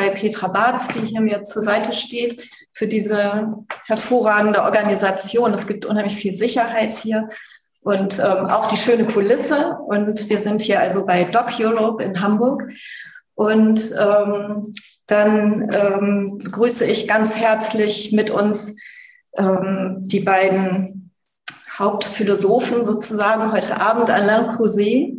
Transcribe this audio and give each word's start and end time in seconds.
bei 0.00 0.08
Petra 0.08 0.48
Barz, 0.48 0.88
die 0.88 1.06
hier 1.06 1.20
mir 1.20 1.44
zur 1.44 1.62
Seite 1.62 1.92
steht, 1.92 2.48
für 2.72 2.86
diese 2.86 3.64
hervorragende 3.84 4.62
Organisation. 4.62 5.52
Es 5.52 5.66
gibt 5.66 5.84
unheimlich 5.84 6.14
viel 6.14 6.32
Sicherheit 6.32 6.92
hier 6.92 7.28
und 7.82 8.18
ähm, 8.18 8.46
auch 8.46 8.68
die 8.68 8.78
schöne 8.78 9.06
Kulisse. 9.06 9.76
Und 9.86 10.30
wir 10.30 10.38
sind 10.38 10.62
hier 10.62 10.80
also 10.80 11.04
bei 11.04 11.24
Doc 11.24 11.48
Europe 11.60 12.02
in 12.02 12.20
Hamburg. 12.22 12.64
Und 13.34 13.80
ähm, 13.98 14.74
dann 15.06 15.70
ähm, 15.74 16.38
begrüße 16.38 16.86
ich 16.86 17.06
ganz 17.06 17.36
herzlich 17.36 18.12
mit 18.12 18.30
uns 18.30 18.76
ähm, 19.36 19.98
die 20.00 20.20
beiden 20.20 21.10
Hauptphilosophen 21.78 22.84
sozusagen 22.84 23.52
heute 23.52 23.80
Abend, 23.80 24.10
Alain 24.10 24.48
Crouzet 24.48 25.14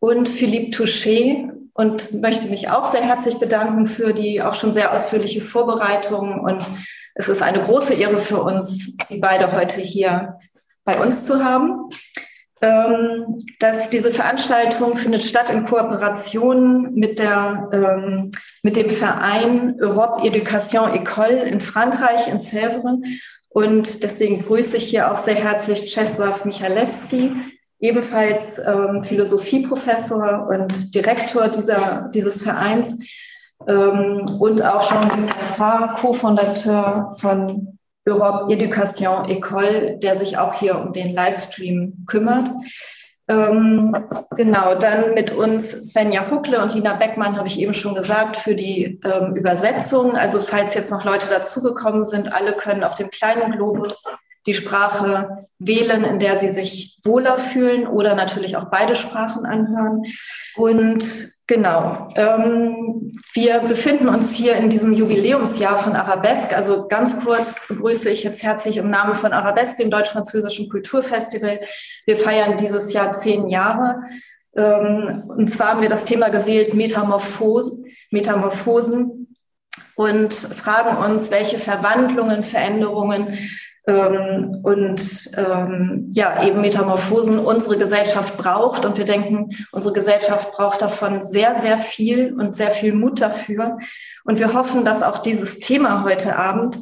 und 0.00 0.28
Philippe 0.28 0.76
Touché. 0.76 1.50
Und 1.74 2.20
möchte 2.20 2.48
mich 2.48 2.70
auch 2.70 2.86
sehr 2.86 3.02
herzlich 3.02 3.38
bedanken 3.38 3.86
für 3.86 4.12
die 4.12 4.42
auch 4.42 4.54
schon 4.54 4.74
sehr 4.74 4.92
ausführliche 4.92 5.40
Vorbereitung. 5.40 6.40
Und 6.40 6.64
es 7.14 7.28
ist 7.28 7.42
eine 7.42 7.62
große 7.62 7.94
Ehre 7.94 8.18
für 8.18 8.42
uns, 8.42 8.96
Sie 9.06 9.20
beide 9.20 9.52
heute 9.52 9.80
hier 9.80 10.38
bei 10.84 11.00
uns 11.00 11.26
zu 11.26 11.44
haben. 11.44 11.88
Ähm, 12.62 13.38
dass 13.58 13.90
diese 13.90 14.12
Veranstaltung 14.12 14.96
findet 14.96 15.24
statt 15.24 15.50
in 15.50 15.64
Kooperation 15.64 16.94
mit, 16.94 17.18
der, 17.18 17.68
ähm, 17.72 18.30
mit 18.62 18.76
dem 18.76 18.88
Verein 18.88 19.74
Europe 19.80 20.22
Education 20.24 20.92
École 20.92 21.42
in 21.42 21.60
Frankreich, 21.60 22.28
in 22.28 22.38
Sèvres. 22.38 23.00
Und 23.48 24.04
deswegen 24.04 24.44
grüße 24.44 24.76
ich 24.76 24.84
hier 24.84 25.10
auch 25.10 25.16
sehr 25.16 25.34
herzlich 25.34 25.92
Czesław 25.92 26.44
Michalewski, 26.44 27.32
ebenfalls 27.82 28.58
ähm, 28.58 29.02
Philosophieprofessor 29.02 30.48
und 30.48 30.94
Direktor 30.94 31.48
dieser, 31.48 32.08
dieses 32.14 32.42
Vereins 32.42 33.04
ähm, 33.66 34.24
und 34.38 34.64
auch 34.64 34.88
Jean-Luc 34.88 35.28
Lafar, 35.28 35.96
Co-Fondateur 35.96 37.14
von 37.18 37.78
Europe 38.08 38.52
Education 38.52 39.26
École, 39.26 39.98
der 39.98 40.16
sich 40.16 40.38
auch 40.38 40.54
hier 40.54 40.78
um 40.78 40.92
den 40.92 41.12
Livestream 41.14 42.04
kümmert. 42.06 42.48
Ähm, 43.28 43.96
genau, 44.36 44.74
dann 44.74 45.14
mit 45.14 45.32
uns 45.32 45.92
Svenja 45.92 46.30
Huckle 46.30 46.62
und 46.62 46.74
Lina 46.74 46.94
Beckmann, 46.94 47.36
habe 47.36 47.48
ich 47.48 47.60
eben 47.60 47.74
schon 47.74 47.94
gesagt, 47.94 48.36
für 48.36 48.54
die 48.54 49.00
ähm, 49.04 49.34
Übersetzung. 49.34 50.16
Also 50.16 50.38
falls 50.38 50.74
jetzt 50.74 50.90
noch 50.90 51.04
Leute 51.04 51.28
dazugekommen 51.28 52.04
sind, 52.04 52.32
alle 52.32 52.52
können 52.52 52.84
auf 52.84 52.94
dem 52.94 53.10
kleinen 53.10 53.52
Globus 53.52 54.04
die 54.46 54.54
Sprache 54.54 55.44
wählen, 55.58 56.04
in 56.04 56.18
der 56.18 56.36
sie 56.36 56.50
sich 56.50 56.98
wohler 57.04 57.38
fühlen 57.38 57.86
oder 57.86 58.14
natürlich 58.14 58.56
auch 58.56 58.70
beide 58.70 58.96
Sprachen 58.96 59.46
anhören. 59.46 60.02
Und 60.56 61.04
genau, 61.46 62.08
ähm, 62.16 63.12
wir 63.34 63.60
befinden 63.60 64.08
uns 64.08 64.34
hier 64.34 64.56
in 64.56 64.68
diesem 64.68 64.92
Jubiläumsjahr 64.92 65.76
von 65.76 65.94
Arabesque. 65.94 66.56
Also 66.56 66.88
ganz 66.88 67.22
kurz 67.24 67.68
begrüße 67.68 68.10
ich 68.10 68.24
jetzt 68.24 68.42
herzlich 68.42 68.78
im 68.78 68.90
Namen 68.90 69.14
von 69.14 69.32
Arabesque, 69.32 69.82
dem 69.82 69.90
Deutsch-Französischen 69.90 70.68
Kulturfestival. 70.68 71.60
Wir 72.06 72.16
feiern 72.16 72.56
dieses 72.56 72.92
Jahr 72.92 73.12
zehn 73.12 73.48
Jahre. 73.48 74.02
Ähm, 74.56 75.24
und 75.28 75.48
zwar 75.48 75.68
haben 75.68 75.82
wir 75.82 75.88
das 75.88 76.04
Thema 76.04 76.30
gewählt 76.30 76.74
Metamorphose, 76.74 77.84
Metamorphosen 78.10 79.28
und 79.94 80.34
fragen 80.34 80.96
uns, 80.96 81.30
welche 81.30 81.58
Verwandlungen, 81.58 82.44
Veränderungen 82.44 83.26
ähm, 83.86 84.60
und 84.62 85.30
ähm, 85.36 86.06
ja, 86.10 86.44
eben 86.44 86.60
Metamorphosen 86.60 87.38
unsere 87.38 87.78
Gesellschaft 87.78 88.36
braucht. 88.36 88.84
Und 88.84 88.96
wir 88.96 89.04
denken, 89.04 89.50
unsere 89.72 89.94
Gesellschaft 89.94 90.52
braucht 90.52 90.82
davon 90.82 91.22
sehr, 91.22 91.60
sehr 91.60 91.78
viel 91.78 92.32
und 92.38 92.54
sehr 92.54 92.70
viel 92.70 92.94
Mut 92.94 93.20
dafür. 93.20 93.78
Und 94.24 94.38
wir 94.38 94.54
hoffen, 94.54 94.84
dass 94.84 95.02
auch 95.02 95.18
dieses 95.18 95.58
Thema 95.58 96.04
heute 96.04 96.36
Abend 96.36 96.78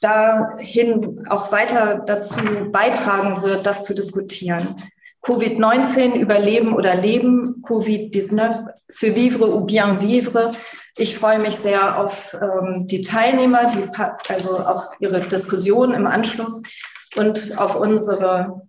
dahin 0.00 1.26
auch 1.28 1.52
weiter 1.52 2.02
dazu 2.06 2.38
beitragen 2.70 3.42
wird, 3.42 3.66
das 3.66 3.84
zu 3.84 3.94
diskutieren. 3.94 4.76
Covid-19 5.22 6.14
überleben 6.18 6.74
oder 6.74 6.94
leben, 6.96 7.62
Covid-19 7.66 8.68
survivre 8.88 9.54
ou 9.54 9.60
bien 9.60 10.00
vivre. 10.00 10.52
Ich 10.96 11.16
freue 11.16 11.38
mich 11.38 11.56
sehr 11.56 11.98
auf 11.98 12.36
ähm, 12.40 12.86
die 12.86 13.02
Teilnehmer, 13.02 13.70
die, 13.70 13.88
also 14.32 14.58
auf 14.58 14.90
ihre 14.98 15.20
Diskussion 15.20 15.94
im 15.94 16.06
Anschluss 16.06 16.62
und 17.16 17.56
auf 17.56 17.76
unsere 17.76 18.62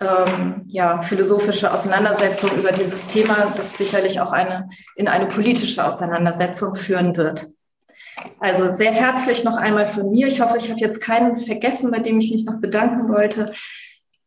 ähm, 0.00 0.62
ja, 0.66 1.02
philosophische 1.02 1.72
Auseinandersetzung 1.72 2.50
über 2.56 2.72
dieses 2.72 3.08
Thema, 3.08 3.36
das 3.56 3.76
sicherlich 3.76 4.20
auch 4.20 4.32
eine, 4.32 4.68
in 4.96 5.08
eine 5.08 5.26
politische 5.26 5.84
Auseinandersetzung 5.84 6.76
führen 6.76 7.16
wird. 7.16 7.46
Also 8.38 8.74
sehr 8.74 8.92
herzlich 8.92 9.44
noch 9.44 9.56
einmal 9.56 9.86
von 9.86 10.10
mir. 10.10 10.28
Ich 10.28 10.40
hoffe, 10.40 10.56
ich 10.58 10.70
habe 10.70 10.80
jetzt 10.80 11.00
keinen 11.00 11.36
vergessen, 11.36 11.90
bei 11.90 11.98
dem 11.98 12.20
ich 12.20 12.32
mich 12.32 12.44
noch 12.44 12.60
bedanken 12.60 13.08
wollte. 13.08 13.52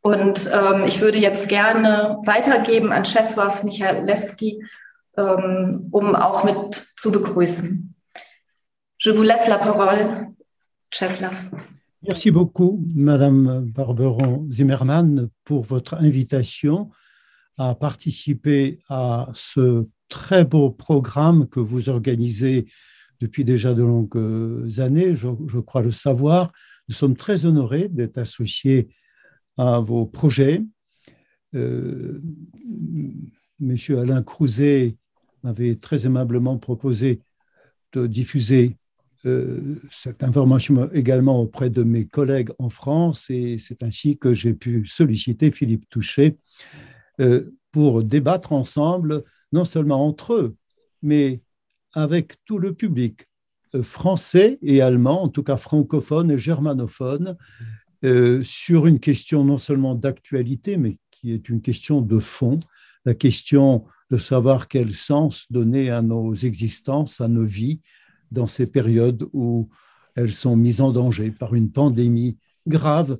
Und 0.01 0.49
ähm, 0.53 0.85
ich 0.85 1.01
würde 1.01 1.17
jetzt 1.17 1.49
gerne 1.49 2.17
an 2.25 3.03
Czesław 3.03 3.63
Michalewski, 3.63 4.63
ähm, 5.17 5.89
um 5.91 6.15
auch 6.15 6.43
mit 6.43 6.73
zu 6.73 7.11
begrüßen. 7.11 7.93
Je 8.99 9.11
vous 9.11 9.23
laisse 9.23 9.49
la 9.49 9.57
parole, 9.57 10.33
Czesław. 10.91 11.51
Merci 12.01 12.31
beaucoup, 12.31 12.79
Madame 12.95 13.71
Barberon 13.71 14.49
Zimmermann, 14.49 15.29
pour 15.43 15.63
votre 15.63 15.95
invitation 15.95 16.89
à 17.57 17.75
participer 17.75 18.79
à 18.87 19.27
ce 19.33 19.87
très 20.09 20.45
beau 20.45 20.69
programme 20.69 21.47
que 21.47 21.59
vous 21.59 21.89
organisez 21.89 22.67
depuis 23.19 23.43
déjà 23.43 23.73
de 23.73 23.83
longues 23.83 24.79
années, 24.79 25.15
je 25.15 25.59
crois 25.59 25.81
le 25.81 25.91
savoir. 25.91 26.51
Nous 26.87 26.95
sommes 26.95 27.17
très 27.17 27.45
honorés 27.45 27.89
d'être 27.89 28.19
associés 28.19 28.89
à 29.57 29.79
vos 29.79 30.05
projets. 30.05 30.63
Euh, 31.55 32.21
Monsieur 33.59 33.99
Alain 33.99 34.21
Crouzet 34.21 34.97
m'avait 35.43 35.75
très 35.75 36.05
aimablement 36.05 36.57
proposé 36.57 37.21
de 37.93 38.05
diffuser 38.05 38.77
euh, 39.25 39.79
cette 39.89 40.23
information 40.23 40.91
également 40.91 41.41
auprès 41.41 41.71
de 41.71 41.81
mes 41.81 42.05
collègues 42.05 42.51
en 42.59 42.69
France 42.69 43.29
et 43.29 43.57
c'est 43.57 43.81
ainsi 43.81 44.17
que 44.17 44.35
j'ai 44.35 44.53
pu 44.53 44.85
solliciter 44.85 45.49
Philippe 45.49 45.89
Touché 45.89 46.37
euh, 47.19 47.49
pour 47.71 48.03
débattre 48.03 48.51
ensemble, 48.51 49.23
non 49.51 49.65
seulement 49.65 50.05
entre 50.05 50.33
eux, 50.33 50.55
mais 51.01 51.41
avec 51.93 52.35
tout 52.45 52.59
le 52.59 52.73
public 52.73 53.25
français 53.81 54.59
et 54.61 54.81
allemand, 54.81 55.23
en 55.23 55.29
tout 55.29 55.43
cas 55.43 55.57
francophone 55.57 56.31
et 56.31 56.37
germanophone, 56.37 57.35
euh, 58.03 58.43
sur 58.43 58.85
une 58.85 58.99
question 58.99 59.43
non 59.43 59.57
seulement 59.57 59.95
d'actualité, 59.95 60.77
mais 60.77 60.97
qui 61.11 61.31
est 61.31 61.49
une 61.49 61.61
question 61.61 62.01
de 62.01 62.19
fond, 62.19 62.59
la 63.05 63.13
question 63.13 63.85
de 64.11 64.17
savoir 64.17 64.67
quel 64.67 64.93
sens 64.93 65.45
donner 65.51 65.89
à 65.89 66.01
nos 66.01 66.33
existences, 66.33 67.21
à 67.21 67.27
nos 67.27 67.45
vies, 67.45 67.81
dans 68.31 68.45
ces 68.45 68.69
périodes 68.69 69.27
où 69.33 69.69
elles 70.15 70.33
sont 70.33 70.55
mises 70.55 70.81
en 70.81 70.91
danger 70.91 71.31
par 71.31 71.55
une 71.55 71.71
pandémie 71.71 72.37
grave, 72.67 73.19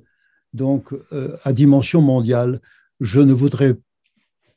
donc 0.52 0.92
euh, 1.12 1.36
à 1.44 1.52
dimension 1.52 2.02
mondiale. 2.02 2.60
Je 3.00 3.20
ne 3.20 3.32
voudrais 3.32 3.76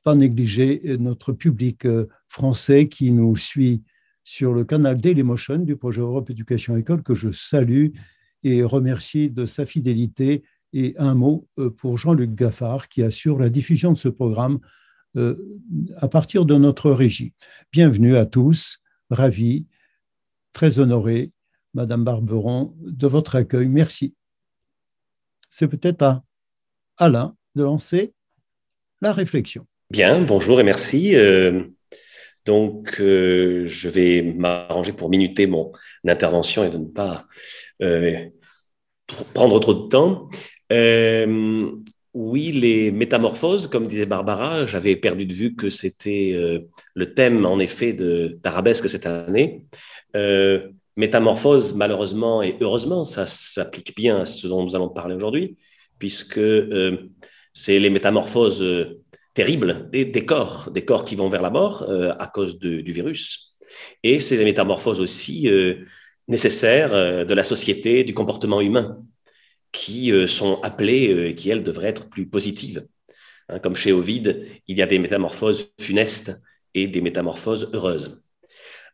pas 0.03 0.15
négliger 0.15 0.81
notre 0.99 1.31
public 1.31 1.85
euh, 1.85 2.07
français 2.27 2.87
qui 2.87 3.11
nous 3.11 3.35
suit 3.35 3.83
sur 4.23 4.53
le 4.53 4.63
canal 4.65 4.97
Dailymotion 4.97 5.59
du 5.59 5.75
projet 5.75 6.01
Europe 6.01 6.29
Éducation 6.29 6.77
École, 6.77 7.03
que 7.03 7.15
je 7.15 7.31
salue 7.31 7.89
et 8.43 8.63
remercie 8.63 9.29
de 9.29 9.45
sa 9.45 9.65
fidélité. 9.65 10.43
Et 10.73 10.95
un 10.97 11.15
mot 11.15 11.47
euh, 11.57 11.69
pour 11.69 11.97
Jean-Luc 11.97 12.33
Gaffard 12.33 12.87
qui 12.87 13.03
assure 13.03 13.37
la 13.37 13.49
diffusion 13.49 13.91
de 13.91 13.97
ce 13.97 14.07
programme 14.07 14.59
euh, 15.17 15.35
à 15.97 16.07
partir 16.07 16.45
de 16.45 16.55
notre 16.55 16.91
régie. 16.91 17.33
Bienvenue 17.73 18.15
à 18.15 18.25
tous, 18.25 18.79
ravi, 19.09 19.67
très 20.53 20.79
honoré, 20.79 21.31
Madame 21.73 22.05
Barberon, 22.05 22.73
de 22.79 23.07
votre 23.07 23.35
accueil. 23.35 23.67
Merci. 23.67 24.15
C'est 25.49 25.67
peut-être 25.67 26.01
à 26.01 26.23
Alain 26.97 27.35
de 27.55 27.63
lancer 27.63 28.13
la 29.01 29.11
réflexion. 29.11 29.67
Bien, 29.89 30.21
bonjour 30.21 30.61
et 30.61 30.63
merci. 30.63 31.15
Euh, 31.15 31.63
donc, 32.45 32.95
je 32.97 33.89
vais 33.89 34.21
m'arranger 34.21 34.93
pour 34.93 35.09
minuter 35.09 35.47
mon 35.47 35.71
intervention 36.07 36.63
et 36.63 36.69
de 36.69 36.77
ne 36.77 36.85
pas 36.85 37.25
euh, 37.81 38.25
prendre 39.33 39.59
trop 39.59 39.73
de 39.73 39.87
temps. 39.89 40.29
Euh, 40.71 41.71
oui, 42.13 42.51
les 42.51 42.91
métamorphoses, 42.91 43.67
comme 43.67 43.87
disait 43.87 44.05
Barbara, 44.05 44.65
j'avais 44.65 44.95
perdu 44.95 45.25
de 45.25 45.33
vue 45.33 45.55
que 45.55 45.69
c'était 45.69 46.31
euh, 46.33 46.59
le 46.93 47.13
thème, 47.13 47.45
en 47.45 47.59
effet, 47.59 47.93
d'Arabesque 47.93 48.89
cette 48.89 49.05
année. 49.05 49.65
métamorphose, 50.95 51.75
malheureusement 51.75 52.43
et 52.43 52.57
heureusement, 52.61 53.03
ça 53.03 53.25
s'applique 53.27 53.95
bien 53.95 54.21
à 54.21 54.25
ce 54.25 54.47
dont 54.47 54.63
nous 54.63 54.75
allons 54.75 54.89
parler 54.89 55.15
aujourd'hui, 55.15 55.57
puisque 55.99 56.39
c'est 57.53 57.79
les 57.79 57.89
métamorphoses 57.89 58.63
terribles 59.33 59.89
des, 59.91 60.25
corps, 60.25 60.69
des 60.71 60.83
corps 60.83 61.05
qui 61.05 61.15
vont 61.15 61.29
vers 61.29 61.41
la 61.41 61.49
mort 61.49 61.89
à 62.19 62.27
cause 62.27 62.59
du 62.59 62.91
virus. 62.91 63.55
Et 64.03 64.19
c'est 64.19 64.37
des 64.37 64.45
métamorphoses 64.45 64.99
aussi 64.99 65.49
nécessaires 66.27 67.25
de 67.25 67.33
la 67.33 67.43
société, 67.43 68.03
du 68.03 68.13
comportement 68.13 68.61
humain, 68.61 68.97
qui 69.71 70.11
sont 70.27 70.61
appelées 70.61 71.33
qui, 71.35 71.49
elles, 71.49 71.63
devraient 71.63 71.89
être 71.89 72.09
plus 72.09 72.27
positives. 72.27 72.85
Hein, 73.47 73.59
comme 73.59 73.75
chez 73.75 73.91
Ovide, 73.91 74.47
il 74.67 74.77
y 74.77 74.81
a 74.81 74.87
des 74.87 74.99
métamorphoses 74.99 75.71
funestes 75.79 76.41
et 76.73 76.87
des 76.87 77.01
métamorphoses 77.01 77.69
heureuses. 77.73 78.21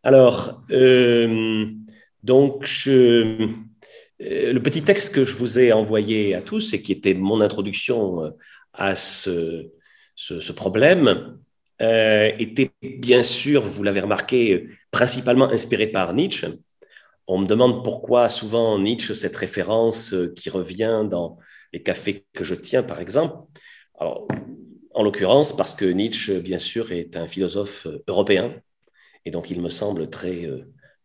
Alors, 0.04 0.62
donc, 2.24 2.68
euh, 2.88 3.48
le 4.19 4.60
petit 4.60 4.81
texte 4.81 5.13
que 5.13 5.24
je 5.24 5.34
vous 5.34 5.60
ai 5.60 5.72
envoyé 5.72 6.34
à 6.36 6.42
tous 6.42 6.74
et 6.74 6.81
qui 6.81 6.92
était 6.92 7.13
mon 7.13 7.42
introduction 7.42 8.24
euh, 8.24 8.31
à 8.74 8.95
ce, 8.95 9.69
problème 10.52 11.40
euh, 11.81 12.31
était 12.40 12.72
bien 12.81 13.24
sûr, 13.24 13.62
vous 13.62 13.84
l'avez 13.84 14.02
remarqué, 14.02 14.68
principalement 14.92 15.50
inspiré 15.50 15.88
par 15.88 16.14
Nietzsche. 16.14 16.48
On 17.28 17.40
me 17.40 17.48
demande 17.48 17.84
pourquoi 17.84 18.30
souvent 18.30 18.80
Nietzsche, 18.80 19.14
cette 19.14 19.36
référence 19.36 20.16
qui 20.36 20.50
revient 20.50 21.04
dans 21.10 21.38
les 21.74 21.84
cafés 21.84 22.25
que 22.34 22.44
je 22.44 22.56
tiens, 22.56 22.84
par 22.84 23.00
exemple. 23.00 23.36
en 24.00 25.04
l'occurrence, 25.04 25.56
parce 25.56 25.75
que 25.75 25.86
Nietzsche, 25.86 26.40
bien 26.40 26.60
sûr, 26.60 26.92
est 26.92 27.16
un 27.16 27.28
philosophe 27.28 27.88
européen, 28.08 28.56
et 29.25 29.31
donc 29.31 29.52
il 29.52 29.62
me 29.62 29.70
semble 29.70 30.10
très 30.10 30.50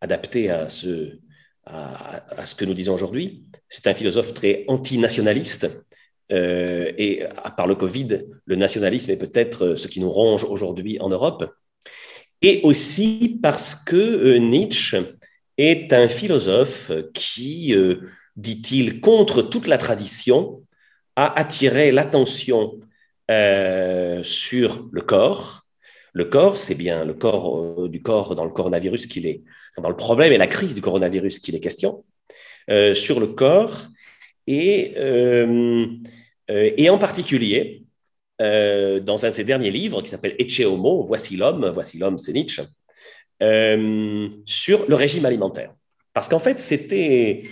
adapté 0.01 0.49
à 0.49 0.69
ce, 0.69 1.19
à, 1.65 2.45
ce 2.45 2.55
que 2.55 2.65
nous 2.65 2.73
disons 2.73 2.93
aujourd'hui. 2.93 3.45
C'est 3.69 3.87
un 3.87 3.93
philosophe 3.93 4.33
très 4.33 4.65
antinationaliste. 4.67 5.67
Euh, 6.33 6.91
et 6.97 7.23
à 7.23 7.51
part 7.51 7.67
le 7.67 7.75
Covid, 7.75 8.23
le 8.45 8.55
nationalisme 8.55 9.11
est 9.11 9.17
peut-être 9.17 9.75
ce 9.75 9.87
qui 9.87 9.99
nous 9.99 10.11
ronge 10.11 10.43
aujourd'hui 10.43 10.99
en 10.99 11.09
Europe. 11.09 11.45
Et 12.41 12.59
aussi 12.63 13.39
parce 13.41 13.75
que 13.75 13.95
euh, 13.95 14.37
Nietzsche 14.37 14.97
est 15.57 15.93
un 15.93 16.09
philosophe 16.09 16.91
qui, 17.13 17.73
euh, 17.73 18.01
dit-il, 18.35 18.99
contre 18.99 19.41
toute 19.41 19.67
la 19.67 19.77
tradition, 19.77 20.63
a 21.15 21.39
attiré 21.39 21.91
l'attention 21.91 22.79
sur 24.23 24.87
le 24.91 25.01
corps. 25.01 25.65
Le 26.11 26.25
corps, 26.25 26.57
c'est 26.57 26.75
bien 26.75 27.05
le 27.05 27.13
corps 27.13 27.87
du 27.89 28.01
corps 28.03 28.35
dans 28.35 28.45
le 28.45 28.51
coronavirus 28.51 29.07
qu'il 29.07 29.25
est 29.25 29.41
dans 29.81 29.89
le 29.89 29.95
problème 29.95 30.33
et 30.33 30.37
la 30.37 30.47
crise 30.47 30.75
du 30.75 30.81
coronavirus 30.81 31.39
qu'il 31.39 31.55
est 31.55 31.59
question, 31.59 32.03
euh, 32.69 32.93
sur 32.93 33.19
le 33.19 33.27
corps, 33.27 33.87
et, 34.47 34.93
euh, 34.97 35.45
euh, 35.47 35.87
et 36.47 36.89
en 36.89 36.97
particulier, 36.97 37.83
dans 38.39 39.19
un 39.23 39.29
de 39.29 39.35
ses 39.35 39.43
derniers 39.43 39.71
livres 39.71 40.01
qui 40.01 40.09
s'appelle 40.09 40.35
Ecce 40.39 40.61
Homo, 40.61 41.03
Voici 41.03 41.37
l'homme, 41.37 41.69
Voici 41.73 41.97
l'homme, 41.97 42.17
c'est 42.17 42.33
Nietzsche, 42.33 42.63
sur 44.45 44.85
le 44.87 44.95
régime 44.95 45.25
alimentaire. 45.25 45.73
Parce 46.13 46.27
qu'en 46.27 46.39
fait, 46.39 46.59
c'était 46.59 47.43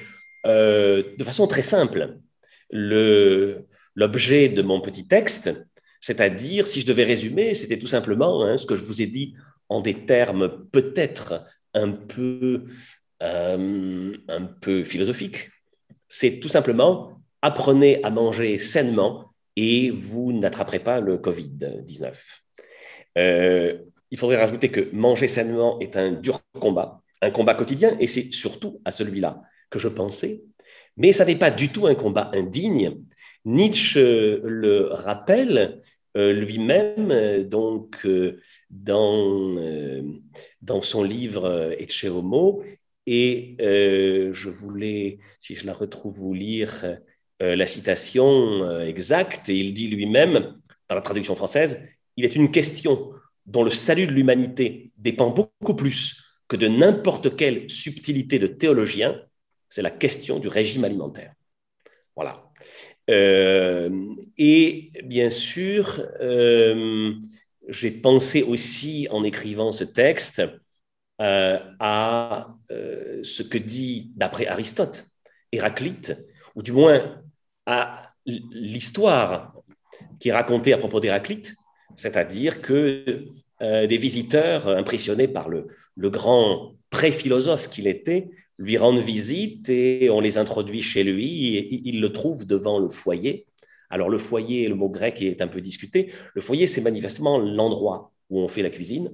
de 0.46 1.24
façon 1.24 1.48
très 1.48 1.64
simple 1.64 2.18
l'objet 2.72 4.50
de 4.50 4.62
mon 4.62 4.82
petit 4.82 5.08
texte, 5.08 5.52
c'est-à-dire, 6.02 6.66
si 6.68 6.82
je 6.82 6.88
devais 6.88 7.04
résumer, 7.04 7.54
c'était 7.54 7.78
tout 7.78 7.88
simplement 7.88 8.44
hein, 8.44 8.58
ce 8.58 8.66
que 8.66 8.76
je 8.76 8.84
vous 8.84 9.02
ai 9.02 9.06
dit 9.06 9.36
en 9.70 9.82
des 9.82 10.06
termes 10.06 10.68
peut-être 10.72 11.46
un 11.74 11.92
peu, 11.92 12.64
euh, 13.22 14.18
un 14.28 14.44
peu 14.44 14.84
philosophique. 14.84 15.52
C'est 16.08 16.40
tout 16.40 16.50
simplement 16.50 17.21
apprenez 17.42 18.04
à 18.04 18.10
manger 18.10 18.58
sainement 18.60 19.34
et 19.56 19.90
vous 19.90 20.34
n'attraperez 20.34 20.80
pas 20.80 21.00
le 21.00 21.18
Covid-19. 21.18 22.14
Euh, 23.18 23.78
il 24.12 24.18
faudrait 24.18 24.38
rajouter 24.38 24.70
que 24.70 24.90
manger 24.94 25.28
sainement 25.28 25.80
est 25.80 25.98
un 25.98 26.12
dur 26.12 26.40
combat, 26.60 27.02
un 27.22 27.32
combat 27.32 27.56
quotidien, 27.56 27.96
et 28.00 28.08
c'est 28.08 28.32
surtout 28.32 28.82
à 28.86 28.92
celui-là 28.92 29.42
que 29.70 29.80
je 29.80 29.88
pensais. 29.88 30.44
Mais 30.98 31.14
ça 31.14 31.26
n'est 31.26 31.38
pas 31.38 31.52
du 31.52 31.70
tout 31.70 31.88
un 31.88 31.96
combat 31.96 32.32
indigne. 32.34 32.98
Nietzsche 33.46 34.42
le 34.44 34.88
rappelle 34.92 35.82
euh, 36.18 36.34
lui-même, 36.34 37.48
dans, 37.50 37.88
euh, 39.58 40.04
dans 40.62 40.82
son 40.82 41.04
livre 41.04 41.74
Ecce 41.80 42.04
Homo. 42.06 42.64
Et 43.08 43.56
euh, 43.62 44.32
je 44.34 44.50
voulais, 44.50 45.20
si 45.40 45.56
je 45.56 45.66
la 45.66 45.74
retrouve, 45.74 46.14
vous 46.16 46.34
lire 46.34 46.82
euh, 46.84 46.96
la 47.42 47.68
citation 47.68 48.80
exacte. 48.82 49.50
Et 49.50 49.56
il 49.56 49.74
dit 49.74 49.88
lui-même, 49.88 50.56
dans 50.90 50.96
la 50.96 51.02
traduction 51.02 51.36
française, 51.36 51.84
il 52.16 52.26
est 52.26 52.36
une 52.36 52.52
question 52.52 53.12
dont 53.46 53.64
le 53.64 53.72
salut 53.72 54.06
de 54.06 54.12
l'humanité 54.12 54.92
dépend 54.98 55.30
beaucoup 55.30 55.76
plus 55.76 56.24
que 56.48 56.56
de 56.56 56.68
n'importe 56.68 57.36
quelle 57.36 57.70
subtilité 57.70 58.38
de 58.38 58.48
théologien, 58.48 59.20
c'est 59.70 59.82
la 59.82 59.90
question 59.90 60.38
du 60.40 60.48
régime 60.48 60.84
alimentaire. 60.84 61.34
Voilà. 62.16 62.44
et 63.08 64.92
bien 65.04 65.30
sûr, 65.30 66.06
j'ai 67.68 67.92
pensé 67.92 68.44
aussi 68.44 69.08
en 69.10 69.24
écrivant 69.24 69.72
ce 69.72 69.84
texte 69.84 70.42
euh, 71.22 71.60
à 71.80 72.56
euh, 72.72 73.24
ce 73.24 73.44
que 73.44 73.58
dit, 73.58 74.12
d'après 74.16 74.48
Aristote, 74.48 75.06
Héraclite, 75.52 76.18
ou 76.56 76.64
du 76.64 76.72
moins 76.72 77.21
à 77.66 78.14
l'histoire 78.26 79.54
qui 80.20 80.30
est 80.30 80.34
racontée 80.34 80.74
à 80.74 80.78
propos 80.78 81.00
d'Héraclite, 81.00 81.56
c'est-à-dire 81.96 82.62
que 82.62 83.26
euh, 83.62 83.88
des 83.88 83.98
visiteurs 83.98 84.68
impressionnés 84.68 85.28
par 85.28 85.50
le, 85.50 85.68
grand 85.98 86.74
pré-philosophe 86.90 87.70
qu'il 87.70 87.88
était 87.88 88.30
lui 88.58 88.78
rendent 88.78 89.00
visite 89.00 89.70
et 89.70 90.10
on 90.10 90.20
les 90.20 90.38
introduit 90.38 90.82
chez 90.82 91.04
lui 91.04 91.56
et 91.56 91.82
il 91.86 92.02
le 92.02 92.12
trouve 92.12 92.46
devant 92.46 92.80
le 92.80 92.90
foyer 92.90 93.46
alors 93.92 94.10
le 94.10 94.18
foyer, 94.18 94.68
le 94.68 94.76
mot 94.76 94.90
grec 94.90 95.22
est 95.22 95.42
un 95.42 95.48
peu 95.48 95.62
discuté. 95.62 96.12
Le 96.34 96.42
foyer, 96.42 96.66
c'est 96.66 96.82
manifestement 96.82 97.38
l'endroit 97.38 98.12
où 98.30 98.40
on 98.40 98.48
fait 98.48 98.64
la 98.64 98.70
cuisine. 98.70 99.12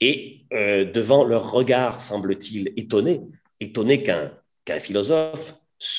Et 0.00 0.46
euh, 0.52 0.90
devant 0.90 1.24
leur 1.24 1.50
regard, 1.50 2.00
semble-t-il, 2.00 2.72
étonné, 2.76 3.20
étonné 3.60 4.02
qu'un 4.02 4.80
philosophe 4.80 5.54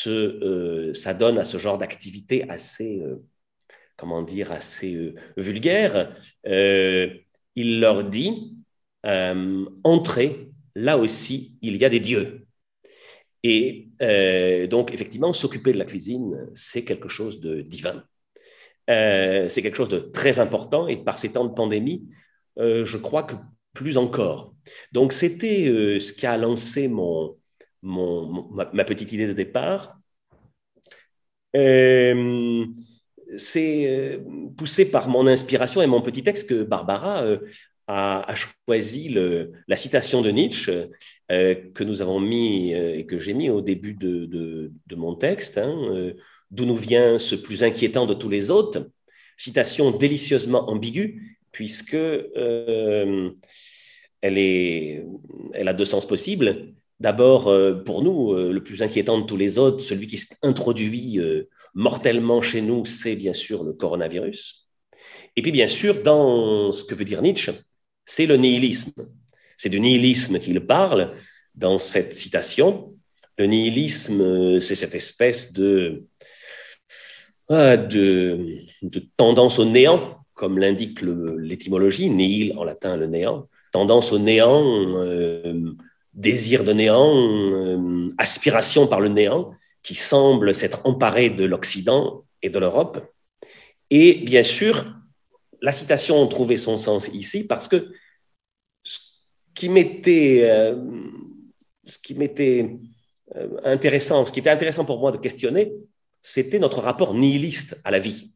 euh, 0.08 0.94
s'adonne 0.94 1.38
à 1.38 1.44
ce 1.44 1.58
genre 1.58 1.78
d'activité 1.78 2.50
assez, 2.50 3.00
euh, 3.02 3.24
comment 3.98 4.22
dire, 4.22 4.52
assez 4.52 5.14
vulgaire, 5.38 6.16
il 6.46 7.80
leur 7.80 8.04
dit, 8.04 8.56
entrez, 9.04 10.50
là 10.76 10.98
aussi, 10.98 11.58
il 11.62 11.78
y 11.78 11.86
a 11.86 11.90
des 11.90 12.00
dieux. 12.00 12.48
Et 13.44 13.90
euh, 14.02 14.68
donc, 14.68 14.94
effectivement, 14.94 15.34
s'occuper 15.34 15.74
de 15.74 15.78
la 15.78 15.86
cuisine, 15.86 16.50
c'est 16.54 16.84
quelque 16.84 17.10
chose 17.10 17.40
de 17.40 17.62
divin. 17.62 18.04
Euh, 18.90 19.50
c'est 19.50 19.62
quelque 19.62 19.78
chose 19.78 19.90
de 19.90 20.00
très 20.00 20.40
important 20.40 20.88
et 20.88 20.98
par 20.98 21.20
ces 21.20 21.32
temps 21.32 21.46
de 21.46 21.54
pandémie, 21.54 22.08
euh, 22.60 22.86
je 22.86 22.98
crois 22.98 23.24
que 23.24 23.36
plus 23.74 23.98
encore. 23.98 24.54
Donc, 24.92 25.14
c'était 25.14 25.66
ce 26.00 26.12
qui 26.14 26.26
a 26.26 26.38
lancé 26.38 26.88
mon, 26.88 27.38
ma, 27.82 28.86
petite 28.86 29.12
idée 29.12 29.28
de 29.28 29.34
départ. 29.34 29.98
c'est 33.38 34.20
poussé 34.58 34.92
par 34.92 35.10
mon 35.10 35.28
inspiration 35.28 35.82
et 35.82 35.88
mon 35.88 36.02
petit 36.02 36.24
texte 36.24 36.50
que 36.50 36.64
Barbara 36.64 37.24
a, 37.88 38.36
choisi 38.36 39.16
la 39.68 39.76
citation 39.76 40.22
de 40.22 40.30
Nietzsche 40.32 40.90
euh, 41.32 41.56
que 41.74 41.84
nous 41.84 42.02
avons 42.02 42.20
mis 42.20 42.74
euh, 42.74 42.96
et 42.98 43.06
que 43.06 43.20
j'ai 43.20 43.34
mis 43.34 43.50
au 43.50 43.62
début 43.62 43.94
de, 43.94 44.72
mon 44.96 45.16
texte, 45.16 45.58
hein, 45.58 45.78
euh, 45.92 46.14
d'où 46.52 46.66
nous 46.66 46.76
vient 46.76 47.18
ce 47.18 47.36
plus 47.36 47.64
inquiétant 47.64 48.06
de 48.06 48.14
tous 48.14 48.30
les 48.30 48.52
autres, 48.52 48.90
citation 49.38 49.92
délicieusement 49.92 50.70
ambiguë, 50.70 51.38
puisque 51.52 51.96
elle, 51.96 53.34
est, 54.22 55.06
elle 55.54 55.68
a 55.68 55.74
deux 55.74 55.86
sens 55.86 56.08
possibles. 56.08 56.74
D'abord, 57.00 57.54
pour 57.86 58.04
nous, 58.04 58.34
le 58.34 58.64
plus 58.64 58.82
inquiétant 58.82 59.20
de 59.20 59.26
tous 59.26 59.38
les 59.38 59.60
autres, 59.60 59.84
celui 59.84 60.08
qui 60.08 60.18
s'est 60.18 60.36
introduit 60.42 61.20
mortellement 61.76 62.42
chez 62.42 62.62
nous, 62.62 62.86
c'est 62.86 63.16
bien 63.16 63.34
sûr 63.34 63.64
le 63.64 63.74
coronavirus. 63.74 64.68
Et 65.36 65.44
puis, 65.44 65.52
bien 65.52 65.68
sûr, 65.68 66.02
dans 66.02 66.72
ce 66.72 66.84
que 66.84 66.96
veut 66.96 67.06
dire 67.06 67.22
Nietzsche, 67.22 67.52
c'est 68.06 68.26
le 68.26 68.38
nihilisme. 68.38 68.94
C'est 69.58 69.70
du 69.70 69.80
nihilisme 69.80 70.40
qu'il 70.40 70.60
parle 70.66 71.14
dans 71.54 71.78
cette 71.78 72.14
citation. 72.14 72.96
Le 73.38 73.46
nihilisme, 73.46 74.60
c'est 74.60 74.76
cette 74.76 74.96
espèce 74.96 75.54
de, 75.54 76.06
de, 77.50 79.00
tendance 79.16 79.60
au 79.60 79.66
néant, 79.66 80.18
comme 80.34 80.58
l'indique 80.58 81.02
l'étymologie, 81.02 82.10
nihil 82.10 82.54
en 82.58 82.64
latin, 82.64 82.98
le 82.98 83.08
néant, 83.08 83.48
tendance 83.72 84.12
au 84.12 84.20
néant, 84.20 84.64
euh, 84.98 85.74
désir 86.18 86.66
de 86.66 86.74
néant, 86.74 87.16
euh, 87.16 88.10
aspiration 88.18 88.88
par 88.88 89.00
le 89.00 89.08
néant, 89.08 89.52
qui 89.84 89.96
semble 89.96 90.54
s'être 90.54 90.82
emparé 90.84 91.30
de 91.30 91.46
l'Occident 91.46 92.26
et 92.42 92.50
de 92.50 92.60
l'Europe. 92.60 93.10
Et 93.90 94.16
bien 94.16 94.44
sûr, 94.44 94.94
la 95.62 95.72
citation 95.72 96.28
trouvait 96.28 96.58
son 96.58 96.76
sens 96.76 97.08
ici 97.14 97.48
parce 97.48 97.70
que 97.70 97.94
qui 99.56 99.70
m'était, 99.70 100.42
ce 101.86 101.98
qui 101.98 102.14
m'était 102.14 102.78
intéressant, 103.64 104.26
ce 104.26 104.32
qui 104.32 104.40
était 104.40 104.52
intéressant 104.52 104.86
pour 104.86 105.00
moi 105.00 105.12
de 105.12 105.18
questionner, 105.18 105.72
c'était 106.22 106.60
notre 106.60 106.82
rapport 106.82 107.14
nihiliste 107.14 107.80
à 107.84 107.92
la 107.92 108.00
vie. 108.00 108.34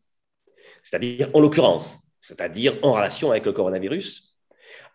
C'est-à-dire, 0.83 1.29
en 1.33 1.41
l'occurrence, 1.41 1.97
c'est-à-dire 2.21 2.77
en 2.83 2.93
relation 2.93 3.31
avec 3.31 3.45
le 3.45 3.53
coronavirus, 3.53 4.37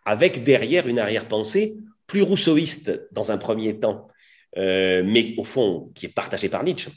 avec 0.05 0.45
derrière 0.45 0.87
une 0.87 0.99
arrière-pensée 0.99 1.77
plus 2.07 2.23
rousseauiste 2.23 3.09
dans 3.13 3.33
un 3.33 3.39
premier 3.39 3.79
temps, 3.79 4.09
euh, 4.57 5.03
mais 5.05 5.35
au 5.39 5.45
fond 5.45 5.91
qui 5.95 6.07
est 6.07 6.11
partagée 6.11 6.49
par 6.49 6.65
Nietzsche. 6.65 6.91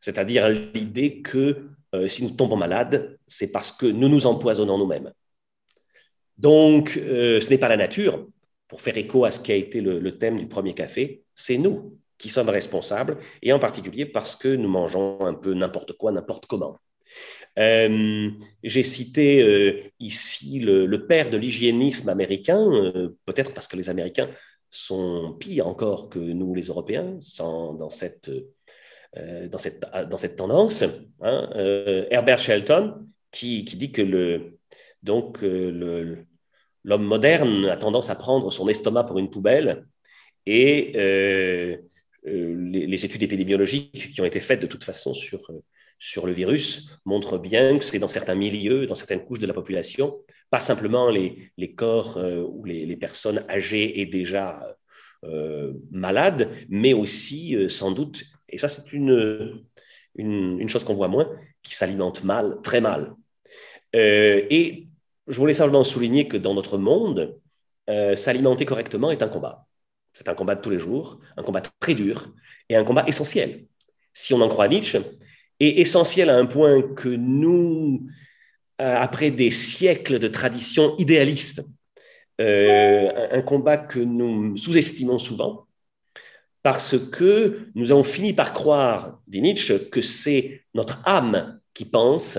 C'est-à-dire 0.00 0.48
l'idée 0.48 1.22
que 1.22 1.68
euh, 1.94 2.08
si 2.08 2.24
nous 2.24 2.30
tombons 2.30 2.56
malades, 2.56 3.18
c'est 3.26 3.50
parce 3.50 3.72
que 3.72 3.86
nous 3.86 4.08
nous 4.08 4.26
empoisonnons 4.26 4.78
nous-mêmes. 4.78 5.12
Donc, 6.36 6.96
euh, 6.96 7.40
ce 7.40 7.50
n'est 7.50 7.58
pas 7.58 7.68
la 7.68 7.76
nature, 7.76 8.26
pour 8.68 8.80
faire 8.80 8.96
écho 8.96 9.24
à 9.24 9.30
ce 9.30 9.40
qui 9.40 9.50
a 9.50 9.54
été 9.54 9.80
le 9.80 10.18
thème 10.18 10.38
du 10.38 10.46
premier 10.46 10.74
café, 10.74 11.24
c'est 11.34 11.56
nous 11.56 11.98
qui 12.18 12.28
sommes 12.28 12.50
responsables, 12.50 13.18
et 13.42 13.52
en 13.52 13.58
particulier 13.58 14.04
parce 14.04 14.36
que 14.36 14.48
nous 14.48 14.68
mangeons 14.68 15.24
un 15.24 15.34
peu 15.34 15.54
n'importe 15.54 15.94
quoi, 15.94 16.12
n'importe 16.12 16.46
comment. 16.46 16.78
Euh, 17.58 18.30
j'ai 18.62 18.82
cité 18.84 19.42
euh, 19.42 19.82
ici 19.98 20.60
le, 20.60 21.06
père 21.06 21.30
de 21.30 21.36
l'hygiénisme 21.36 22.08
américain, 22.08 22.60
euh, 22.60 23.16
peut-être 23.26 23.52
parce 23.52 23.66
que 23.66 23.76
les 23.76 23.90
Américains 23.90 24.30
sont 24.70 25.36
pires 25.38 25.66
encore 25.66 26.08
que 26.08 26.18
nous, 26.18 26.54
les 26.54 26.66
Européens, 26.66 27.18
dans, 27.38 27.90
cette, 27.90 28.30
dans, 29.16 29.58
cette, 29.58 29.80
dans 30.08 30.18
cette 30.18 30.36
tendance. 30.36 30.84
Hein. 31.22 31.50
Herbert 32.10 32.38
Shelton, 32.38 33.06
qui, 33.32 33.64
qui, 33.64 33.76
dit 33.76 33.92
que 33.92 34.02
le, 34.02 34.58
donc, 35.02 35.38
l'homme 35.40 36.26
moderne 36.84 37.64
a 37.64 37.78
tendance 37.78 38.10
à 38.10 38.14
prendre 38.14 38.52
son 38.52 38.68
estomac 38.68 39.04
pour 39.04 39.18
une 39.18 39.30
poubelle 39.30 39.86
et 40.44 40.92
les, 40.92 42.86
les, 42.86 43.04
études 43.06 43.22
épidémiologiques 43.22 44.12
qui 44.12 44.20
ont 44.20 44.26
été 44.26 44.40
faites 44.40 44.60
de 44.60 44.66
toute 44.66 44.84
façon 44.84 45.14
sur 45.14 45.50
sur 45.98 46.26
le 46.26 46.32
virus 46.32 46.90
montre 47.04 47.38
bien 47.38 47.78
que 47.78 47.84
c'est 47.84 47.98
dans 47.98 48.08
certains 48.08 48.34
milieux, 48.34 48.86
dans 48.86 48.94
certaines 48.94 49.24
couches 49.24 49.40
de 49.40 49.46
la 49.46 49.54
population, 49.54 50.18
pas 50.50 50.60
simplement 50.60 51.10
les, 51.10 51.74
corps 51.76 52.16
euh, 52.16 52.42
ou 52.42 52.64
les, 52.64 52.96
personnes 52.96 53.44
âgées 53.48 54.00
et 54.00 54.06
déjà 54.06 54.76
euh, 55.24 55.72
malades, 55.90 56.50
mais 56.68 56.92
aussi 56.92 57.56
euh, 57.56 57.68
sans 57.68 57.90
doute, 57.90 58.24
et 58.48 58.58
ça 58.58 58.68
c'est 58.68 58.92
une, 58.92 59.64
une, 60.14 60.68
chose 60.68 60.84
qu'on 60.84 60.94
voit 60.94 61.08
moins, 61.08 61.30
qui 61.62 61.74
s'alimentent 61.74 62.24
mal, 62.24 62.58
très 62.62 62.80
mal. 62.80 63.14
et 63.92 64.86
je 65.26 65.36
voulais 65.38 65.54
simplement 65.54 65.84
souligner 65.84 66.28
que 66.28 66.38
dans 66.38 66.54
notre 66.54 66.78
monde, 66.78 67.38
s'alimenter 68.16 68.64
correctement 68.66 69.10
est 69.10 69.22
un 69.22 69.28
combat. 69.28 69.66
C'est 70.12 70.28
un 70.28 70.34
combat 70.34 70.54
de 70.54 70.60
tous 70.60 70.70
les 70.70 70.78
jours, 70.78 71.20
un 71.36 71.42
combat 71.42 71.62
très 71.80 71.94
dur 71.94 72.28
et 72.68 72.76
un 72.76 72.84
combat 72.84 73.04
essentiel. 73.06 73.66
Si 74.12 74.34
on 74.34 74.40
en 74.40 74.48
croit 74.48 74.68
Nietzsche, 74.68 74.98
est 75.60 75.78
essentiel 75.78 76.30
à 76.30 76.36
un 76.36 76.46
point 76.46 76.82
que 76.82 77.08
nous, 77.08 78.06
euh, 78.80 78.96
après 78.96 79.30
des 79.30 79.50
siècles 79.50 80.18
de 80.18 80.28
tradition 80.28 80.96
idéaliste, 80.98 81.62
euh, 82.40 83.28
un 83.32 83.42
combat 83.42 83.76
que 83.76 83.98
nous 83.98 84.56
sous-estimons 84.56 85.18
souvent, 85.18 85.66
parce 86.62 86.98
que 87.10 87.68
nous 87.74 87.92
avons 87.92 88.04
fini 88.04 88.32
par 88.32 88.52
croire, 88.52 89.20
dit 89.26 89.42
Nietzsche, 89.42 89.88
que 89.90 90.02
c'est 90.02 90.62
notre 90.74 91.00
âme 91.04 91.60
qui 91.74 91.84
pense, 91.84 92.38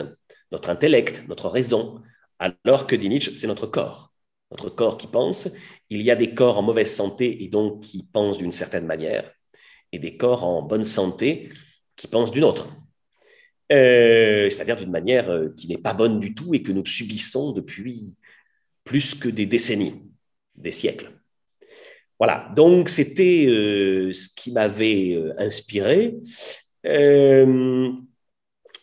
notre 0.51 0.69
intellect, 0.69 1.23
notre 1.27 1.49
raison, 1.49 2.01
alors 2.39 2.87
que, 2.87 2.95
dit 2.95 3.09
Nietzsche, 3.09 3.35
c'est 3.35 3.47
notre 3.47 3.67
corps. 3.67 4.13
Notre 4.51 4.69
corps 4.69 4.97
qui 4.97 5.07
pense. 5.07 5.49
Il 5.89 6.01
y 6.01 6.11
a 6.11 6.15
des 6.15 6.33
corps 6.33 6.57
en 6.57 6.61
mauvaise 6.61 6.93
santé 6.93 7.43
et 7.43 7.49
donc 7.49 7.81
qui 7.81 8.03
pensent 8.03 8.37
d'une 8.37 8.51
certaine 8.51 8.85
manière, 8.85 9.31
et 9.91 9.99
des 9.99 10.17
corps 10.17 10.43
en 10.43 10.61
bonne 10.61 10.85
santé 10.85 11.49
qui 11.95 12.07
pensent 12.07 12.31
d'une 12.31 12.43
autre. 12.43 12.69
Euh, 13.71 14.49
c'est-à-dire 14.49 14.77
d'une 14.77 14.89
manière 14.89 15.29
euh, 15.29 15.49
qui 15.55 15.67
n'est 15.67 15.77
pas 15.77 15.93
bonne 15.93 16.19
du 16.19 16.33
tout 16.33 16.55
et 16.55 16.63
que 16.63 16.71
nous 16.71 16.85
subissons 16.85 17.51
depuis 17.51 18.15
plus 18.83 19.13
que 19.13 19.29
des 19.29 19.45
décennies, 19.45 20.01
des 20.55 20.71
siècles. 20.71 21.11
Voilà, 22.17 22.51
donc 22.55 22.89
c'était 22.89 23.45
euh, 23.47 24.11
ce 24.11 24.29
qui 24.35 24.51
m'avait 24.51 25.15
inspiré. 25.37 26.15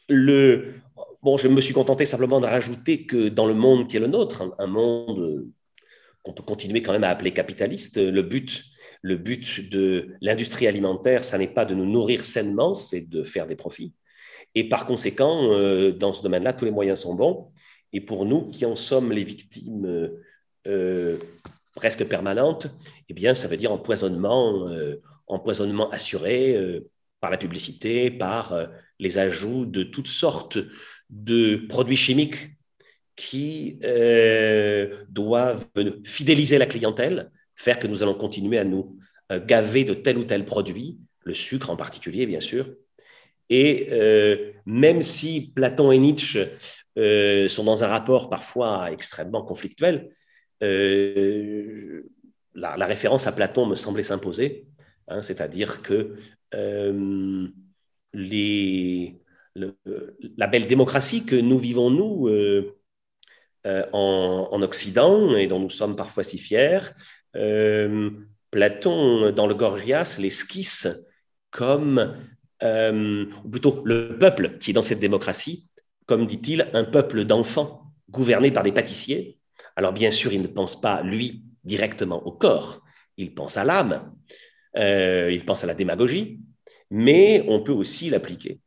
le, 0.09 0.75
bon, 1.23 1.37
je 1.37 1.49
me 1.49 1.61
suis 1.61 1.75
contenté 1.75 2.05
simplement 2.05 2.41
de 2.41 2.47
rajouter 2.47 3.07
que 3.07 3.29
dans 3.29 3.47
le 3.47 3.55
monde 3.55 3.89
qui 3.89 3.97
est 3.97 4.01
le 4.01 4.07
nôtre, 4.07 4.55
un, 4.59 4.67
monde 4.69 5.49
qu'on 6.23 6.33
peut 6.33 6.45
continuer 6.45 6.83
quand 6.83 6.93
même 6.93 7.05
à 7.05 7.11
appeler 7.11 7.33
capitaliste, 7.33 7.99
le 7.99 8.23
but, 8.23 8.63
le 9.03 9.17
but 9.17 9.69
de 9.69 10.15
l'industrie 10.21 10.69
alimentaire, 10.69 11.25
ça 11.25 11.39
n'est 11.39 11.53
pas 11.53 11.65
de 11.65 11.75
nous 11.75 11.87
nourrir 11.87 12.25
sainement, 12.25 12.75
c'est 12.75 13.03
de 13.03 13.25
faire 13.25 13.49
des 13.49 13.57
profits. 13.57 13.93
Et 14.57 14.65
par 14.65 14.87
conséquent, 14.87 15.53
euh, 15.53 15.93
dans 15.93 16.15
ce 16.15 16.23
domaine-là, 16.23 16.55
tous 16.55 16.65
les 16.65 16.71
moyens 16.71 17.01
sont 17.01 17.15
bons. 17.15 17.53
Et 17.93 18.01
pour 18.01 18.25
nous 18.25 18.49
qui 18.49 18.65
en 18.65 18.75
sommes 18.75 19.13
les 19.13 19.23
victimes 19.23 20.11
euh, 20.67 21.19
presque 21.75 22.05
permanentes, 22.07 22.69
eh 23.11 23.15
bien, 23.15 23.35
ça 23.35 23.49
veut 23.49 23.59
dire 23.59 23.71
empoisonnement, 23.71 24.67
euh, 24.69 25.03
empoisonnement 25.27 25.91
assuré 25.91 26.83
par 27.21 27.31
la 27.31 27.37
publicité, 27.37 28.11
par 28.11 28.57
les 28.99 29.19
ajouts 29.19 29.67
de 29.67 29.83
toutes 29.83 30.09
sortes 30.09 30.59
de 31.11 31.57
produits 31.69 31.97
chimiques 31.97 32.53
qui 33.15 33.79
doivent 35.09 35.67
fidéliser 36.05 36.59
la 36.59 36.67
clientèle, 36.67 37.31
faire 37.57 37.79
que 37.79 37.87
nous 37.87 38.03
allons 38.03 38.15
continuer 38.15 38.59
à 38.59 38.65
nous 38.65 38.99
gaver 39.47 39.85
de 39.85 39.95
tel 39.95 40.17
ou 40.19 40.25
tel 40.25 40.45
produit, 40.45 40.99
le 41.25 41.35
sucre 41.35 41.71
en 41.71 41.77
particulier, 41.77 42.27
bien 42.27 42.41
sûr, 42.41 42.67
et 43.49 43.89
euh, 43.93 44.53
même 44.65 45.03
si 45.03 45.53
Platon 45.55 45.93
et 45.93 45.99
Nietzsche 45.99 46.49
euh, 46.99 47.49
sont 47.49 47.65
dans 47.65 47.85
un 47.85 47.89
rapport 47.89 48.29
parfois 48.29 48.91
extrêmement 48.91 49.43
conflictuel, 49.43 50.11
euh, 50.63 52.03
la, 52.55 52.87
référence 52.87 53.27
à 53.27 53.33
Platon 53.33 53.67
me 53.67 53.75
semblait 53.75 54.03
s'imposer, 54.03 54.67
hein, 55.09 55.23
c'est-à-dire 55.23 55.83
que 55.83 56.17
la 56.53 57.51
belle 60.47 60.67
démocratie 60.67 61.27
que 61.27 61.37
nous 61.37 61.59
vivons, 61.59 61.91
nous, 61.91 62.31
en, 63.65 64.49
en, 64.51 64.63
Occident, 64.63 65.37
et 65.37 65.49
dont 65.49 65.59
nous 65.59 65.71
sommes 65.71 65.97
parfois 65.97 66.23
si 66.23 66.39
fiers, 66.39 66.79
Platon, 68.51 69.33
dans 69.33 69.47
le 69.47 69.55
Gorgias, 69.55 70.17
l'esquisse 70.19 70.89
comme 71.51 72.15
euh, 72.63 73.27
ou 73.45 73.49
plutôt 73.49 73.83
le 73.85 74.17
peuple 74.19 74.59
qui 74.59 74.71
est 74.71 74.75
dans 74.75 74.83
cette 74.83 75.01
démocratie, 75.01 75.69
comme 76.07 76.27
dit-il, 76.27 76.69
un 76.73 76.85
peuple 76.85 77.25
d'enfants 77.25 77.93
gouvernés 78.11 78.51
par 78.51 78.63
des 78.63 78.73
pâtissiers. 78.73 79.39
Alors 79.77 79.93
bien 79.93 80.11
sûr, 80.11 80.33
il 80.33 80.43
ne 80.43 80.47
pense 80.47 80.81
pas, 80.81 81.03
lui, 81.03 81.45
directement 81.65 82.25
au 82.27 82.33
corps, 82.33 82.83
il 83.17 83.35
pense 83.35 83.57
à 83.57 83.65
l'âme, 83.65 84.13
euh, 84.77 85.31
il 85.33 85.45
pense 85.45 85.65
à 85.65 85.67
la 85.67 85.75
démagogie, 85.75 86.41
mais 86.91 87.45
on 87.49 87.63
peut 87.63 87.73
aussi 87.73 88.09
l'appliquer 88.11 88.61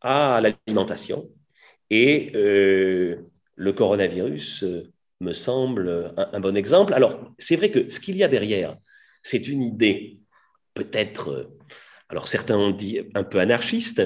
à 0.00 0.40
l'alimentation. 0.40 1.28
Et 1.90 2.32
euh, 2.34 3.22
le 3.56 3.72
coronavirus 3.72 4.64
me 5.20 5.32
semble 5.32 6.12
un, 6.16 6.40
bon 6.40 6.56
exemple. 6.56 6.94
Alors, 6.94 7.32
c'est 7.38 7.56
vrai 7.56 7.70
que 7.70 7.90
ce 7.90 8.00
qu'il 8.00 8.16
y 8.16 8.24
a 8.24 8.28
derrière, 8.28 8.76
c'est 9.22 9.48
une 9.48 9.62
idée 9.62 10.20
peut-être 10.74 11.50
alors 12.08 12.28
certains 12.28 12.56
ont 12.56 12.70
dit 12.70 13.00
un 13.14 13.24
peu 13.24 13.38
anarchiste, 13.38 14.02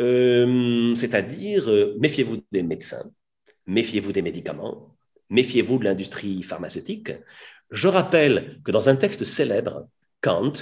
euh, 0.00 0.94
c'est-à-dire 0.94 1.70
euh, 1.70 1.96
méfiez-vous 1.98 2.42
des 2.52 2.62
médecins, 2.62 3.10
méfiez-vous 3.66 4.12
des 4.12 4.22
médicaments, 4.22 4.96
méfiez-vous 5.30 5.78
de 5.78 5.84
l'industrie 5.84 6.42
pharmaceutique. 6.42 7.12
Je 7.70 7.88
rappelle 7.88 8.60
que 8.64 8.70
dans 8.70 8.88
un 8.88 8.96
texte 8.96 9.24
célèbre, 9.24 9.88
Kant, 10.20 10.52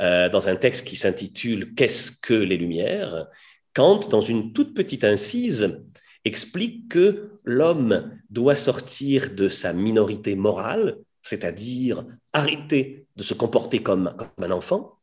euh, 0.00 0.28
dans 0.28 0.48
un 0.48 0.56
texte 0.56 0.86
qui 0.86 0.96
s'intitule 0.96 1.74
Qu'est-ce 1.74 2.12
que 2.20 2.34
les 2.34 2.56
Lumières 2.56 3.26
Kant, 3.74 4.00
dans 4.08 4.22
une 4.22 4.52
toute 4.52 4.74
petite 4.74 5.04
incise, 5.04 5.82
explique 6.24 6.88
que 6.88 7.30
l'homme 7.44 8.18
doit 8.28 8.54
sortir 8.54 9.34
de 9.34 9.48
sa 9.48 9.72
minorité 9.72 10.34
morale, 10.34 10.98
c'est-à-dire 11.22 12.04
arrêter 12.32 13.06
de 13.16 13.22
se 13.22 13.34
comporter 13.34 13.82
comme 13.82 14.14
un 14.38 14.50
enfant, 14.50 14.97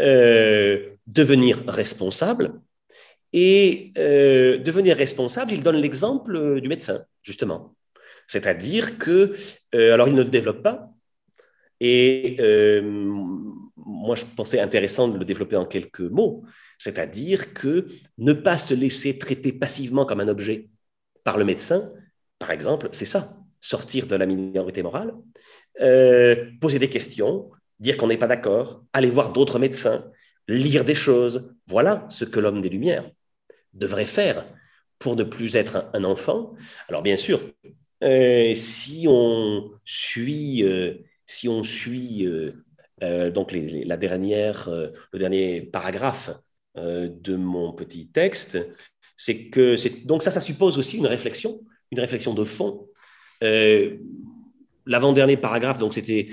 euh, 0.00 0.90
devenir 1.06 1.62
responsable. 1.68 2.60
Et 3.32 3.92
euh, 3.98 4.58
devenir 4.58 4.96
responsable, 4.96 5.52
il 5.52 5.62
donne 5.62 5.76
l'exemple 5.76 6.60
du 6.60 6.68
médecin, 6.68 7.04
justement. 7.22 7.74
C'est-à-dire 8.26 8.98
que, 8.98 9.34
euh, 9.74 9.92
alors 9.92 10.08
il 10.08 10.14
ne 10.14 10.22
le 10.22 10.30
développe 10.30 10.62
pas, 10.62 10.90
et 11.80 12.36
moi 13.76 14.14
je 14.14 14.24
pensais 14.24 14.60
intéressant 14.60 15.08
de 15.08 15.18
le 15.18 15.24
développer 15.24 15.56
en 15.56 15.66
quelques 15.66 16.00
mots, 16.00 16.44
c'est-à-dire 16.78 17.52
que 17.52 17.86
ne 18.18 18.32
pas 18.32 18.56
se 18.56 18.72
laisser 18.72 19.18
traiter 19.18 19.52
passivement 19.52 20.06
comme 20.06 20.20
un 20.20 20.28
objet 20.28 20.68
par 21.24 21.36
le 21.36 21.44
médecin, 21.44 21.92
par 22.38 22.50
exemple, 22.50 22.88
c'est 22.92 23.04
ça. 23.06 23.36
sortir 23.60 24.06
de 24.06 24.16
la 24.16 24.26
minorité 24.26 24.82
morale, 24.82 25.14
poser 26.60 26.78
des 26.78 26.88
questions, 26.88 27.50
dire 27.80 27.96
qu'on 27.96 28.08
n'est 28.08 28.16
pas 28.16 28.26
d'accord, 28.26 28.84
aller 28.92 29.10
voir 29.10 29.32
d'autres 29.32 29.58
médecins, 29.58 30.10
lire 30.48 30.84
des 30.84 30.94
choses. 30.94 31.54
Voilà 31.66 32.06
ce 32.10 32.24
que 32.24 32.40
l'homme 32.40 32.62
des 32.62 32.68
Lumières 32.68 33.10
devrait 33.72 34.06
faire 34.06 34.46
pour 34.98 35.16
ne 35.16 35.24
plus 35.24 35.56
être 35.56 35.90
un, 35.92 36.04
enfant. 36.04 36.54
Alors 36.88 37.02
bien 37.02 37.16
sûr, 37.16 37.40
euh, 38.02 38.54
si 38.54 39.06
on 39.08 39.70
suit, 39.84 40.62
euh, 40.62 40.94
si 41.26 41.48
on 41.48 41.62
suit 41.62 42.26
euh, 42.26 43.30
donc 43.30 43.52
la 43.52 43.96
dernière, 43.96 44.70
le 44.70 45.18
dernier 45.18 45.60
paragraphe 45.60 46.30
de 46.76 47.36
mon 47.36 47.72
petit 47.72 48.08
texte, 48.08 48.58
c'est 49.16 49.48
que 49.48 49.76
donc 50.06 50.22
ça, 50.22 50.30
ça 50.30 50.40
suppose 50.40 50.78
aussi 50.78 50.98
une 50.98 51.06
réflexion, 51.06 51.60
une 51.90 52.00
réflexion 52.00 52.34
de 52.34 52.44
fond. 52.44 52.88
L'avant-dernier 54.86 55.36
paragraphe, 55.36 55.78
donc 55.78 55.94
c'était 55.94 56.28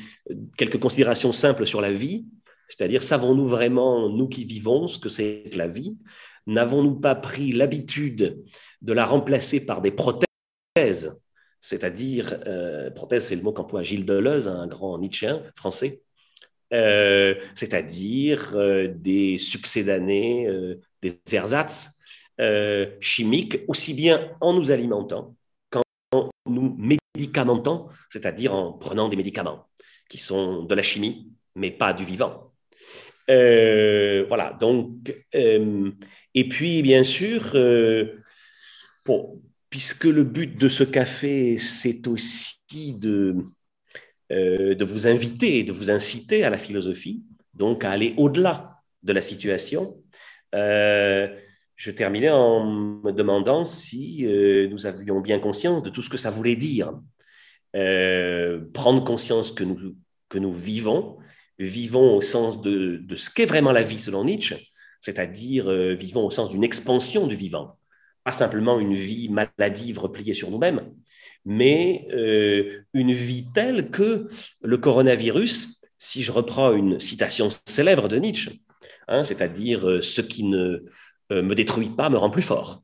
quelques 0.57 0.79
considérations 0.79 1.31
simples 1.31 1.65
sur 1.65 1.81
la 1.81 1.93
vie, 1.93 2.25
c'est-à-dire 2.71 3.03
savons-nous 3.03 3.47
vraiment, 3.47 4.09
nous 4.09 4.27
qui 4.27 4.45
vivons, 4.45 4.87
ce 4.87 4.97
que 4.97 5.09
c'est 5.09 5.43
que 5.51 5.57
la 5.57 5.67
vie? 5.67 5.97
N'avons-nous 6.47 6.95
pas 6.95 7.15
pris 7.15 7.51
l'habitude 7.51 8.43
de 8.81 8.93
la 8.93 9.05
remplacer 9.05 9.65
par 9.65 9.81
des 9.81 9.91
prothèses? 9.91 11.17
C'est-à-dire, 11.59 12.39
euh, 12.47 12.89
prothèse, 12.89 13.25
c'est 13.25 13.35
le 13.35 13.43
mot 13.43 13.51
qu'emploie 13.51 13.83
Gilles 13.83 14.05
Deleuze, 14.05 14.47
un 14.47 14.67
grand 14.67 14.97
Nietzschéen 14.97 15.43
français, 15.55 16.01
euh, 16.73 17.35
c'est-à-dire 17.55 18.53
euh, 18.55 18.87
des 18.95 19.37
succédanés, 19.37 20.47
des 21.01 21.19
ersatz 21.31 21.99
chimiques, 23.01 23.59
aussi 23.67 23.93
bien 23.93 24.31
en 24.39 24.53
nous 24.53 24.71
alimentant 24.71 25.35
qu'en 25.69 26.31
nous 26.47 26.75
médicamentant, 27.15 27.89
c'est-à-dire 28.09 28.53
en 28.53 28.73
prenant 28.73 29.09
des 29.09 29.15
médicaments 29.15 29.67
qui 30.09 30.17
sont 30.17 30.63
de 30.63 30.75
la 30.75 30.83
chimie, 30.83 31.31
mais 31.55 31.71
pas 31.71 31.93
du 31.93 32.05
vivant. 32.05 32.51
Euh, 33.29 34.25
voilà, 34.27 34.57
donc, 34.59 35.13
euh, 35.35 35.91
et 36.33 36.49
puis 36.49 36.81
bien 36.81 37.03
sûr, 37.03 37.51
euh, 37.55 38.17
puisque 39.69 40.05
le 40.05 40.23
but 40.23 40.57
de 40.57 40.69
ce 40.69 40.83
café, 40.83 41.57
c'est 41.57 42.07
aussi 42.07 42.57
de, 42.93 43.35
de 44.29 44.83
vous 44.83 45.07
inviter, 45.07 45.63
de 45.63 45.71
vous 45.71 45.91
inciter 45.91 46.43
à 46.43 46.49
la 46.49 46.57
philosophie, 46.57 47.23
donc 47.53 47.83
à 47.83 47.91
aller 47.91 48.13
au-delà 48.17 48.77
de 49.03 49.13
la 49.13 49.21
situation, 49.21 49.95
je 51.81 51.89
terminais 51.89 52.29
en 52.29 52.63
me 52.63 53.11
demandant 53.11 53.65
si 53.65 54.23
nous 54.69 54.85
avions 54.85 55.19
bien 55.19 55.39
conscience 55.39 55.81
de 55.81 55.89
tout 55.89 56.03
ce 56.03 56.11
que 56.11 56.17
ça 56.17 56.29
voulait 56.29 56.55
dire. 56.55 56.93
prendre 57.73 59.03
conscience 59.03 59.51
que 59.51 59.63
nous, 59.63 59.95
que 60.29 60.39
nous 60.39 60.53
vivons, 60.53 61.17
vivons 61.59 62.15
au 62.15 62.21
sens 62.21 62.61
de, 62.61 63.03
ce 63.15 63.29
qu'est 63.29 63.45
vraiment 63.45 63.71
la 63.71 63.83
vie 63.83 63.99
selon 63.99 64.25
Nietzsche, 64.25 64.55
c'est-à-dire 65.01 65.69
euh, 65.69 65.93
vivons 65.93 66.25
au 66.25 66.31
sens 66.31 66.49
d'une 66.49 66.63
expansion 66.63 67.27
du 67.27 67.35
vivant, 67.35 67.77
pas 68.23 68.31
simplement 68.31 68.79
une 68.79 68.95
vie 68.95 69.29
maladive 69.29 69.99
repliée 69.99 70.33
sur 70.33 70.49
nous-mêmes, 70.49 70.91
mais 71.45 72.07
euh, 72.11 72.81
une 72.93 73.11
vie 73.11 73.47
telle 73.53 73.89
que 73.89 74.29
le 74.61 74.77
coronavirus, 74.77 75.81
si 75.97 76.23
je 76.23 76.31
reprends 76.31 76.73
une 76.73 76.99
citation 76.99 77.49
célèbre 77.65 78.07
de 78.07 78.17
Nietzsche, 78.17 78.61
hein, 79.07 79.23
c'est-à-dire 79.23 79.87
euh, 79.87 80.01
ce 80.01 80.21
qui 80.21 80.43
ne 80.43 80.85
me 81.31 81.55
détruit 81.55 81.89
pas 81.89 82.09
me 82.09 82.17
rend 82.17 82.29
plus 82.29 82.41
fort. 82.41 82.83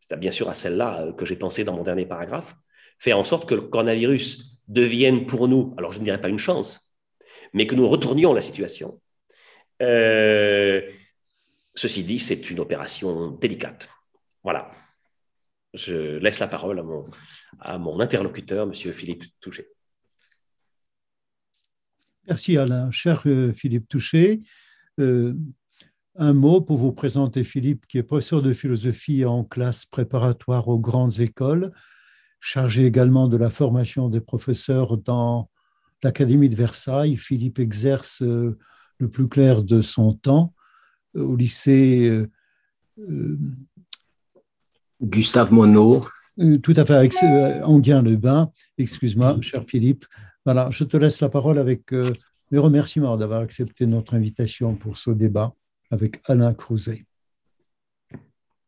C'est 0.00 0.18
bien 0.18 0.32
sûr 0.32 0.48
à 0.48 0.54
celle-là 0.54 1.12
que 1.16 1.24
j'ai 1.24 1.36
pensé 1.36 1.64
dans 1.64 1.74
mon 1.74 1.82
dernier 1.82 2.06
paragraphe, 2.06 2.56
faire 2.98 3.18
en 3.18 3.24
sorte 3.24 3.48
que 3.48 3.54
le 3.54 3.62
coronavirus 3.62 4.60
devienne 4.68 5.26
pour 5.26 5.48
nous, 5.48 5.74
alors 5.76 5.92
je 5.92 5.98
ne 5.98 6.04
dirais 6.04 6.20
pas 6.20 6.28
une 6.28 6.38
chance, 6.38 6.94
mais 7.52 7.66
que 7.66 7.74
nous 7.74 7.88
retournions 7.88 8.32
la 8.32 8.40
situation. 8.40 9.00
Euh, 9.82 10.82
ceci 11.74 12.04
dit, 12.04 12.18
c'est 12.18 12.50
une 12.50 12.60
opération 12.60 13.30
délicate. 13.32 13.88
Voilà. 14.42 14.70
Je 15.72 16.18
laisse 16.18 16.38
la 16.38 16.48
parole 16.48 16.82
à 17.60 17.78
mon, 17.78 18.00
interlocuteur, 18.00 18.64
M. 18.64 18.74
Philippe 18.74 19.24
Touché. 19.40 19.68
Merci 22.26 22.56
Alain. 22.56 22.90
Cher 22.90 23.22
euh, 23.26 23.52
Philippe 23.52 23.88
Touché, 23.88 24.40
euh, 25.00 25.34
un 26.16 26.32
mot 26.32 26.60
pour 26.60 26.78
vous 26.78 26.92
présenter 26.92 27.44
Philippe, 27.44 27.86
qui 27.86 27.98
est 27.98 28.02
professeur 28.02 28.42
de 28.42 28.52
philosophie 28.52 29.24
en 29.24 29.44
classe 29.44 29.84
préparatoire 29.84 30.68
aux 30.68 30.78
grandes 30.78 31.18
écoles, 31.20 31.72
chargé 32.40 32.84
également 32.86 33.26
de 33.26 33.36
la 33.36 33.50
formation 33.50 34.08
des 34.08 34.20
professeurs 34.20 34.96
dans 34.96 35.50
l'Académie 36.02 36.48
de 36.48 36.56
Versailles. 36.56 37.16
Philippe 37.16 37.58
exerce 37.58 38.22
euh, 38.22 38.56
le 38.98 39.08
plus 39.08 39.28
clair 39.28 39.62
de 39.62 39.80
son 39.80 40.12
temps 40.12 40.54
euh, 41.16 41.22
au 41.22 41.36
lycée 41.36 42.26
euh, 42.98 43.38
Gustave 45.02 45.52
Monod. 45.52 46.04
Tout 46.62 46.74
à 46.76 46.84
fait, 46.84 46.94
avec 46.94 47.14
Anguien-le-Bain. 47.62 48.50
Excuse-moi, 48.76 49.38
cher 49.40 49.64
Philippe. 49.68 50.04
Voilà, 50.44 50.68
je 50.70 50.82
te 50.82 50.96
laisse 50.96 51.20
la 51.20 51.28
parole 51.28 51.58
avec 51.58 51.92
mes 52.50 52.58
remerciements 52.58 53.16
d'avoir 53.16 53.40
accepté 53.40 53.86
notre 53.86 54.14
invitation 54.14 54.74
pour 54.74 54.96
ce 54.96 55.10
débat 55.10 55.54
avec 55.90 56.20
Alain 56.28 56.54
Crouzet. 56.54 57.04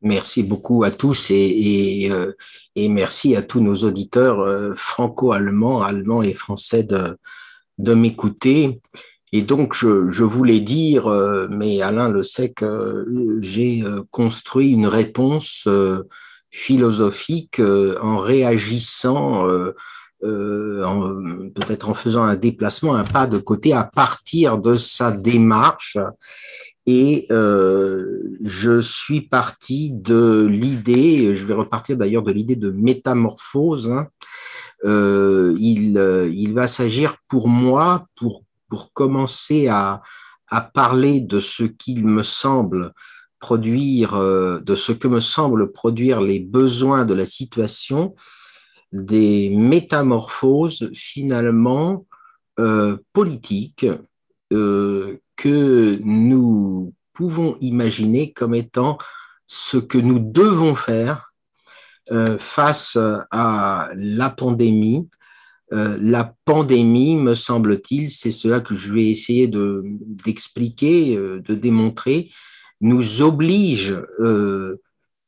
Merci 0.02 0.42
beaucoup 0.42 0.84
à 0.84 0.90
tous 0.90 1.30
et, 1.30 2.08
euh, 2.10 2.32
et, 2.74 2.88
merci 2.88 3.34
à 3.34 3.42
tous 3.42 3.60
nos 3.60 3.76
auditeurs 3.76 4.40
euh, 4.40 4.72
franco-allemands, 4.76 5.82
allemands 5.82 6.22
et 6.22 6.34
français 6.34 6.84
de, 6.84 7.94
m'écouter. 7.94 8.80
Et 9.32 9.42
donc, 9.42 9.74
je, 9.74 10.10
je, 10.10 10.22
voulais 10.22 10.60
dire, 10.60 11.06
euh, 11.08 11.48
mais 11.50 11.80
Alain 11.80 12.08
le 12.10 12.22
sait, 12.22 12.52
que 12.52 13.38
j'ai 13.40 13.82
construit 14.10 14.70
une 14.70 14.86
réponse 14.86 15.68
philosophique 16.50 17.60
en 17.60 18.18
réagissant, 18.18 19.46
peut-être 20.20 21.88
en 21.88 21.94
faisant 21.94 22.22
un 22.22 22.36
déplacement, 22.36 22.94
un 22.94 23.04
pas 23.04 23.26
de 23.26 23.38
côté 23.38 23.72
à 23.72 23.82
partir 23.82 24.58
de 24.58 24.74
sa 24.74 25.10
démarche 25.10 25.98
et 26.86 27.26
euh, 27.32 28.22
je 28.44 28.80
suis 28.80 29.20
parti 29.22 29.90
de 29.90 30.46
l'idée, 30.48 31.34
je 31.34 31.44
vais 31.44 31.54
repartir 31.54 31.96
d'ailleurs 31.96 32.22
de 32.22 32.30
l'idée 32.30 32.54
de 32.54 32.70
métamorphose. 32.70 33.90
Hein. 33.90 34.08
Euh, 34.84 35.56
il, 35.58 35.98
euh, 35.98 36.30
il 36.32 36.54
va 36.54 36.68
s'agir 36.68 37.16
pour 37.28 37.48
moi, 37.48 38.06
pour, 38.16 38.44
pour 38.68 38.92
commencer 38.92 39.66
à, 39.66 40.02
à 40.48 40.60
parler 40.60 41.20
de 41.20 41.40
ce 41.40 41.64
qu'il 41.64 42.06
me 42.06 42.22
semble 42.22 42.92
produire, 43.40 44.18
de 44.18 44.74
ce 44.74 44.92
que 44.92 45.08
me 45.08 45.20
semble 45.20 45.72
produire 45.72 46.20
les 46.22 46.40
besoins 46.40 47.04
de 47.04 47.14
la 47.14 47.26
situation, 47.26 48.14
des 48.92 49.50
métamorphoses 49.50 50.90
finalement 50.94 52.06
politiques 53.12 53.86
que 55.36 55.98
nous 56.02 56.94
pouvons 57.12 57.56
imaginer 57.60 58.32
comme 58.32 58.54
étant 58.54 58.98
ce 59.46 59.76
que 59.76 59.98
nous 59.98 60.18
devons 60.18 60.74
faire 60.74 61.32
euh, 62.12 62.38
face 62.38 62.98
à 63.30 63.90
la 63.96 64.30
pandémie. 64.30 65.08
Euh, 65.72 65.98
la 66.00 66.34
pandémie, 66.44 67.16
me 67.16 67.34
semble-t-il, 67.34 68.10
c'est 68.10 68.30
cela 68.30 68.60
que 68.60 68.76
je 68.76 68.92
vais 68.92 69.08
essayer 69.08 69.48
de, 69.48 69.82
d'expliquer, 69.84 71.16
euh, 71.16 71.40
de 71.40 71.54
démontrer, 71.54 72.30
nous 72.80 73.22
oblige 73.22 73.96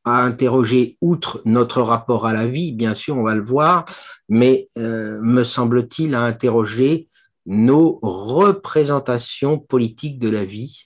à 0.05 0.23
interroger, 0.25 0.97
outre 1.01 1.42
notre 1.44 1.83
rapport 1.83 2.27
à 2.27 2.33
la 2.33 2.47
vie, 2.47 2.73
bien 2.73 2.94
sûr, 2.94 3.16
on 3.16 3.23
va 3.23 3.35
le 3.35 3.42
voir, 3.42 3.87
mais 4.29 4.66
me 4.77 5.44
semble-t-il 5.44 6.14
à 6.14 6.25
interroger 6.25 7.09
nos 7.49 7.99
représentations 8.03 9.59
politiques 9.59 10.19
de 10.19 10.29
la 10.29 10.45
vie, 10.45 10.85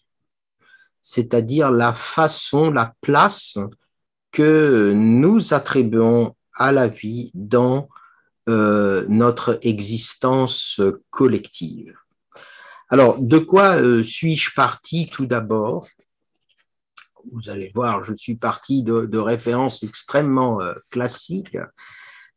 c'est-à-dire 1.00 1.72
la 1.72 1.92
façon, 1.92 2.70
la 2.70 2.94
place 3.00 3.58
que 4.30 4.92
nous 4.94 5.54
attribuons 5.54 6.36
à 6.54 6.70
la 6.70 6.86
vie 6.86 7.32
dans 7.34 7.88
euh, 8.48 9.04
notre 9.08 9.58
existence 9.62 10.80
collective. 11.10 11.96
Alors, 12.90 13.18
de 13.18 13.38
quoi 13.38 13.76
euh, 13.80 14.04
suis-je 14.04 14.54
parti 14.54 15.08
tout 15.10 15.26
d'abord? 15.26 15.88
Vous 17.32 17.50
allez 17.50 17.72
voir, 17.74 18.04
je 18.04 18.14
suis 18.14 18.36
parti 18.36 18.84
de, 18.84 19.18
références 19.18 19.82
extrêmement 19.82 20.60
euh, 20.60 20.74
classiques 20.92 21.58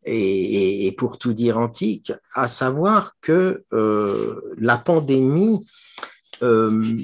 et, 0.06 0.94
pour 0.98 1.18
tout 1.18 1.34
dire 1.34 1.58
antique, 1.58 2.14
à 2.34 2.48
savoir 2.48 3.14
que 3.22 3.64
euh, 3.74 4.40
la 4.58 4.78
pandémie, 4.78 5.66
euh, 6.44 6.96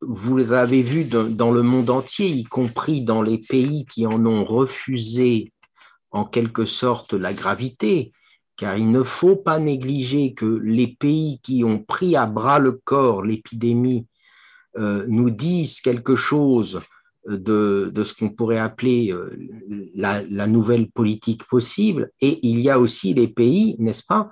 vous 0.00 0.52
avez 0.52 0.82
vu 0.82 1.04
dans 1.04 1.52
le 1.52 1.62
monde 1.62 1.90
entier, 1.90 2.26
y 2.26 2.44
compris 2.44 3.02
dans 3.02 3.22
les 3.22 3.38
pays 3.38 3.86
qui 3.86 4.06
en 4.06 4.26
ont 4.26 4.44
refusé 4.44 5.52
en 6.10 6.24
quelque 6.24 6.64
sorte 6.64 7.14
la 7.14 7.32
gravité, 7.32 8.10
car 8.56 8.76
il 8.76 8.90
ne 8.90 9.02
faut 9.02 9.36
pas 9.36 9.58
négliger 9.58 10.34
que 10.34 10.44
les 10.44 10.88
pays 10.88 11.40
qui 11.42 11.64
ont 11.64 11.78
pris 11.78 12.16
à 12.16 12.26
bras 12.26 12.58
le 12.58 12.72
corps 12.72 13.22
l'épidémie 13.22 14.06
euh, 14.76 15.04
nous 15.08 15.30
disent 15.30 15.80
quelque 15.80 16.16
chose 16.16 16.80
de, 17.26 17.90
de 17.92 18.02
ce 18.02 18.14
qu'on 18.14 18.30
pourrait 18.30 18.58
appeler 18.58 19.12
euh, 19.12 19.30
la, 19.94 20.46
nouvelle 20.46 20.90
politique 20.90 21.44
possible. 21.44 22.10
Et 22.20 22.40
il 22.46 22.60
y 22.60 22.70
a 22.70 22.78
aussi 22.78 23.14
les 23.14 23.28
pays, 23.28 23.76
n'est-ce 23.78 24.04
pas, 24.04 24.28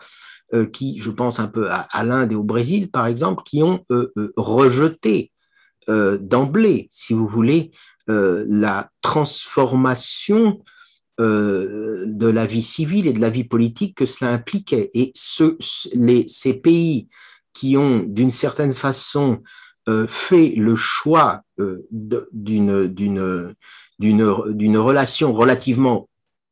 euh, 0.55 0.67
qui, 0.67 0.99
je 0.99 1.11
pense 1.11 1.39
un 1.39 1.47
peu 1.47 1.69
à, 1.71 2.05
l'Inde 2.05 2.33
et 2.33 2.37
au 2.37 2.43
Brésil, 2.43 2.91
par 2.91 3.07
exemple, 3.07 3.43
qui 3.45 3.63
ont 3.63 3.85
euh, 3.91 4.13
rejeté 4.37 5.33
d'emblée, 5.89 6.87
si 6.93 7.15
vous 7.15 7.27
voulez, 7.27 7.73
la 8.07 8.91
transformation 9.01 10.63
de 11.19 12.27
la 12.27 12.47
vie 12.47 12.63
civile 12.63 13.09
et 13.09 13.13
de 13.13 13.21
la 13.21 13.31
vie 13.31 13.43
politique 13.43 13.97
que 13.97 14.07
cela 14.07 14.33
impliquait. 14.33 14.91
Et 14.95 15.11
ce, 15.17 15.57
les, 15.95 16.29
ces 16.29 16.55
pays 16.55 17.09
qui 17.55 17.77
ont, 17.77 18.05
d'une 18.07 18.31
certaine 18.31 18.75
façon, 18.75 19.43
fait 20.09 20.51
le 20.57 20.77
choix 20.77 21.43
euh, 21.59 21.87
d'une 21.91 22.87
d'une 22.87 24.79
relation 24.79 25.33
relativement 25.33 26.09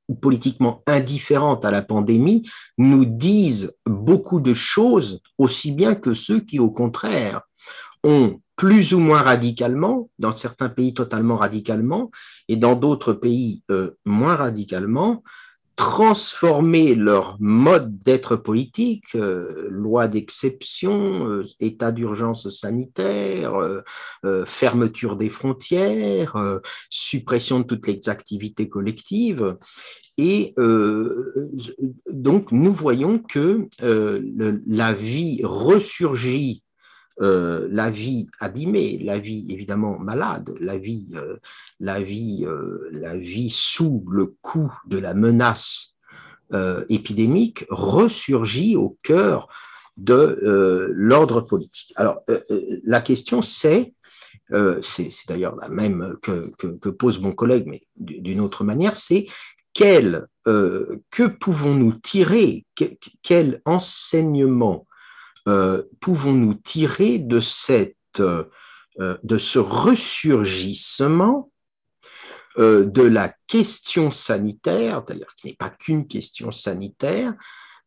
ou 0.09 0.14
politiquement 0.14 0.83
indifférente 0.87 1.64
à 1.64 1.71
la 1.71 1.83
pandémie 1.83 2.49
nous 2.79 3.05
disent 3.05 3.77
beaucoup 3.87 4.41
de 4.41 4.55
choses, 4.55 5.21
aussi 5.37 5.73
bien 5.73 5.95
que 5.95 6.14
ceux 6.14 6.41
qui, 6.41 6.59
au 6.59 6.71
contraire, 6.71 7.43
ont 8.05 8.41
plus 8.57 8.93
ou 8.95 8.99
moins 8.99 9.23
radicalement, 9.23 10.11
dans 10.19 10.37
certains 10.37 10.69
pays 10.69 10.95
totalement 10.95 11.37
radicalement, 11.37 12.11
et 12.49 12.57
dans 12.57 12.75
d'autres 12.75 13.12
pays 13.12 13.62
euh, 13.71 13.97
moins 14.05 14.35
radicalement, 14.35 15.23
transformer 15.79 16.97
leur 16.97 17.37
mode 17.38 18.01
d'être 18.01 18.35
politique, 18.35 19.14
euh, 19.14 19.69
loi 19.71 20.09
d'exception, 20.09 21.29
euh, 21.29 21.45
état 21.61 21.93
d'urgence 21.93 22.49
sanitaire, 22.49 23.55
euh, 24.25 24.45
fermeture 24.45 25.14
des 25.17 25.31
frontières, 25.31 26.37
suppression 26.91 27.61
de 27.61 27.64
toutes 27.64 27.87
les 27.87 28.09
activités 28.09 28.69
collectives. 28.69 29.57
Et 30.19 30.53
donc 32.11 32.51
nous 32.51 32.73
voyons 32.73 33.21
que 33.21 33.69
la 33.81 34.93
vie 34.93 35.41
ressurgit 35.45 36.64
euh, 37.20 37.66
la 37.70 37.90
vie 37.90 38.28
abîmée, 38.38 38.98
la 39.02 39.18
vie 39.18 39.44
évidemment 39.48 39.98
malade, 39.98 40.54
la 40.61 40.78
vie, 40.78 41.09
euh, 41.14 41.37
la 41.81 42.00
vie, 42.00 42.44
euh, 42.46 42.88
la 42.92 43.16
vie 43.16 43.50
sous 43.50 44.04
le 44.09 44.35
coup 44.40 44.72
de 44.87 44.98
la 44.98 45.14
menace 45.14 45.94
épidémique 46.88 47.66
ressurgit 47.68 48.74
au 48.74 48.96
cœur 49.02 49.48
de 49.98 50.88
l'ordre 50.94 51.42
politique. 51.42 51.92
Alors 51.96 52.22
la 52.85 53.02
question 53.02 53.42
c'est, 53.42 53.92
c'est 54.81 55.11
d'ailleurs 55.28 55.57
la 55.57 55.68
même 55.68 56.16
que, 56.22 56.88
pose 56.88 57.20
mon 57.20 57.33
collègue, 57.33 57.66
mais 57.66 57.83
d'une 57.98 58.40
autre 58.40 58.64
manière, 58.64 58.96
c'est 58.96 59.26
que 59.74 61.26
pouvons-nous 61.38 61.92
tirer, 62.00 62.64
quel 63.22 63.61
enseignement 63.66 64.88
pouvons-nous 66.01 66.55
tirer 66.55 67.19
de, 67.19 67.41
euh, 69.01 69.39
ce 69.39 69.59
ressurgissement 69.59 71.51
euh, 72.59 72.85
de 72.85 73.03
la 73.03 73.33
question 73.47 74.11
sanitaire, 74.11 75.05
d'ailleurs 75.05 75.35
qui 75.37 75.47
n'est 75.47 75.57
pas 75.57 75.71
qu'une 75.71 76.09
question 76.09 76.51
sanitaire, 76.51 77.35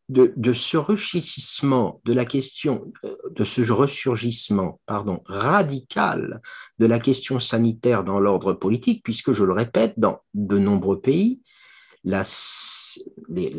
de, 0.08 0.32
de, 0.36 0.52
ce 0.52 0.78
ressurgissement 0.78 2.00
de 2.04 2.14
la 2.14 2.24
question, 2.24 2.92
de 3.30 3.44
ce 3.44 3.70
ressurgissement, 3.70 4.80
pardon, 4.86 5.22
radical 5.26 6.40
de 6.78 6.86
la 6.86 6.98
question 6.98 7.38
sanitaire 7.40 8.04
dans 8.04 8.18
l'ordre 8.18 8.54
politique, 8.54 9.02
puisque 9.04 9.32
je 9.32 9.44
le 9.44 9.52
répète, 9.52 9.94
dans 9.98 10.20
de 10.34 10.58
nombreux 10.58 11.00
pays, 11.00 11.42
les, 12.04 13.54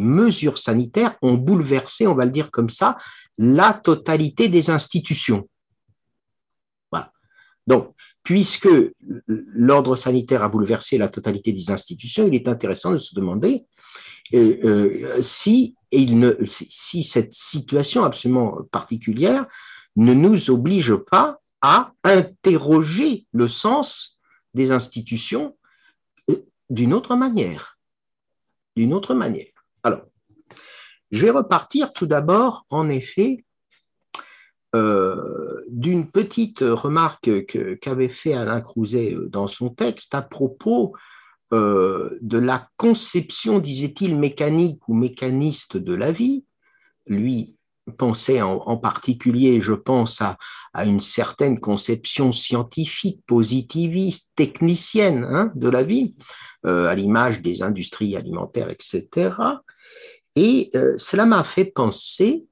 mesures 0.00 0.58
sanitaires 0.58 1.16
ont 1.22 1.34
bouleversé, 1.34 2.06
on 2.06 2.14
va 2.14 2.24
le 2.24 2.30
dire 2.30 2.50
comme 2.50 2.68
ça, 2.68 2.96
la 3.36 3.72
totalité 3.72 4.48
des 4.48 4.70
institutions. 4.70 5.48
Voilà. 6.90 7.12
Donc, 7.66 7.94
puisque 8.22 8.68
l'ordre 9.26 9.96
sanitaire 9.96 10.42
a 10.42 10.48
bouleversé 10.48 10.98
la 10.98 11.08
totalité 11.08 11.52
des 11.52 11.70
institutions, 11.70 12.26
il 12.26 12.34
est 12.34 12.48
intéressant 12.48 12.92
de 12.92 12.98
se 12.98 13.14
demander 13.14 13.64
euh, 14.34 14.58
euh, 14.64 15.22
si 15.22 15.74
cette 17.02 17.32
situation 17.32 18.04
absolument 18.04 18.58
particulière 18.70 19.46
ne 19.96 20.12
nous 20.12 20.50
oblige 20.50 20.94
pas 20.94 21.40
à 21.62 21.92
interroger 22.04 23.26
le 23.32 23.48
sens 23.48 24.20
des 24.54 24.70
institutions 24.70 25.56
euh, 26.30 26.44
d'une 26.70 26.92
autre 26.92 27.16
manière. 27.16 27.77
D'une 28.78 28.94
autre 28.94 29.12
manière. 29.12 29.50
Alors, 29.82 30.04
je 31.10 31.20
vais 31.20 31.32
repartir 31.32 31.92
tout 31.92 32.06
d'abord, 32.06 32.64
en 32.70 32.88
effet, 32.88 33.44
euh, 34.76 35.64
d'une 35.68 36.08
petite 36.08 36.60
remarque 36.60 37.28
qu'avait 37.80 38.08
fait 38.08 38.34
Alain 38.34 38.60
Crouzet 38.60 39.14
euh, 39.14 39.28
dans 39.28 39.48
son 39.48 39.70
texte 39.70 40.14
à 40.14 40.22
propos 40.22 40.94
euh, 41.52 42.18
de 42.20 42.38
la 42.38 42.68
conception, 42.76 43.58
disait-il, 43.58 44.16
mécanique 44.16 44.86
ou 44.86 44.94
mécaniste 44.94 45.76
de 45.76 45.94
la 45.94 46.12
vie. 46.12 46.44
Lui 47.08 47.56
pensait 47.96 48.42
en, 48.42 48.76
particulier, 48.76 49.60
je 49.60 49.72
pense, 49.72 50.22
à, 50.22 50.36
une 50.84 51.00
certaine 51.00 51.58
conception 51.58 52.32
scientifique, 52.32 53.20
positiviste, 53.26 54.32
technicienne 54.36 55.24
hein, 55.24 55.50
de 55.54 55.68
la 55.68 55.82
vie, 55.82 56.14
à 56.64 56.94
l'image 56.94 57.40
des 57.40 57.62
industries 57.62 58.16
alimentaires, 58.16 58.68
etc. 58.70 59.30
Et 60.40 60.70
euh, 60.76 60.94
cela 60.96 61.26
m'a 61.26 61.42
fait 61.42 61.64
penser 61.64 62.46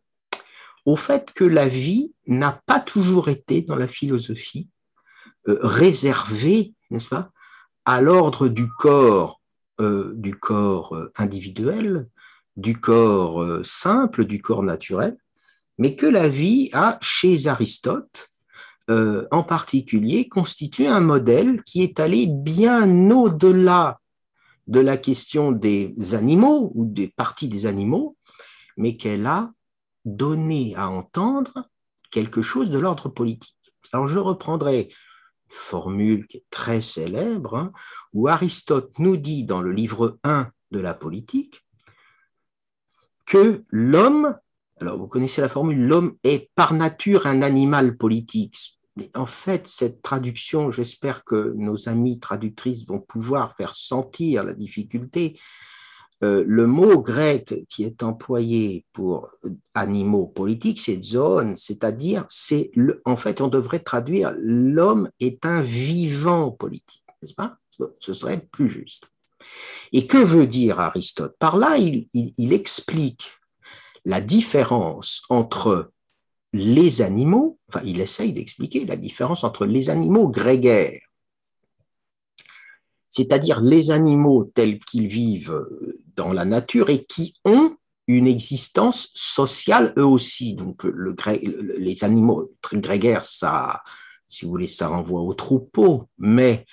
au 0.87 0.96
fait 0.96 1.33
que 1.33 1.44
la 1.44 1.68
vie 1.68 2.12
n'a 2.27 2.61
pas 2.66 2.81
toujours 2.81 3.29
été 3.29 3.62
dans 3.62 3.77
la 3.77 3.87
philosophie 3.87 4.68
euh, 5.46 5.61
réservée, 5.62 6.75
n'est-ce 6.90 7.07
pas, 7.07 7.31
à 7.85 8.01
l'ordre 8.01 8.49
du 8.49 8.68
corps, 8.68 9.40
euh, 9.81 10.11
du 10.16 10.35
corps 10.35 10.99
individuel, 11.16 12.09
du 12.57 12.77
corps 12.77 13.64
simple, 13.64 14.25
du 14.25 14.42
corps 14.42 14.64
naturel, 14.64 15.16
mais 15.79 15.95
que 15.97 16.07
la 16.07 16.29
vie 16.29 16.71
a, 16.73 16.99
chez 17.01 17.47
Aristote, 17.47 18.31
en 18.89 19.43
particulier, 19.43 20.29
constitué 20.29 20.87
un 20.87 21.01
modèle 21.01 21.62
qui 21.65 21.83
est 21.83 21.99
allé 21.99 22.29
bien 22.29 23.11
au-delà 23.11 23.99
de 24.69 24.81
la 24.81 24.97
question 24.97 25.53
des 25.53 25.95
animaux 26.12 26.71
ou 26.75 26.87
des 26.87 27.09
parties 27.09 27.49
des 27.49 27.67
animaux, 27.67 28.17
mais 28.77 28.97
qu'elle 28.97 29.27
a 29.27 29.53
donné 30.05 30.75
à 30.77 30.89
entendre 30.89 31.69
quelque 32.11 32.43
chose 32.43 32.71
de 32.71 32.79
l'ordre 32.79 33.09
politique. 33.09 33.57
Alors 33.93 34.07
je 34.07 34.19
reprendrai 34.19 34.83
une 34.83 35.57
formule 35.57 36.27
qui 36.27 36.39
est 36.39 36.45
très 36.51 36.81
célèbre, 36.81 37.57
hein, 37.57 37.73
où 38.12 38.29
Aristote 38.29 38.99
nous 38.99 39.17
dit 39.17 39.45
dans 39.45 39.62
le 39.62 39.73
livre 39.73 40.19
1 40.25 40.51
de 40.71 40.79
la 40.79 40.95
politique 40.95 41.65
que 43.27 43.65
l'homme, 43.71 44.39
alors 44.81 44.99
vous 44.99 45.07
connaissez 45.07 45.41
la 45.41 45.49
formule, 45.49 45.87
l'homme 45.87 46.17
est 46.25 46.51
par 46.55 46.75
nature 46.75 47.27
un 47.27 47.43
animal 47.43 47.97
politique, 47.97 48.77
en 49.15 49.27
fait, 49.27 49.67
cette 49.67 50.03
traduction, 50.03 50.71
j'espère 50.71 51.25
que 51.25 51.53
nos 51.57 51.89
amis 51.89 52.19
traductrices 52.19 52.87
vont 52.87 53.01
pouvoir 53.01 53.55
faire 53.57 53.75
sentir 53.75 54.45
la 54.45 54.55
difficulté. 54.55 55.39
Euh, 56.23 56.43
le 56.47 56.67
mot 56.67 57.03
grec 57.03 57.67
qui 57.69 57.85
est 57.85 58.03
employé 58.03 58.87
pour 58.95 59.31
animaux 59.75 60.27
politiques, 60.27 60.81
c'est 60.81 61.03
zone, 61.03 61.57
c'est-à-dire, 61.57 62.25
c'est 62.31 62.71
en 63.05 63.17
fait, 63.17 63.43
on 63.43 63.49
devrait 63.49 63.81
traduire 63.81 64.35
l'homme 64.39 65.11
est 65.21 65.45
un 65.45 65.61
vivant 65.61 66.51
politique, 66.51 67.05
n'est-ce 67.21 67.35
pas? 67.35 67.59
Ce 68.01 68.15
serait 68.15 68.41
plus 68.51 68.71
juste. 68.71 69.11
Et 69.93 70.07
que 70.07 70.17
veut 70.17 70.47
dire 70.47 70.81
Aristote? 70.81 71.37
Par 71.39 71.59
là, 71.59 71.77
il 71.77 72.53
explique 72.55 73.35
la 74.07 74.21
différence 74.21 75.25
entre 75.29 75.90
les 76.53 77.03
animaux, 77.03 77.59
enfin, 77.69 77.83
il 77.85 78.01
essaye 78.01 78.33
d'expliquer 78.33 78.87
la 78.87 78.97
différence 78.97 79.42
entre 79.42 79.66
les 79.66 79.90
animaux 79.90 80.29
grégaires, 80.29 81.03
c'est-à-dire 83.11 83.61
les 83.61 83.90
animaux 83.90 84.45
tels 84.55 84.79
qu'ils 84.79 85.09
vivent 85.09 85.66
dans 86.14 86.33
la 86.33 86.45
nature 86.45 86.88
et 86.88 87.05
qui 87.05 87.35
ont 87.45 87.77
une 88.07 88.29
existence 88.29 89.11
sociale 89.16 89.92
eux 89.99 90.07
aussi. 90.07 90.55
Donc, 90.55 90.85
le, 90.85 91.16
les 91.77 92.05
animaux 92.05 92.53
grégaires, 92.75 93.25
ça, 93.25 93.83
si 94.29 94.45
vous 94.45 94.53
voulez, 94.53 94.69
ça 94.69 94.87
renvoie 94.87 95.23
au 95.23 95.35
troupeau, 95.35 96.05
mais 96.16 96.64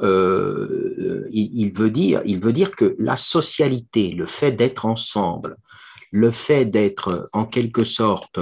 euh, 0.00 1.28
il 1.30 1.72
veut 1.72 1.90
dire 1.90 2.74
que 2.76 2.96
la 2.98 3.16
socialité, 3.16 4.10
le 4.10 4.26
fait 4.26 4.50
d'être 4.50 4.84
ensemble, 4.84 5.58
le 6.12 6.30
fait 6.30 6.66
d'être 6.66 7.28
en 7.32 7.44
quelque 7.44 7.84
sorte 7.84 8.38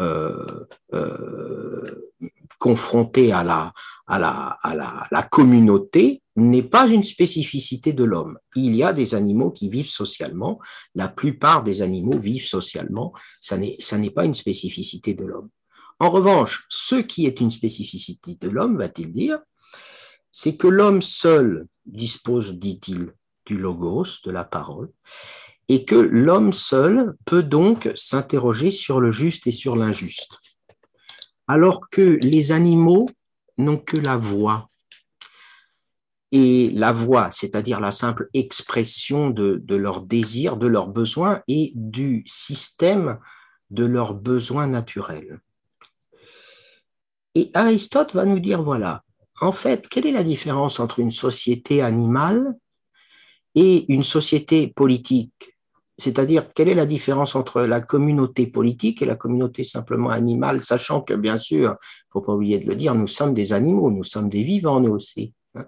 euh, 0.00 0.66
euh, 0.92 2.12
confronté 2.58 3.32
à 3.32 3.42
la, 3.44 3.72
la 4.08 5.22
communauté 5.22 6.22
n'est 6.36 6.62
pas 6.62 6.86
une 6.88 7.04
spécificité 7.04 7.92
de 7.92 8.04
l'homme. 8.04 8.38
Il 8.56 8.74
y 8.74 8.82
a 8.82 8.92
des 8.92 9.14
animaux 9.14 9.52
qui 9.52 9.68
vivent 9.68 9.90
socialement. 9.90 10.60
La 10.94 11.08
plupart 11.08 11.62
des 11.62 11.82
animaux 11.82 12.18
vivent 12.18 12.46
socialement. 12.46 13.12
Ça 13.40 13.56
n'est 13.56 14.10
pas 14.10 14.24
une 14.24 14.34
spécificité 14.34 15.14
de 15.14 15.24
l'homme. 15.24 15.50
En 16.00 16.10
revanche, 16.10 16.66
ce 16.68 16.96
qui 16.96 17.26
est 17.26 17.40
une 17.40 17.52
spécificité 17.52 18.34
de 18.34 18.48
l'homme, 18.48 18.78
va-t-il 18.78 19.12
dire, 19.12 19.38
c'est 20.32 20.56
que 20.56 20.66
l'homme 20.66 21.02
seul 21.02 21.66
dispose, 21.86 22.54
dit-il, 22.54 23.12
du 23.46 23.56
logos, 23.56 24.20
de 24.24 24.30
la 24.30 24.44
parole, 24.44 24.90
et 25.68 25.84
que 25.84 25.94
l'homme 25.94 26.52
seul 26.52 27.14
peut 27.24 27.42
donc 27.42 27.90
s'interroger 27.94 28.70
sur 28.70 29.00
le 29.00 29.10
juste 29.10 29.46
et 29.46 29.52
sur 29.52 29.76
l'injuste. 29.76 30.38
Alors 31.46 31.88
que 31.90 32.18
les 32.22 32.52
animaux 32.52 33.08
n'ont 33.58 33.78
que 33.78 33.96
la 33.96 34.16
voix. 34.16 34.70
Et 36.32 36.70
la 36.70 36.92
voix, 36.92 37.30
c'est-à-dire 37.30 37.78
la 37.78 37.92
simple 37.92 38.28
expression 38.34 39.30
de, 39.30 39.62
leurs 39.68 40.02
désirs, 40.02 40.56
de 40.56 40.66
leurs 40.66 40.88
besoins 40.88 41.42
et 41.46 41.72
du 41.76 42.24
système 42.26 43.20
de 43.70 43.84
leurs 43.84 44.14
besoins 44.14 44.66
naturels. 44.66 45.40
Et 47.36 47.50
Aristote 47.54 48.14
va 48.14 48.24
nous 48.24 48.40
dire, 48.40 48.62
voilà, 48.62 49.04
en 49.40 49.52
fait, 49.52 49.88
quelle 49.88 50.06
est 50.06 50.12
la 50.12 50.24
différence 50.24 50.80
entre 50.80 50.98
une 50.98 51.12
société 51.12 51.82
animale 51.82 52.54
et 53.54 53.92
une 53.92 54.04
société 54.04 54.68
politique 54.68 55.53
c'est-à-dire, 55.96 56.52
quelle 56.52 56.68
est 56.68 56.74
la 56.74 56.86
différence 56.86 57.36
entre 57.36 57.62
la 57.62 57.80
communauté 57.80 58.46
politique 58.46 59.00
et 59.00 59.06
la 59.06 59.14
communauté 59.14 59.62
simplement 59.62 60.10
animale, 60.10 60.62
sachant 60.62 61.00
que, 61.00 61.14
bien 61.14 61.38
sûr, 61.38 61.68
il 61.68 61.70
ne 61.70 61.76
faut 62.12 62.20
pas 62.20 62.34
oublier 62.34 62.58
de 62.58 62.66
le 62.66 62.74
dire, 62.74 62.94
nous 62.94 63.06
sommes 63.06 63.32
des 63.32 63.52
animaux, 63.52 63.90
nous 63.90 64.04
sommes 64.04 64.28
des 64.28 64.42
vivants, 64.42 64.80
nous 64.80 64.92
aussi. 64.92 65.32
Hein. 65.54 65.66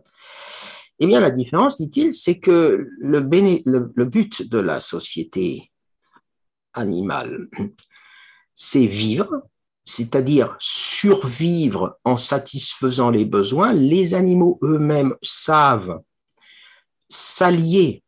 Eh 0.99 1.07
bien, 1.07 1.21
la 1.21 1.31
différence, 1.31 1.81
dit-il, 1.81 2.13
c'est 2.13 2.39
que 2.39 2.89
le, 2.99 3.21
le, 3.21 4.05
but 4.05 4.49
de 4.49 4.59
la 4.59 4.81
société 4.81 5.71
animale, 6.75 7.49
c'est 8.55 8.87
vivre, 8.87 9.43
c'est-à-dire 9.85 10.57
survivre 10.59 11.99
en 12.05 12.17
satisfaisant 12.17 13.11
les 13.11 13.27
besoins. 13.27 13.73
Les 13.73 14.15
animaux 14.15 14.59
eux-mêmes 14.63 15.15
savent 15.23 16.01
s'allier 17.09 18.03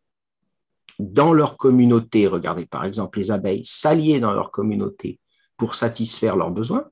dans 0.99 1.33
leur 1.33 1.57
communauté, 1.57 2.27
regardez 2.27 2.67
par 2.67 2.85
exemple 2.85 3.19
les 3.19 3.31
abeilles, 3.31 3.65
s'allier 3.65 4.21
dans 4.21 4.33
leur 4.33 4.51
communauté 4.51 5.21
pour 5.57 5.75
satisfaire 5.75 6.37
leurs 6.37 6.51
besoins, 6.51 6.85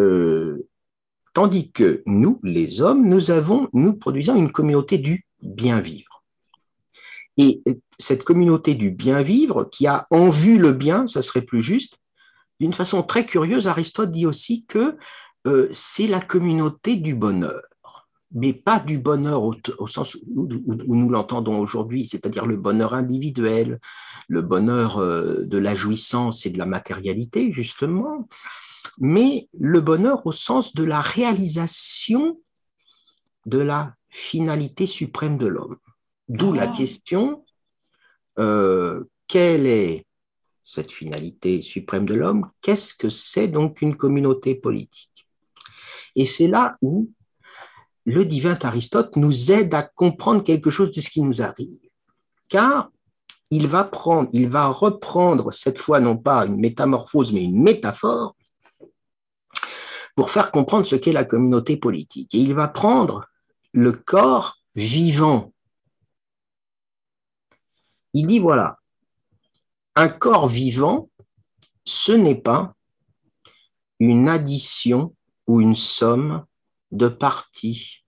euh, 0.00 0.66
tandis 1.32 1.70
que 1.70 2.02
nous, 2.06 2.40
les 2.42 2.80
hommes, 2.80 3.06
nous 3.06 3.30
avons, 3.30 3.68
nous 3.72 3.94
produisons 3.94 4.36
une 4.36 4.52
communauté 4.52 4.98
du 4.98 5.26
bien 5.40 5.80
vivre. 5.80 6.24
Et 7.36 7.62
cette 7.98 8.24
communauté 8.24 8.74
du 8.74 8.90
bien 8.90 9.22
vivre 9.22 9.64
qui 9.64 9.86
a 9.86 10.06
en 10.10 10.28
vue 10.28 10.58
le 10.58 10.72
bien, 10.72 11.06
ce 11.06 11.22
serait 11.22 11.42
plus 11.42 11.62
juste, 11.62 11.98
d'une 12.60 12.72
façon 12.72 13.02
très 13.02 13.26
curieuse, 13.26 13.66
Aristote 13.66 14.12
dit 14.12 14.26
aussi 14.26 14.64
que 14.66 14.96
euh, 15.46 15.68
c'est 15.72 16.06
la 16.06 16.20
communauté 16.20 16.96
du 16.96 17.14
bonheur 17.14 17.62
mais 18.34 18.52
pas 18.52 18.80
du 18.80 18.98
bonheur 18.98 19.42
au, 19.42 19.86
sens 19.86 20.16
où, 20.34 20.48
nous 20.48 21.08
l'entendons 21.08 21.60
aujourd'hui, 21.60 22.04
c'est-à-dire 22.04 22.46
le 22.46 22.56
bonheur 22.56 22.92
individuel, 22.92 23.78
le 24.28 24.42
bonheur 24.42 24.98
euh, 24.98 25.44
de 25.44 25.56
la 25.56 25.74
jouissance 25.74 26.44
et 26.44 26.50
de 26.50 26.58
la 26.58 26.66
matérialité, 26.66 27.52
justement, 27.52 28.28
mais 28.98 29.48
le 29.58 29.80
bonheur 29.80 30.26
au 30.26 30.32
sens 30.32 30.74
de 30.74 30.82
la 30.82 31.00
réalisation 31.00 32.40
de 33.46 33.58
la 33.58 33.94
finalité 34.08 34.86
suprême 34.86 35.38
de 35.38 35.46
l'homme. 35.46 35.76
D'où 36.28 36.52
la 36.52 36.70
ah. 36.70 36.76
question, 36.76 37.44
euh, 38.40 39.04
quelle 39.28 39.66
est 39.66 40.06
cette 40.64 40.90
finalité 40.90 41.62
suprême 41.62 42.06
de 42.06 42.14
l'homme? 42.14 42.50
Qu'est-ce 42.62 42.94
que 42.94 43.10
c'est 43.10 43.48
donc 43.48 43.80
une 43.80 43.96
communauté 43.96 44.56
politique? 44.56 45.28
Et 46.16 46.24
c'est 46.24 46.48
là 46.48 46.76
où 46.80 47.10
le 48.04 48.24
divin 48.24 48.58
Aristote 48.62 49.16
nous 49.16 49.50
aide 49.50 49.74
à 49.74 49.82
comprendre 49.82 50.42
quelque 50.42 50.70
chose 50.70 50.92
de 50.92 51.00
ce 51.00 51.10
qui 51.10 51.22
nous 51.22 51.42
arrive. 51.42 51.78
Car 52.48 52.90
il 53.50 53.66
va 53.66 53.84
prendre, 53.84 54.28
il 54.32 54.48
va 54.48 54.68
reprendre 54.68 55.52
cette 55.52 55.78
fois 55.78 56.00
non 56.00 56.16
pas 56.16 56.46
une 56.46 56.56
métamorphose, 56.56 57.32
mais 57.32 57.44
une 57.44 57.62
métaphore 57.62 58.36
pour 60.16 60.30
faire 60.30 60.50
comprendre 60.50 60.86
ce 60.86 60.96
qu'est 60.96 61.12
la 61.12 61.24
communauté 61.24 61.76
politique. 61.76 62.34
Et 62.34 62.38
il 62.38 62.54
va 62.54 62.68
prendre 62.68 63.26
le 63.72 63.92
corps 63.92 64.58
vivant. 64.74 65.52
Il 68.12 68.26
dit 68.26 68.38
voilà, 68.38 68.78
un 69.96 70.08
corps 70.08 70.48
vivant, 70.48 71.10
ce 71.84 72.12
n'est 72.12 72.40
pas 72.40 72.74
une 73.98 74.28
addition 74.28 75.14
ou 75.46 75.60
une 75.60 75.74
somme 75.74 76.44
de 76.92 77.08
parties 77.08 78.04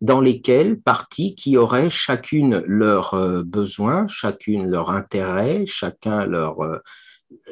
dans 0.00 0.20
lesquelles 0.20 0.80
parties 0.80 1.34
qui 1.34 1.56
auraient 1.56 1.88
chacune 1.88 2.58
leurs 2.66 3.14
euh, 3.14 3.42
besoins, 3.42 4.06
chacune 4.06 4.66
leur 4.66 4.90
intérêt, 4.90 5.64
chacun 5.66 6.30
euh, 6.30 6.78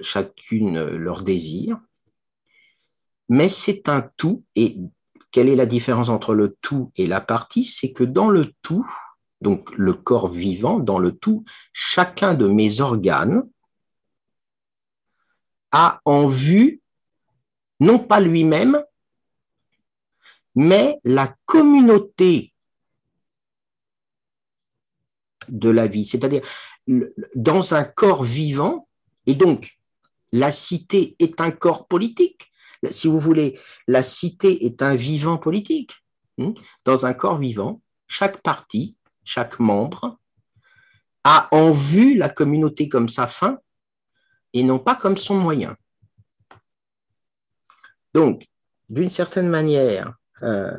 chacune 0.02 0.84
leur 0.84 1.22
désir. 1.22 1.78
Mais 3.30 3.48
c'est 3.48 3.88
un 3.88 4.06
tout, 4.18 4.44
et 4.54 4.76
quelle 5.30 5.48
est 5.48 5.56
la 5.56 5.64
différence 5.64 6.10
entre 6.10 6.34
le 6.34 6.54
tout 6.60 6.92
et 6.96 7.06
la 7.06 7.22
partie? 7.22 7.64
C'est 7.64 7.92
que 7.92 8.04
dans 8.04 8.28
le 8.28 8.52
tout, 8.60 8.86
donc 9.40 9.70
le 9.76 9.94
corps 9.94 10.28
vivant, 10.28 10.78
dans 10.78 10.98
le 10.98 11.12
tout, 11.12 11.44
chacun 11.72 12.34
de 12.34 12.46
mes 12.46 12.82
organes 12.82 13.44
a 15.70 16.00
en 16.04 16.26
vue 16.26 16.82
non 17.80 17.98
pas 17.98 18.20
lui-même, 18.20 18.84
mais 20.54 20.98
la 21.04 21.34
communauté 21.46 22.52
de 25.48 25.70
la 25.70 25.86
vie, 25.86 26.04
c'est-à-dire 26.04 26.42
dans 27.34 27.74
un 27.74 27.84
corps 27.84 28.22
vivant, 28.22 28.88
et 29.26 29.34
donc 29.34 29.78
la 30.32 30.52
cité 30.52 31.16
est 31.18 31.40
un 31.40 31.50
corps 31.50 31.86
politique, 31.86 32.52
si 32.90 33.06
vous 33.06 33.20
voulez, 33.20 33.58
la 33.86 34.02
cité 34.02 34.66
est 34.66 34.82
un 34.82 34.96
vivant 34.96 35.38
politique. 35.38 35.92
Hmm, 36.38 36.52
dans 36.84 37.06
un 37.06 37.14
corps 37.14 37.38
vivant, 37.38 37.80
chaque 38.08 38.42
partie, 38.42 38.96
chaque 39.24 39.60
membre 39.60 40.18
a 41.24 41.48
en 41.54 41.70
vue 41.70 42.16
la 42.16 42.28
communauté 42.28 42.88
comme 42.88 43.08
sa 43.08 43.26
fin 43.26 43.58
et 44.52 44.62
non 44.62 44.78
pas 44.78 44.96
comme 44.96 45.16
son 45.16 45.36
moyen. 45.36 45.76
Donc, 48.14 48.46
d'une 48.88 49.10
certaine 49.10 49.48
manière, 49.48 50.14
euh, 50.42 50.76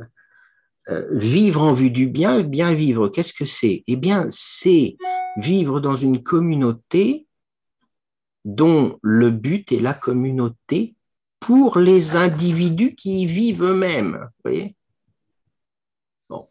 euh, 0.89 1.07
vivre 1.11 1.61
en 1.61 1.73
vue 1.73 1.91
du 1.91 2.07
bien, 2.07 2.41
bien 2.41 2.73
vivre, 2.73 3.07
qu'est-ce 3.07 3.33
que 3.33 3.45
c'est? 3.45 3.83
Eh 3.87 3.95
bien, 3.95 4.27
c'est 4.29 4.97
vivre 5.37 5.79
dans 5.79 5.95
une 5.95 6.21
communauté 6.21 7.27
dont 8.43 8.99
le 9.01 9.29
but 9.29 9.71
est 9.71 9.79
la 9.79 9.93
communauté 9.93 10.95
pour 11.39 11.77
les 11.79 12.15
individus 12.15 12.95
qui 12.95 13.21
y 13.21 13.25
vivent 13.25 13.63
eux-mêmes. 13.63 14.29
voyez? 14.43 14.75
Bon. 16.29 16.47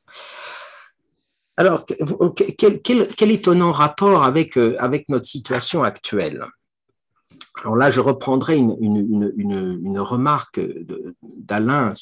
Alors, 1.56 1.84
quel, 1.86 3.30
étonnant 3.30 3.72
rapport 3.72 4.22
avec, 4.22 4.56
euh, 4.56 4.74
avec 4.78 5.08
notre 5.08 5.26
situation 5.26 5.82
actuelle. 5.82 6.46
Alors 7.62 7.76
là, 7.76 7.90
je 7.90 8.00
reprendrai 8.00 8.56
une, 8.56 8.76
une, 8.80 9.32
une, 9.36 9.80
une 9.84 10.00
remarque 10.00 10.60
d'Alain 11.22 11.92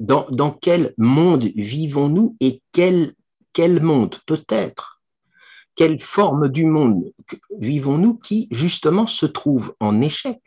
dans, 0.00 0.52
quel 0.60 0.94
monde 0.96 1.50
vivons-nous 1.56 2.36
et 2.40 2.62
quel, 2.72 3.14
quel 3.52 3.82
monde 3.82 4.16
peut-être, 4.26 5.02
quelle 5.74 5.98
forme 5.98 6.48
du 6.48 6.64
monde 6.64 7.12
vivons-nous 7.58 8.14
qui 8.18 8.48
justement 8.50 9.06
se 9.06 9.26
trouve 9.26 9.74
en 9.80 10.00
échec 10.00 10.40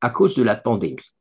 à 0.00 0.10
cause 0.10 0.36
de 0.36 0.42
la 0.42 0.56
pandémie? 0.56 1.16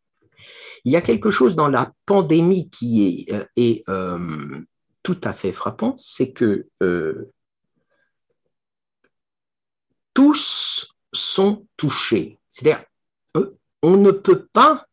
Il 0.84 0.92
y 0.92 0.96
a 0.96 1.02
quelque 1.02 1.32
chose 1.32 1.56
dans 1.56 1.68
la 1.68 1.94
pandémie 2.06 2.70
qui 2.70 3.26
est, 3.30 3.48
est 3.56 3.88
euh, 3.90 4.66
tout 5.04 5.20
à 5.24 5.34
fait 5.34 5.52
frappant, 5.52 5.96
c'est 5.98 6.32
que 6.32 6.68
euh, 6.82 7.32
tous 10.14 10.94
sont 11.14 11.68
touchés. 11.78 12.40
C'est-à-dire, 12.50 12.84
euh, 13.38 13.58
on 13.82 13.98
ne 13.98 14.12
peut 14.12 14.48
pas 14.52 14.86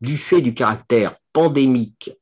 du 0.00 0.16
fait 0.16 0.40
du 0.40 0.54
caractère 0.54 1.16
pandémique 1.32 2.12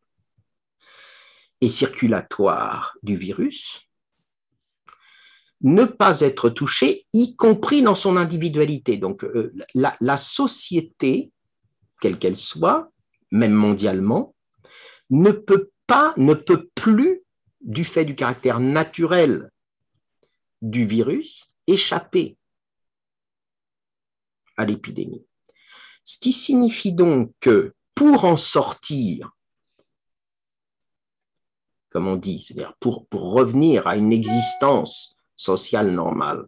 et 1.61 1.69
circulatoire 1.69 2.97
du 3.03 3.17
virus, 3.17 3.87
ne 5.63 5.85
pas 5.85 6.21
être 6.21 6.51
touché, 6.51 7.07
y 7.13 7.35
compris 7.37 7.83
dans 7.83 7.95
son 7.95 8.17
individualité. 8.17 8.97
Donc 8.99 9.25
euh, 9.25 9.55
la, 9.75 10.17
société, 10.17 11.33
quelle 12.01 12.19
qu'elle 12.19 12.37
soit, 12.37 12.91
même 13.31 13.53
mondialement, 13.53 14.35
ne 15.11 15.31
peut 15.31 15.71
pas, 15.87 16.13
ne 16.17 16.35
peut 16.35 16.69
plus, 16.75 17.23
du 17.63 17.85
fait 17.85 18.05
du 18.05 18.15
caractère 18.15 18.61
naturel 18.61 19.51
du 20.63 20.87
virus, 20.87 21.47
échapper 21.67 22.37
à 24.57 24.65
l'épidémie. 24.65 25.27
Ce 26.07 26.19
qui 26.19 26.33
signifie 26.33 26.93
donc 26.93 27.33
que 27.41 27.75
pour 27.97 28.25
en 28.25 28.37
sortir, 28.37 29.33
comme 31.91 32.07
on 32.07 32.15
dit, 32.15 32.39
c'est-à-dire 32.39 32.75
pour, 32.79 33.07
revenir 33.11 33.89
à 33.89 33.97
une 33.97 34.13
existence 34.13 35.19
sociale 35.35 35.91
normale, 35.91 36.47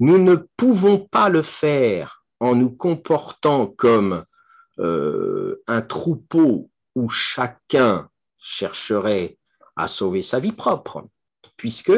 nous 0.00 0.18
ne 0.18 0.34
pouvons 0.56 0.98
pas 0.98 1.28
le 1.28 1.42
faire 1.42 2.24
en 2.40 2.56
nous 2.56 2.70
comportant 2.70 3.68
comme 3.68 4.24
euh, 4.80 5.62
un 5.68 5.82
troupeau 5.82 6.68
où 6.96 7.08
chacun 7.08 8.10
chercherait 8.38 9.38
à 9.76 9.86
sauver 9.86 10.22
sa 10.22 10.40
vie 10.40 10.52
propre, 10.52 11.06
puisque 11.56 11.92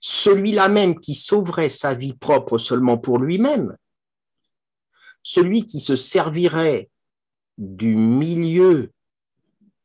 celui-là 0.00 0.68
même 0.68 1.00
qui 1.00 1.14
sauverait 1.14 1.70
sa 1.70 1.94
vie 1.94 2.14
propre 2.14 2.58
seulement 2.58 2.98
pour 2.98 3.18
lui-même, 3.18 3.74
celui 5.26 5.66
qui 5.66 5.80
se 5.80 5.96
servirait 5.96 6.88
du 7.58 7.96
milieu 7.96 8.92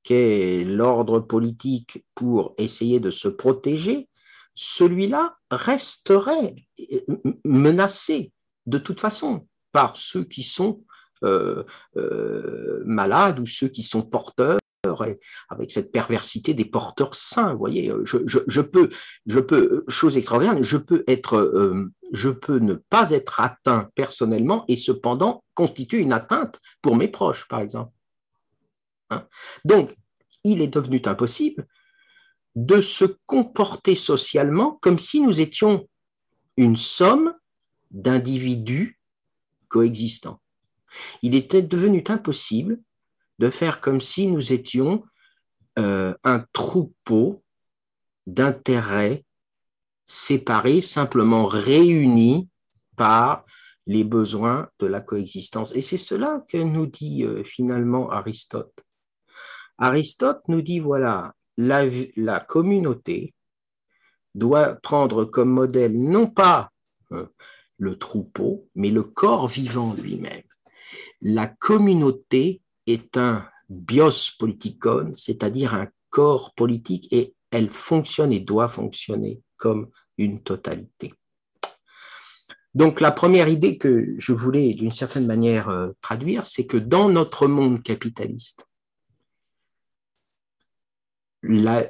qu'est 0.03 0.63
l'ordre 0.63 1.19
politique 1.19 2.05
pour 2.13 2.53
essayer 2.59 2.99
de 2.99 3.09
se 3.09 3.27
protéger, 3.27 4.07
celui-là 4.53 5.35
resterait 5.49 6.53
menacé 7.43 8.31
de 8.67 8.77
toute 8.77 8.99
façon 8.99 9.47
par 9.71 9.95
ceux 9.95 10.25
qui 10.25 10.43
sont 10.43 10.83
euh, 11.23 11.63
euh, 11.97 12.83
malades 12.85 13.39
ou 13.39 13.47
ceux 13.47 13.69
qui 13.69 13.81
sont 13.81 14.03
porteurs 14.03 14.60
avec 15.49 15.71
cette 15.71 15.91
perversité 15.91 16.53
des 16.53 16.65
porteurs 16.65 17.15
sains. 17.15 17.53
Vous 17.53 17.59
voyez, 17.59 17.91
je, 18.03 18.61
peux, 18.61 18.89
je 19.27 19.39
peux, 19.39 19.85
chose 19.87 20.17
extraordinaire, 20.17 20.61
je 20.63 20.77
peux 20.77 21.03
être, 21.07 21.35
euh, 21.37 21.91
je 22.13 22.29
peux 22.29 22.57
ne 22.57 22.73
pas 22.73 23.11
être 23.11 23.39
atteint 23.39 23.89
personnellement 23.95 24.65
et 24.67 24.75
cependant 24.75 25.43
constituer 25.53 25.99
une 25.99 26.13
atteinte 26.13 26.59
pour 26.81 26.95
mes 26.95 27.07
proches, 27.07 27.47
par 27.47 27.59
exemple. 27.59 27.91
Hein. 29.11 29.27
Donc, 29.65 29.95
il 30.43 30.61
est 30.61 30.73
devenu 30.73 31.01
impossible 31.05 31.67
de 32.55 32.81
se 32.81 33.05
comporter 33.25 33.95
socialement 33.95 34.79
comme 34.81 34.99
si 34.99 35.21
nous 35.21 35.41
étions 35.41 35.87
une 36.57 36.75
somme 36.75 37.33
d'individus 37.91 38.99
coexistants. 39.67 40.41
Il 41.21 41.35
était 41.35 41.61
devenu 41.61 42.03
impossible 42.07 42.81
de 43.41 43.49
faire 43.49 43.81
comme 43.81 44.01
si 44.01 44.27
nous 44.27 44.53
étions 44.53 45.03
euh, 45.79 46.13
un 46.23 46.45
troupeau 46.53 47.43
d'intérêts 48.27 49.25
séparés, 50.05 50.79
simplement 50.79 51.47
réunis 51.47 52.47
par 52.95 53.43
les 53.87 54.03
besoins 54.03 54.69
de 54.77 54.85
la 54.85 55.01
coexistence. 55.01 55.75
Et 55.75 55.81
c'est 55.81 55.97
cela 55.97 56.45
que 56.47 56.57
nous 56.57 56.85
dit 56.85 57.23
euh, 57.23 57.43
finalement 57.43 58.11
Aristote. 58.11 58.73
Aristote 59.79 60.43
nous 60.47 60.61
dit, 60.61 60.79
voilà, 60.79 61.33
la, 61.57 61.85
la 62.15 62.39
communauté 62.41 63.33
doit 64.35 64.75
prendre 64.75 65.25
comme 65.25 65.49
modèle 65.49 65.99
non 65.99 66.27
pas 66.27 66.69
euh, 67.11 67.25
le 67.79 67.97
troupeau, 67.97 68.69
mais 68.75 68.91
le 68.91 69.01
corps 69.01 69.47
vivant 69.47 69.95
lui-même. 69.95 70.43
La 71.21 71.47
communauté 71.47 72.61
est 72.91 73.17
un 73.17 73.47
bios 73.69 74.31
politikon, 74.37 75.11
c'est-à-dire 75.13 75.73
un 75.73 75.87
corps 76.09 76.53
politique, 76.53 77.07
et 77.11 77.33
elle 77.51 77.71
fonctionne 77.71 78.33
et 78.33 78.39
doit 78.39 78.69
fonctionner 78.69 79.41
comme 79.57 79.89
une 80.17 80.41
totalité. 80.41 81.13
Donc 82.73 83.01
la 83.01 83.11
première 83.11 83.49
idée 83.49 83.77
que 83.77 84.15
je 84.17 84.31
voulais 84.31 84.73
d'une 84.73 84.91
certaine 84.91 85.27
manière 85.27 85.69
euh, 85.69 85.89
traduire, 86.01 86.45
c'est 86.45 86.65
que 86.65 86.77
dans 86.77 87.09
notre 87.09 87.47
monde 87.47 87.83
capitaliste, 87.83 88.65
les 91.43 91.89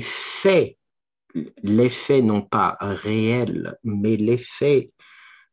faits 0.00 0.78
non 2.24 2.42
pas 2.42 2.76
réels, 2.80 3.76
mais 3.84 4.16
les 4.16 4.38
faits 4.38 4.90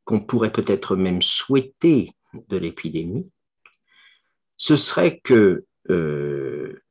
qu'on 0.03 0.21
pourrait 0.21 0.51
peut-être 0.51 0.95
même 0.95 1.21
souhaiter 1.21 2.11
de 2.47 2.57
l'épidémie, 2.57 3.29
ce 4.57 4.75
serait 4.75 5.19
que 5.19 5.65
euh, 5.89 6.81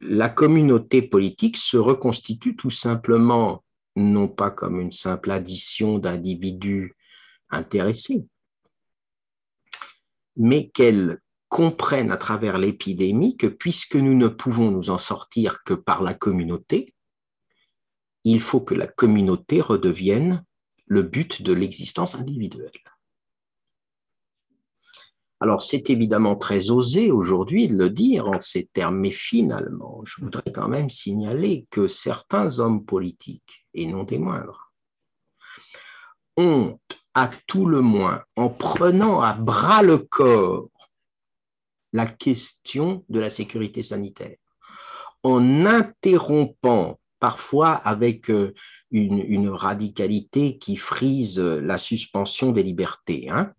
la 0.00 0.28
communauté 0.28 1.02
politique 1.02 1.56
se 1.56 1.76
reconstitue 1.76 2.56
tout 2.56 2.70
simplement 2.70 3.64
non 3.96 4.28
pas 4.28 4.50
comme 4.50 4.80
une 4.80 4.92
simple 4.92 5.30
addition 5.30 5.98
d'individus 5.98 6.94
intéressés, 7.50 8.26
mais 10.36 10.68
qu'elle 10.68 11.20
comprenne 11.48 12.12
à 12.12 12.16
travers 12.16 12.58
l'épidémie 12.58 13.36
que 13.36 13.46
puisque 13.46 13.96
nous 13.96 14.14
ne 14.14 14.28
pouvons 14.28 14.70
nous 14.70 14.90
en 14.90 14.98
sortir 14.98 15.62
que 15.64 15.74
par 15.74 16.02
la 16.02 16.14
communauté, 16.14 16.94
il 18.24 18.40
faut 18.40 18.60
que 18.60 18.74
la 18.74 18.86
communauté 18.86 19.60
redevienne 19.60 20.44
le 20.86 21.02
but 21.02 21.42
de 21.42 21.52
l'existence 21.52 22.14
individuelle. 22.14 22.70
Alors, 25.40 25.62
c'est 25.62 25.88
évidemment 25.90 26.34
très 26.34 26.70
osé 26.70 27.12
aujourd'hui 27.12 27.68
de 27.68 27.76
le 27.76 27.90
dire 27.90 28.28
en 28.28 28.40
ces 28.40 28.66
termes, 28.66 28.98
mais 28.98 29.12
finalement, 29.12 30.00
je 30.04 30.20
voudrais 30.20 30.50
quand 30.52 30.68
même 30.68 30.90
signaler 30.90 31.66
que 31.70 31.86
certains 31.86 32.58
hommes 32.58 32.84
politiques, 32.84 33.66
et 33.72 33.86
non 33.86 34.02
des 34.02 34.18
moindres, 34.18 34.72
ont, 36.36 36.78
à 37.14 37.30
tout 37.46 37.66
le 37.66 37.82
moins, 37.82 38.22
en 38.36 38.48
prenant 38.48 39.20
à 39.20 39.32
bras 39.32 39.82
le 39.82 39.98
corps 39.98 40.68
la 41.92 42.06
question 42.06 43.04
de 43.08 43.20
la 43.20 43.30
sécurité 43.30 43.82
sanitaire, 43.82 44.36
en 45.22 45.66
interrompant 45.66 46.98
parfois 47.20 47.72
avec 47.72 48.30
euh, 48.30 48.54
une, 48.90 49.48
radicalité 49.48 50.58
qui 50.58 50.76
frise 50.76 51.38
la 51.38 51.78
suspension 51.78 52.52
des 52.52 52.62
libertés, 52.62 53.28
hein, 53.28 53.52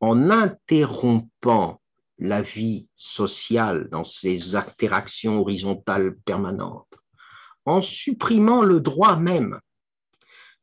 en 0.00 0.30
interrompant 0.30 1.80
la 2.18 2.42
vie 2.42 2.88
sociale 2.96 3.88
dans 3.90 4.04
ses 4.04 4.54
interactions 4.54 5.40
horizontales 5.40 6.16
permanentes, 6.24 6.98
en 7.64 7.80
supprimant 7.80 8.62
le 8.62 8.80
droit 8.80 9.16
même 9.16 9.58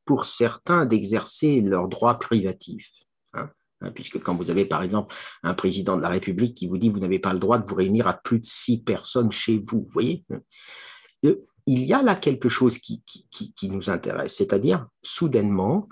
pour 0.06 0.26
certains 0.26 0.86
d'exercer 0.86 1.62
leurs 1.62 1.88
droits 1.88 2.19
privatifs. 2.19 2.91
Hein, 3.34 3.50
hein, 3.82 3.91
puisque 3.91 4.21
quand 4.21 4.36
vous 4.36 4.50
avez 4.50 4.65
par 4.65 4.84
exemple 4.84 5.13
un 5.43 5.54
président 5.54 5.97
de 5.97 6.02
la 6.02 6.10
République 6.10 6.56
qui 6.56 6.67
vous 6.67 6.78
dit 6.78 6.89
vous 6.89 7.00
n'avez 7.00 7.19
pas 7.19 7.34
le 7.34 7.39
droit 7.39 7.58
de 7.58 7.67
vous 7.67 7.76
réunir 7.76 8.08
à 8.08 8.13
plus 8.13 8.39
de 8.39 8.45
six 8.45 8.82
personnes 8.82 9.32
chez 9.32 9.58
vous, 9.58 9.82
vous 9.82 9.89
voyez, 9.91 10.26
euh, 11.26 11.36
il 11.67 11.84
y 11.84 11.93
a 11.93 12.02
là 12.02 12.15
quelque 12.15 12.50
chose 12.50 12.80
qui, 12.80 13.04
nous 13.63 13.89
intéresse, 13.89 14.38
c'est-à-dire 14.38 14.88
soudainement 15.04 15.90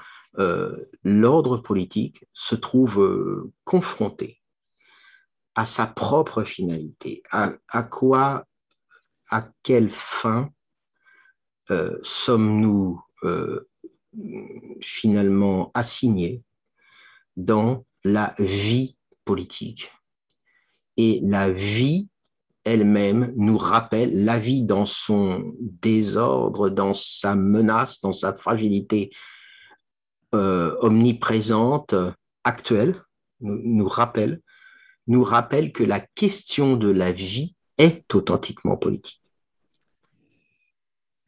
l'ordre 1.04 1.58
politique 1.58 2.26
se 2.34 2.56
trouve 2.56 3.02
euh, 3.02 3.54
confronté 3.64 4.42
à 5.56 5.66
sa 5.66 5.88
propre 5.88 6.44
finalité, 6.44 7.24
à, 7.32 7.84
quoi, 7.84 8.46
à 9.30 9.48
quelle 9.64 9.90
fin 9.90 10.50
euh, 11.72 11.98
sommes-nous 12.04 13.02
finalement 14.82 15.72
assignés 15.74 16.44
dans 17.36 17.86
la 18.04 18.36
vie 18.38 18.98
politique. 19.24 19.92
Et 20.98 21.22
la 21.24 21.50
vie 21.50 22.10
elle-même 22.66 23.32
nous 23.38 23.58
rappelle 23.58 24.26
la 24.26 24.40
vie 24.40 24.64
dans 24.64 24.86
son 24.86 25.54
désordre, 25.60 26.70
dans 26.70 26.94
sa 26.94 27.36
menace, 27.36 28.02
dans 28.02 28.12
sa 28.12 28.34
fragilité 28.34 29.12
euh, 30.34 30.76
omniprésente, 30.82 31.96
actuelle, 32.44 32.96
nous, 33.42 33.88
rappelle, 33.88 34.42
nous 35.08 35.24
rappelle 35.24 35.72
que 35.72 35.84
la 35.84 36.00
question 36.00 36.78
de 36.78 36.90
la 36.90 37.12
vie 37.12 37.56
est 37.78 38.14
authentiquement 38.16 38.78
politique. 38.78 39.22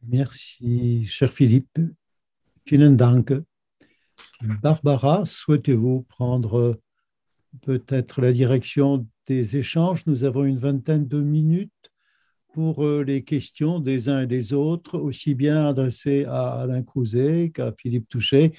Merci, 0.06 1.04
cher 1.06 1.32
Philippe. 1.32 1.78
Vielen 2.66 2.96
Dank. 2.96 3.32
Barbara, 4.62 5.24
souhaitez-vous 5.24 6.02
prendre 6.02 6.78
peut-être 7.62 8.20
la 8.20 8.32
direction 8.32 9.06
des 9.26 9.56
échanges? 9.56 10.06
Nous 10.06 10.24
avons 10.24 10.44
une 10.44 10.58
vingtaine 10.58 11.06
de 11.06 11.20
minutes 11.20 11.72
pour 12.52 12.84
les 12.84 13.24
questions 13.24 13.80
des 13.80 14.08
uns 14.08 14.22
et 14.22 14.26
des 14.26 14.52
autres, 14.52 14.98
aussi 14.98 15.34
bien 15.34 15.68
adressées 15.68 16.24
à 16.24 16.60
Alain 16.60 16.82
Crouzet 16.82 17.50
qu'à 17.50 17.72
Philippe 17.76 18.08
Touchet. 18.08 18.52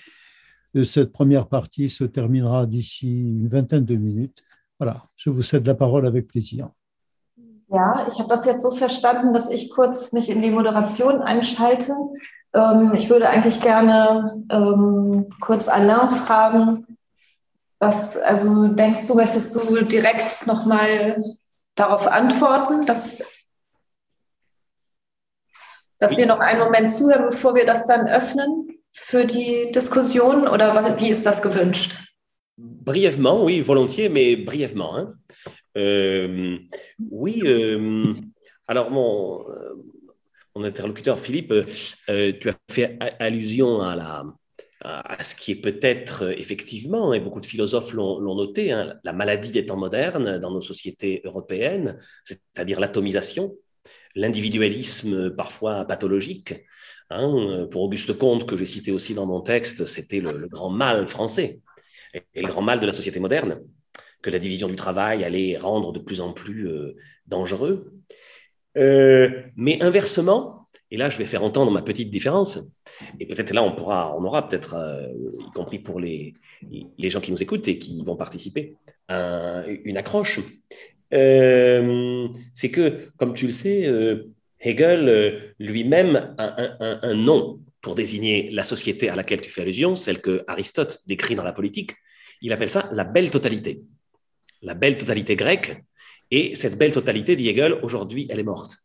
Cette 0.74 1.12
première 1.12 1.48
partie 1.48 1.90
se 1.90 2.04
terminera 2.04 2.66
d'ici 2.66 3.22
une 3.22 3.48
vingtaine 3.48 3.86
de 3.86 3.96
minutes. 3.96 4.44
Voilà, 4.80 5.04
je 5.16 5.30
vous 5.30 5.42
cède 5.42 5.66
la 5.66 5.76
parole 5.76 6.06
avec 6.06 6.28
plaisir. 6.28 6.70
Ja, 7.72 7.94
ich 8.08 8.20
habe 8.20 8.30
das 8.30 8.46
jetzt 8.46 8.64
so 8.64 8.72
verstanden, 8.72 9.34
dass 9.34 9.52
ich 9.52 9.70
kurz 9.70 10.12
mich 10.12 10.30
in 10.30 10.42
die 10.42 10.50
Moderation 10.50 11.22
einschalte. 11.22 11.94
Ähm, 12.54 12.94
ich 12.96 13.10
würde 13.10 13.30
eigentlich 13.30 13.62
gerne 13.62 14.44
ähm, 14.50 15.28
kurz 15.40 15.68
Alain 15.68 16.10
fragen, 16.10 16.98
was, 17.80 18.18
also 18.18 18.68
denkst 18.68 19.08
du, 19.08 19.16
möchtest 19.16 19.56
du 19.56 19.86
direkt 19.86 20.48
nochmal 20.48 21.24
darauf 21.76 22.08
antworten, 22.08 22.86
dass, 22.86 23.46
dass 26.00 26.18
wir 26.18 26.26
noch 26.26 26.40
einen 26.40 26.60
Moment 26.60 26.92
zuhören, 26.92 27.28
bevor 27.30 27.54
wir 27.56 27.66
das 27.66 27.86
dann 27.86 28.08
öffnen 28.08 28.69
für 28.92 29.26
die 29.26 29.72
Diskussion 29.72 30.48
oder 30.48 30.98
wie 31.00 31.10
ist 31.10 31.26
das 31.26 31.42
gewünscht? 31.42 31.98
Brièvement, 32.58 33.44
oui, 33.44 33.62
volontiers, 33.62 34.10
mais 34.10 34.36
brièvement. 34.36 34.96
Hein. 34.96 35.14
Euh, 35.78 36.58
oui, 37.10 37.42
euh, 37.46 38.04
alors 38.68 38.92
mon, 38.92 39.48
euh, 39.50 39.76
mon, 40.56 40.64
interlocuteur 40.64 41.20
Philippe, 41.20 41.54
tu 42.08 42.50
as 42.50 42.56
fait 42.70 42.98
allusion 43.20 43.82
à, 43.82 43.96
la, 43.96 44.26
à 44.82 45.24
ce 45.24 45.36
qui 45.36 45.54
est 45.54 45.62
peut-être 45.62 46.34
effectivement, 46.38 47.14
et 47.14 47.20
beaucoup 47.20 47.42
de 47.42 47.46
philosophes 47.46 47.94
l'ont 47.94 48.36
noté, 48.36 48.72
hein, 48.72 48.96
la 49.04 49.14
maladie 49.14 49.52
des 49.52 49.66
temps 49.66 49.78
modernes 49.78 50.40
dans 50.40 50.52
nos 50.52 50.62
sociétés 50.62 51.22
européennes, 51.24 51.98
c'est-à-dire 52.24 52.80
l'atomisation, 52.80 53.56
l'individualisme 54.16 55.32
parfois 55.32 55.86
pathologique. 55.86 56.66
Hein, 57.12 57.68
pour 57.72 57.82
Auguste 57.84 58.18
Comte, 58.18 58.46
que 58.46 58.56
j'ai 58.56 58.68
cité 58.68 58.92
aussi 58.92 59.16
dans 59.16 59.26
mon 59.26 59.42
texte, 59.42 59.86
c'était 59.86 60.20
le, 60.20 60.48
grand 60.48 60.70
mal 60.70 61.08
français 61.08 61.60
et 62.14 62.42
le 62.42 62.48
grand 62.48 62.62
mal 62.62 62.80
de 62.80 62.86
la 62.86 62.94
société 62.94 63.20
moderne 63.20 63.60
que 64.22 64.30
la 64.30 64.40
division 64.40 64.68
du 64.68 64.76
travail 64.76 65.24
allait 65.24 65.58
rendre 65.58 65.92
de 65.94 66.00
plus 66.00 66.22
en 66.22 66.34
plus 66.34 66.68
euh, 66.68 66.96
dangereux. 67.26 67.94
Euh, 68.78 69.44
mais 69.56 69.82
inversement, 69.82 70.68
et 70.92 70.98
là 70.98 71.10
je 71.10 71.18
vais 71.18 71.26
faire 71.26 71.44
entendre 71.44 71.72
ma 71.72 71.82
petite 71.82 72.12
différence, 72.12 72.60
et 73.20 73.26
peut-être 73.26 73.54
là 73.54 73.64
on 73.64 73.74
pourra, 73.76 74.16
on 74.16 74.24
aura 74.24 74.48
peut-être, 74.48 74.76
euh, 74.76 75.08
y 75.48 75.52
compris 75.52 75.80
pour 75.80 76.00
les, 76.00 76.34
les 76.98 77.10
gens 77.10 77.22
qui 77.22 77.32
nous 77.32 77.42
écoutent 77.42 77.68
et 77.68 77.80
qui 77.80 78.04
vont 78.04 78.16
participer, 78.16 78.76
une 79.10 79.98
accroche. 79.98 80.40
c'est 81.12 82.72
que, 82.72 83.10
comme 83.18 83.34
tu 83.34 83.48
le 83.48 83.52
sais, 83.52 83.90
Hegel 84.62 85.54
lui-même 85.60 86.34
a 86.38 86.62
un, 86.62 87.00
un, 87.02 87.14
nom 87.16 87.60
pour 87.82 87.96
désigner 87.96 88.50
la 88.52 88.64
société 88.64 89.10
à 89.10 89.16
laquelle 89.16 89.42
tu 89.42 89.50
fais 89.50 89.62
allusion, 89.62 89.96
celle 89.96 90.22
que 90.22 90.44
Aristote 90.48 91.02
décrit 91.08 91.36
dans 91.36 91.44
la 91.44 91.54
politique. 91.54 91.94
Il 92.42 92.52
appelle 92.52 92.70
ça 92.70 92.90
la 92.94 93.04
belle 93.04 93.32
totalité 93.32 93.82
la 94.62 94.74
belle 94.74 94.98
totalité 94.98 95.36
grecque. 95.36 95.82
Et 96.32 96.56
cette 96.56 96.78
belle 96.78 96.94
totalité, 96.94 97.36
dit 97.36 97.50
Hegel, 97.50 97.80
aujourd'hui, 97.82 98.28
elle 98.30 98.40
est 98.40 98.44
morte. 98.44 98.78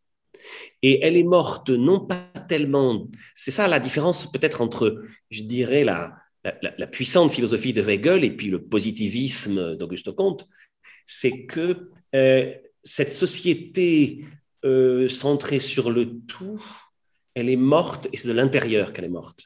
Et 0.83 1.05
elle 1.05 1.17
est 1.17 1.25
morte 1.25 1.71
non 1.71 2.01
pas 2.01 2.31
tellement... 2.49 3.07
C'est 3.35 3.51
ça 3.51 3.69
la 3.69 3.81
différence 3.81 4.31
peut-être 4.31 4.61
entre, 4.61 5.03
je 5.31 5.43
dirais, 5.43 5.85
la, 5.85 6.17
la, 6.45 6.87
puissante 6.87 7.33
philosophie 7.33 7.73
de 7.73 7.87
Hegel 7.87 8.25
et 8.25 8.31
puis 8.31 8.49
le 8.49 8.63
positivisme 8.63 9.77
d'Auguste 9.77 10.13
Comte, 10.13 10.47
c'est 11.07 11.47
que 11.47 11.91
euh, 12.15 12.53
cette 12.83 13.13
société 13.13 14.25
euh, 14.65 15.09
centrée 15.09 15.61
sur 15.61 15.91
le 15.91 16.19
tout, 16.27 16.63
elle 17.35 17.49
est 17.49 17.57
morte 17.57 18.09
et 18.13 18.17
c'est 18.17 18.29
de 18.29 18.33
l'intérieur 18.33 18.93
qu'elle 18.93 19.05
est 19.05 19.09
morte. 19.09 19.45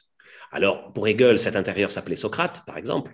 Alors, 0.51 0.91
pour 0.93 1.07
Hegel, 1.07 1.39
cet 1.39 1.55
intérieur 1.55 1.91
s'appelait 1.91 2.15
Socrate, 2.15 2.63
par 2.65 2.77
exemple. 2.77 3.13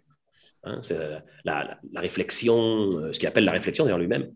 Hein, 0.65 0.79
c'est 0.81 0.97
la, 1.43 1.79
réflexion, 1.95 2.97
euh, 2.97 3.13
ce 3.13 3.19
qu'il 3.19 3.27
appelle 3.27 3.45
la 3.45 3.51
réflexion 3.51 3.85
d'ailleurs 3.85 3.99
lui-même, 3.99 4.33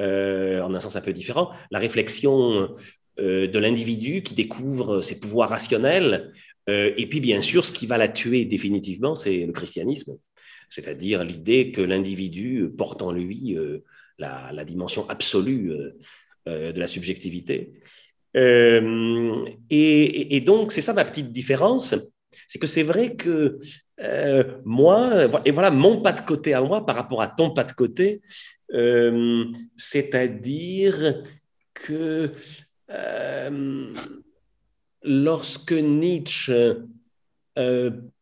euh, 0.00 0.60
en 0.60 0.74
un 0.74 0.80
sens 0.80 0.96
un 0.96 1.00
peu 1.00 1.12
différent, 1.12 1.50
la 1.70 1.78
réflexion 1.78 2.76
euh, 3.18 3.46
de 3.46 3.58
l'individu 3.58 4.22
qui 4.22 4.34
découvre 4.34 5.00
ses 5.00 5.18
pouvoirs 5.18 5.50
rationnels, 5.50 6.32
et 6.68 7.08
puis 7.08 7.18
bien 7.18 7.42
sûr, 7.42 7.64
ce 7.64 7.72
qui 7.72 7.88
va 7.88 7.98
la 7.98 8.06
tuer 8.06 8.44
définitivement, 8.44 9.16
c'est 9.16 9.44
le 9.44 9.50
christianisme, 9.50 10.16
c'est-à-dire 10.68 11.24
l'idée 11.24 11.72
que 11.72 11.80
l'individu 11.80 12.70
porte 12.78 13.02
en 13.02 13.10
lui 13.10 13.56
la, 14.18 14.64
dimension 14.64 15.08
absolue 15.10 15.72
de 16.46 16.78
la 16.78 16.88
subjectivité. 16.88 17.72
et, 18.34 20.42
donc, 20.44 20.72
c'est 20.72 20.82
ça 20.82 20.92
ma 20.92 21.04
petite 21.04 21.32
différence, 21.32 21.94
c'est 22.50 22.58
que 22.58 22.66
c'est 22.66 22.82
vrai 22.82 23.14
que 23.14 23.60
euh, 24.00 24.44
moi, 24.64 25.28
et 25.44 25.50
voilà 25.50 25.70
mon 25.70 26.00
pas 26.00 26.12
de 26.12 26.22
côté 26.22 26.54
à 26.54 26.60
moi 26.60 26.86
par 26.86 26.96
rapport 26.96 27.20
à 27.20 27.28
ton 27.28 27.50
pas 27.50 27.64
de 27.64 27.72
côté, 27.72 28.22
euh, 28.72 29.44
c'est-à-dire 29.76 31.22
que 31.74 32.32
euh, 32.90 33.94
lorsque 35.02 35.72
Nietzsche 35.72 36.76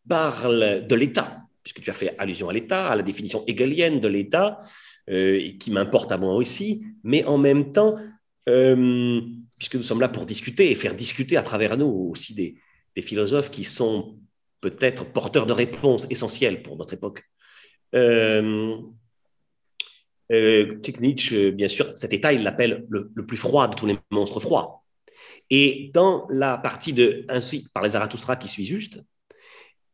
parle 0.09 0.87
de 0.87 0.95
l'État, 0.95 1.43
puisque 1.63 1.81
tu 1.81 1.91
as 1.91 1.95
fait 1.95 2.15
allusion 2.19 2.49
à 2.49 2.53
l'État, 2.53 2.89
à 2.89 2.97
la 2.97 3.03
définition 3.03 3.45
hegelienne 3.47 4.01
de 4.01 4.09
l'État, 4.09 4.59
qui 5.07 5.71
m'importe 5.71 6.13
à 6.13 6.19
moi 6.19 6.35
aussi, 6.35 6.85
mais 7.03 7.25
en 7.25 7.39
même 7.39 7.73
temps, 7.73 7.97
puisque 9.59 9.75
nous 9.75 9.83
sommes 9.83 10.01
là 10.01 10.09
pour 10.09 10.27
discuter 10.27 10.71
et 10.71 10.75
faire 10.75 10.95
discuter 10.95 11.37
à 11.37 11.43
travers 11.43 11.77
nous 11.77 12.11
aussi 12.11 12.35
des, 12.35 12.57
philosophes 13.01 13.53
qui 13.53 13.63
sont 13.63 14.19
peut-être 14.61 15.05
porteur 15.13 15.47
de 15.47 15.53
réponses 15.53 16.09
essentielles 16.11 16.65
pour 16.65 16.77
notre 16.77 16.95
époque. 16.95 17.23
Euh, 17.95 18.77
euh, 20.33 20.81
Nietzsche, 20.99 21.53
bien 21.53 21.69
sûr, 21.69 21.97
cet 21.97 22.13
état, 22.13 22.33
il 22.33 22.43
l'appelle 22.43 22.87
le, 22.89 23.09
plus 23.25 23.37
froid 23.37 23.69
de 23.69 23.77
tous 23.77 23.87
les 23.87 23.97
monstres 24.11 24.41
froids. 24.41 24.83
Et 25.49 25.93
dans 25.95 26.27
la 26.29 26.59
partie 26.59 26.93
de 26.93 27.25
Ainsi 27.29 27.69
par 27.73 27.85
les 27.85 27.91
Zarathustra 27.91 28.35
qui 28.35 28.49
suit 28.49 28.67
juste, 28.67 29.01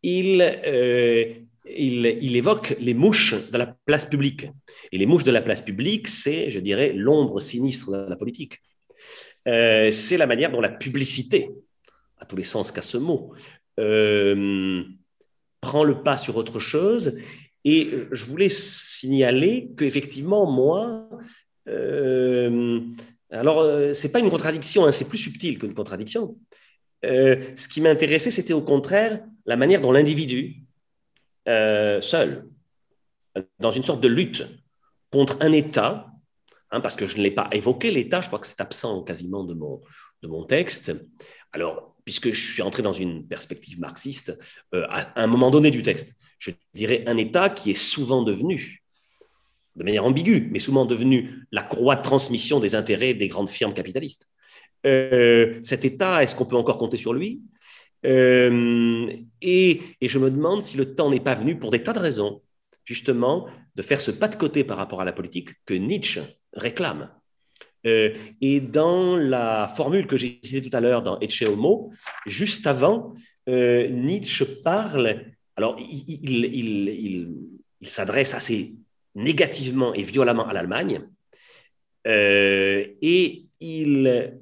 il, 0.03 0.41
euh, 0.41 1.35
il, 1.65 2.37
évoque 2.37 2.77
les 2.81 2.95
mouches 2.95 3.35
de 3.51 3.59
la 3.59 3.67
place 3.87 4.05
publique. 4.05 4.49
Et 4.93 4.99
les 4.99 5.07
mouches 5.07 5.25
de 5.25 5.31
la 5.31 5.43
place 5.43 5.63
publique, 5.63 6.09
c'est, 6.09 6.51
je 6.51 6.61
dirais, 6.61 6.93
l'ombre 6.93 7.41
sinistre 7.41 7.91
de 7.91 8.11
la 8.11 8.17
politique. 8.17 8.61
Euh, 9.49 9.91
c'est 9.91 10.17
la 10.17 10.27
manière 10.27 10.51
dont 10.51 10.61
la 10.61 10.69
publicité, 10.69 11.51
à 12.19 12.27
tous 12.27 12.37
les 12.37 12.45
sens 12.45 12.73
qu'a 12.73 12.83
ce 12.83 12.97
mot, 12.97 13.35
euh, 13.81 14.83
prend 15.61 15.85
le 15.85 16.03
pas 16.03 16.17
sur 16.17 16.37
autre 16.37 16.59
chose. 16.59 17.19
Et 17.65 17.91
je 18.13 18.25
voulais 18.25 18.51
signaler 18.51 19.71
qu'effectivement, 19.77 20.51
moi, 20.51 21.09
euh, 21.69 22.81
alors 23.31 23.61
euh, 23.61 23.95
c'est 23.95 24.13
pas 24.13 24.21
une 24.21 24.31
contradiction, 24.31 24.85
hein, 24.85 24.93
c'est 24.93 25.09
plus 25.09 25.19
subtil 25.19 25.59
qu'une 25.59 25.75
contradiction. 25.75 26.37
ce 27.03 27.69
qui 27.69 27.81
m'intéressait, 27.81 28.31
c'était 28.31 28.53
au 28.53 28.63
contraire 28.63 29.25
la 29.47 29.57
manière 29.57 29.81
dont 29.81 29.93
l'individu, 29.93 30.64
seul, 31.47 32.49
dans 33.59 33.71
une 33.71 33.83
sorte 33.83 34.01
de 34.01 34.09
lutte 34.09 34.47
contre 35.11 35.37
un 35.41 35.53
État, 35.53 36.09
hein, 36.71 36.81
parce 36.81 36.97
que 36.97 37.07
je 37.07 37.17
ne 37.19 37.23
l'ai 37.23 37.31
pas 37.31 37.49
évoqué, 37.53 37.91
l'État, 37.91 38.21
je 38.21 38.29
crois 38.29 38.39
que 38.39 38.47
c'est 38.47 38.61
absent 38.61 39.03
quasiment 39.03 39.45
de 39.45 39.55
mon, 39.55 39.81
de 40.23 40.29
mon 40.29 40.45
texte. 40.45 40.93
Alors, 41.53 41.95
puisque 42.05 42.33
je 42.33 42.53
suis 42.53 42.63
entré 42.63 42.83
dans 42.83 42.93
une 42.93 43.27
perspective 43.27 43.79
marxiste, 43.81 44.39
euh, 44.75 44.87
à 44.89 45.23
un 45.23 45.27
moment 45.27 45.51
donné 45.51 45.71
du 45.71 45.83
texte, 45.83 46.15
je 46.39 46.51
dirais 46.75 47.05
un 47.07 47.17
État 47.17 47.49
qui 47.49 47.71
est 47.71 47.75
souvent 47.75 48.23
devenu, 48.23 48.83
de 49.77 49.85
manière 49.85 50.05
ambiguë, 50.05 50.49
mais 50.51 50.59
souvent 50.59 50.85
devenu 50.85 51.47
la 51.51 51.63
croix 51.63 51.97
de 51.97 52.03
transmission 52.03 52.61
des 52.61 52.75
intérêts 52.75 53.15
des 53.15 53.29
grandes 53.29 53.49
firmes 53.49 53.75
capitalistes. 53.75 54.29
Euh, 54.87 55.61
cet 55.65 55.85
État, 55.85 56.23
est-ce 56.23 56.37
qu'on 56.37 56.45
peut 56.45 56.57
encore 56.57 56.79
compter 56.79 56.99
sur 56.99 57.15
lui? 57.15 57.41
Euh, 58.05 59.09
et, 59.41 59.81
je 60.03 60.19
me 60.19 60.31
demande 60.31 60.63
si 60.63 60.77
le 60.77 60.95
temps 60.95 61.11
n'est 61.11 61.21
pas 61.21 61.35
venu, 61.35 61.59
pour 61.59 61.71
des 61.71 61.83
tas 61.83 61.93
de 61.93 61.99
raisons, 61.99 62.43
justement, 62.85 63.47
de 63.77 63.83
faire 63.83 64.01
ce 64.01 64.11
pas 64.11 64.29
de 64.29 64.37
côté 64.37 64.65
par 64.65 64.77
rapport 64.77 65.01
à 65.01 65.05
la 65.05 65.13
politique 65.13 65.51
que 65.65 65.75
Nietzsche 65.75 66.21
réclame. 66.53 67.11
Euh, 67.87 68.15
et 68.41 68.61
dans 68.61 69.17
la 69.17 69.73
formule 69.77 70.07
que 70.07 70.17
j'ai 70.17 70.41
citée 70.43 70.69
tout 70.69 70.77
à 70.77 70.81
l'heure 70.81 71.03
dans 71.03 71.19
Ecce 71.21 71.43
Homo, 71.43 71.93
juste 72.27 72.67
avant, 72.67 73.15
euh, 73.49 73.89
Nietzsche 73.89 74.45
parle, 74.63 75.25
alors 75.57 75.77
il, 75.79 77.29
s'adresse 77.87 78.33
assez 78.33 78.75
négativement 79.15 79.93
et 79.93 80.03
violemment 80.03 80.49
à 80.49 80.55
l'Allemagne, 80.55 81.03
et, 82.07 83.47
il, 83.61 84.35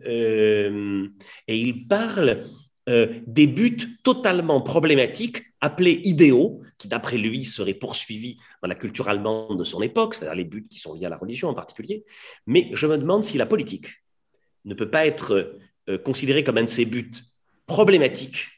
et 1.47 1.57
il 1.57 1.87
parle 1.87 2.45
des 2.87 3.47
buts 3.47 3.99
totalement 4.03 4.61
problématiques 4.61 5.45
appelés 5.61 6.01
idéaux, 6.05 6.63
qui 6.79 6.89
d'après 6.89 7.17
lui 7.17 7.45
seraient 7.45 7.75
poursuivis 7.75 8.39
dans 8.61 8.69
la 8.69 8.75
culture 8.75 9.09
allemande 9.09 9.59
de 9.59 9.65
son 9.65 9.83
époque, 9.83 10.17
c'est-à-dire 10.17 10.35
les 10.35 10.45
buts 10.45 10.67
qui 10.69 10.81
sont 10.81 10.95
liés 10.95 11.07
à 11.07 11.09
la 11.09 11.17
religion 11.17 11.49
en 11.49 11.55
particulier. 11.55 12.05
Mais 12.47 12.71
je 12.73 12.89
me 12.89 12.99
demande 12.99 13.23
si 13.23 13.39
la 13.39 13.47
politique 13.47 14.03
ne 14.65 14.75
peut 14.75 14.91
pas 14.91 15.07
être 15.07 15.61
considéré 16.05 16.43
comme 16.43 16.59
un 16.59 16.65
de 16.65 16.69
ses 16.69 16.85
buts 16.85 17.13
problématiques. 17.67 18.49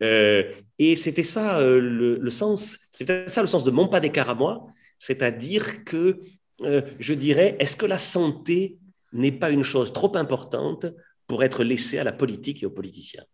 et 0.00 0.96
c'était 0.96 1.22
ça 1.22 1.62
le, 1.62 2.30
sens, 2.30 2.78
c'était 2.92 3.28
ça 3.28 3.40
le 3.40 3.48
sens 3.48 3.64
de 3.64 3.70
mon 3.70 3.88
pas 3.88 4.00
d'écart 4.00 4.28
à 4.28 4.34
moi, 4.34 4.66
c'est-à-dire 4.98 5.84
que 5.84 6.20
je 6.60 7.14
dirais, 7.14 7.56
est-ce 7.58 7.76
que 7.76 7.86
la 7.86 7.98
santé 7.98 8.78
n'est 9.12 9.32
pas 9.32 9.50
une 9.50 9.62
chose 9.62 9.92
trop 9.92 10.16
importante 10.16 10.86
pour 11.26 11.42
être 11.42 11.64
laissée 11.64 11.98
à 11.98 12.04
la 12.04 12.12
politique 12.12 12.62
et 12.62 12.66
aux 12.66 12.70
politiciens 12.70 13.24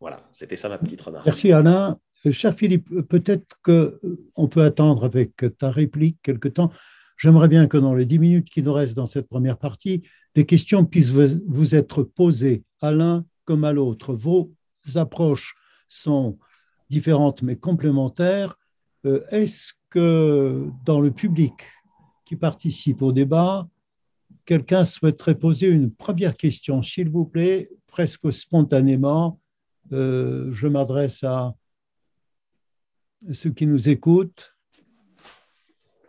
Voilà, 0.00 0.22
c'était 0.32 0.56
ça 0.56 0.68
ma 0.68 0.78
petite 0.78 1.00
remarque. 1.00 1.26
Merci 1.26 1.52
Alain. 1.52 1.98
Euh, 2.26 2.32
cher 2.32 2.54
Philippe, 2.54 2.90
euh, 2.92 3.02
peut-être 3.02 3.58
qu'on 3.62 3.92
euh, 4.04 4.46
peut 4.50 4.62
attendre 4.62 5.04
avec 5.04 5.32
ta 5.58 5.70
réplique 5.70 6.18
quelque 6.22 6.48
temps. 6.48 6.70
J'aimerais 7.16 7.48
bien 7.48 7.66
que 7.66 7.76
dans 7.76 7.94
les 7.94 8.06
dix 8.06 8.18
minutes 8.18 8.48
qui 8.48 8.62
nous 8.62 8.72
restent 8.72 8.96
dans 8.96 9.06
cette 9.06 9.28
première 9.28 9.58
partie, 9.58 10.02
les 10.34 10.46
questions 10.46 10.84
puissent 10.84 11.10
vous 11.10 11.74
être 11.74 12.04
posées 12.04 12.62
à 12.80 12.92
l'un 12.92 13.24
comme 13.44 13.64
à 13.64 13.72
l'autre. 13.72 14.14
Vos 14.14 14.52
approches 14.94 15.56
sont 15.88 16.38
différentes 16.90 17.42
mais 17.42 17.56
complémentaires. 17.56 18.56
Est-ce 19.32 19.72
que 19.90 20.68
dans 20.84 21.00
le 21.00 21.10
public 21.10 21.54
qui 22.24 22.36
participe 22.36 23.02
au 23.02 23.10
débat, 23.10 23.66
quelqu'un 24.48 24.84
souhaiterait 24.84 25.34
poser 25.34 25.68
une 25.68 25.94
première 25.94 26.34
question 26.34 26.80
S'il 26.80 27.10
vous 27.10 27.26
plaît, 27.26 27.68
presque 27.86 28.32
spontanément, 28.32 29.38
je 29.90 30.66
m'adresse 30.66 31.22
à 31.22 31.54
ceux 33.30 33.50
qui 33.50 33.66
nous 33.66 33.90
écoutent. 33.90 34.56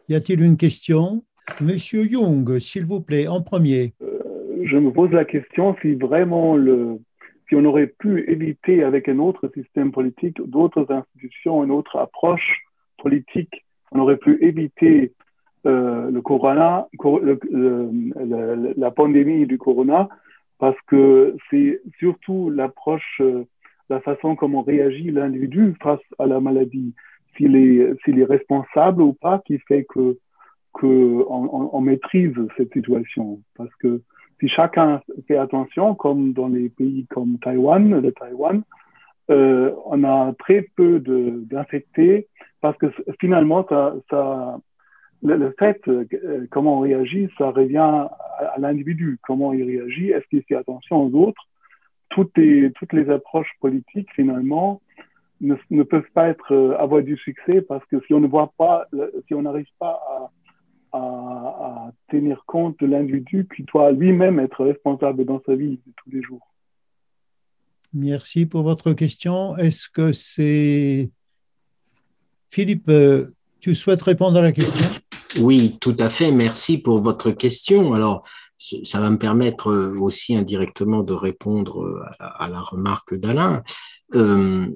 Y 0.07 0.15
a-t-il 0.15 0.41
une 0.41 0.55
question? 0.55 1.25
Monsieur 1.59 2.05
Young, 2.05 2.59
s'il 2.59 2.85
vous 2.85 3.01
plaît, 3.01 3.27
en 3.27 3.41
premier. 3.41 3.93
Euh, 4.01 4.63
je 4.63 4.77
me 4.77 4.93
pose 4.93 5.11
la 5.11 5.25
question 5.25 5.75
si 5.81 5.95
vraiment 5.95 6.55
si 7.49 7.55
on 7.55 7.65
aurait 7.65 7.87
pu 7.87 8.23
éviter 8.31 8.83
avec 8.83 9.09
un 9.09 9.19
autre 9.19 9.51
système 9.53 9.91
politique, 9.91 10.41
d'autres 10.41 10.89
institutions, 10.89 11.61
une 11.61 11.71
autre 11.71 11.97
approche 11.97 12.61
politique, 12.99 13.65
on 13.91 13.99
aurait 13.99 14.17
pu 14.17 14.41
éviter 14.41 15.11
euh, 15.65 16.09
le 16.09 16.21
corona, 16.21 16.87
la 18.77 18.91
pandémie 18.91 19.45
du 19.45 19.57
corona, 19.57 20.09
parce 20.57 20.77
que 20.87 21.35
c'est 21.49 21.81
surtout 21.99 22.49
l'approche 22.49 23.21
euh, 23.21 23.45
la 23.89 23.99
façon 24.01 24.35
comment 24.35 24.61
réagit 24.61 25.09
l'individu 25.11 25.75
face 25.81 25.99
à 26.19 26.27
la 26.27 26.39
maladie, 26.39 26.93
s'il 27.35 27.55
est, 27.55 27.93
s'il 28.03 28.19
est 28.19 28.25
responsable 28.25 29.01
ou 29.01 29.13
pas, 29.13 29.41
qui 29.45 29.57
fait 29.59 29.85
que, 29.85 30.17
que 30.73 30.85
on, 31.29 31.69
on, 31.73 31.81
maîtrise 31.81 32.35
cette 32.55 32.71
situation. 32.73 33.39
Parce 33.57 33.73
que 33.75 34.01
si 34.39 34.47
chacun 34.47 35.01
fait 35.27 35.37
attention, 35.37 35.95
comme 35.95 36.33
dans 36.33 36.47
les 36.47 36.69
pays 36.69 37.07
comme 37.09 37.39
Taïwan, 37.39 37.99
le 37.99 38.11
Taïwan, 38.11 38.61
euh, 39.29 39.71
on 39.85 40.03
a 40.03 40.33
très 40.39 40.67
peu 40.75 40.99
de, 40.99 41.43
d'infectés 41.49 42.27
parce 42.61 42.77
que 42.77 42.87
finalement, 43.19 43.65
ça, 43.69 43.95
ça, 44.09 44.57
le, 45.21 45.53
fait 45.59 45.81
euh, 45.87 46.05
comment 46.49 46.77
on 46.77 46.81
réagit, 46.81 47.29
ça 47.37 47.51
revient 47.51 47.77
à, 47.77 48.55
l'individu, 48.57 49.19
comment 49.23 49.53
il 49.53 49.63
réagit, 49.63 50.09
est-ce 50.09 50.25
qu'il 50.27 50.43
fait 50.43 50.55
attention 50.55 51.05
aux 51.05 51.27
autres? 51.27 51.41
Toutes 52.09 52.37
les, 52.37 53.09
approches 53.09 53.51
politiques, 53.59 54.09
finalement, 54.15 54.81
ne, 55.41 55.83
peuvent 55.83 56.09
pas 56.13 56.29
être, 56.29 56.53
euh, 56.53 56.77
avoir 56.77 57.03
du 57.03 57.17
succès 57.17 57.61
parce 57.61 57.85
que 57.85 58.01
si 58.07 58.13
on 58.13 58.19
ne 58.19 58.27
voit 58.27 58.53
pas, 58.57 58.87
si 59.27 59.33
on 59.33 59.41
n'arrive 59.43 59.67
pas 59.77 60.01
à, 60.09 60.97
à, 60.97 60.99
à, 60.99 61.91
tenir 62.09 62.43
compte 62.45 62.79
de 62.79 62.87
l'individu 62.87 63.47
qui 63.55 63.63
doit 63.63 63.91
lui-même 63.91 64.39
être 64.39 64.65
responsable 64.65 65.25
dans 65.25 65.41
sa 65.45 65.55
vie 65.55 65.79
de 65.85 65.93
tous 65.97 66.09
les 66.11 66.21
jours. 66.21 66.49
Merci 67.93 68.45
pour 68.45 68.63
votre 68.63 68.93
question. 68.93 69.57
Est-ce 69.57 69.89
que 69.89 70.11
c'est... 70.11 71.09
Philippe, 72.51 72.89
euh, 72.89 73.27
tu 73.59 73.75
souhaites 73.75 74.01
répondre 74.01 74.37
à 74.37 74.41
la 74.41 74.51
question? 74.51 74.85
Oui, 75.37 75.77
tout 75.79 75.95
à 75.99 76.09
fait. 76.09 76.31
Merci 76.31 76.79
pour 76.79 77.01
votre 77.01 77.29
question. 77.31 77.93
Alors, 77.93 78.23
ça 78.83 78.99
va 78.99 79.09
me 79.09 79.17
permettre 79.17 79.69
euh, 79.69 79.91
aussi 79.99 80.35
indirectement 80.35 81.03
de 81.03 81.13
répondre 81.13 81.83
euh, 81.83 82.01
à 82.19 82.49
la, 82.49 82.61
remarque 82.61 83.15
d'Alain. 83.15 83.63
Euh, 84.15 84.67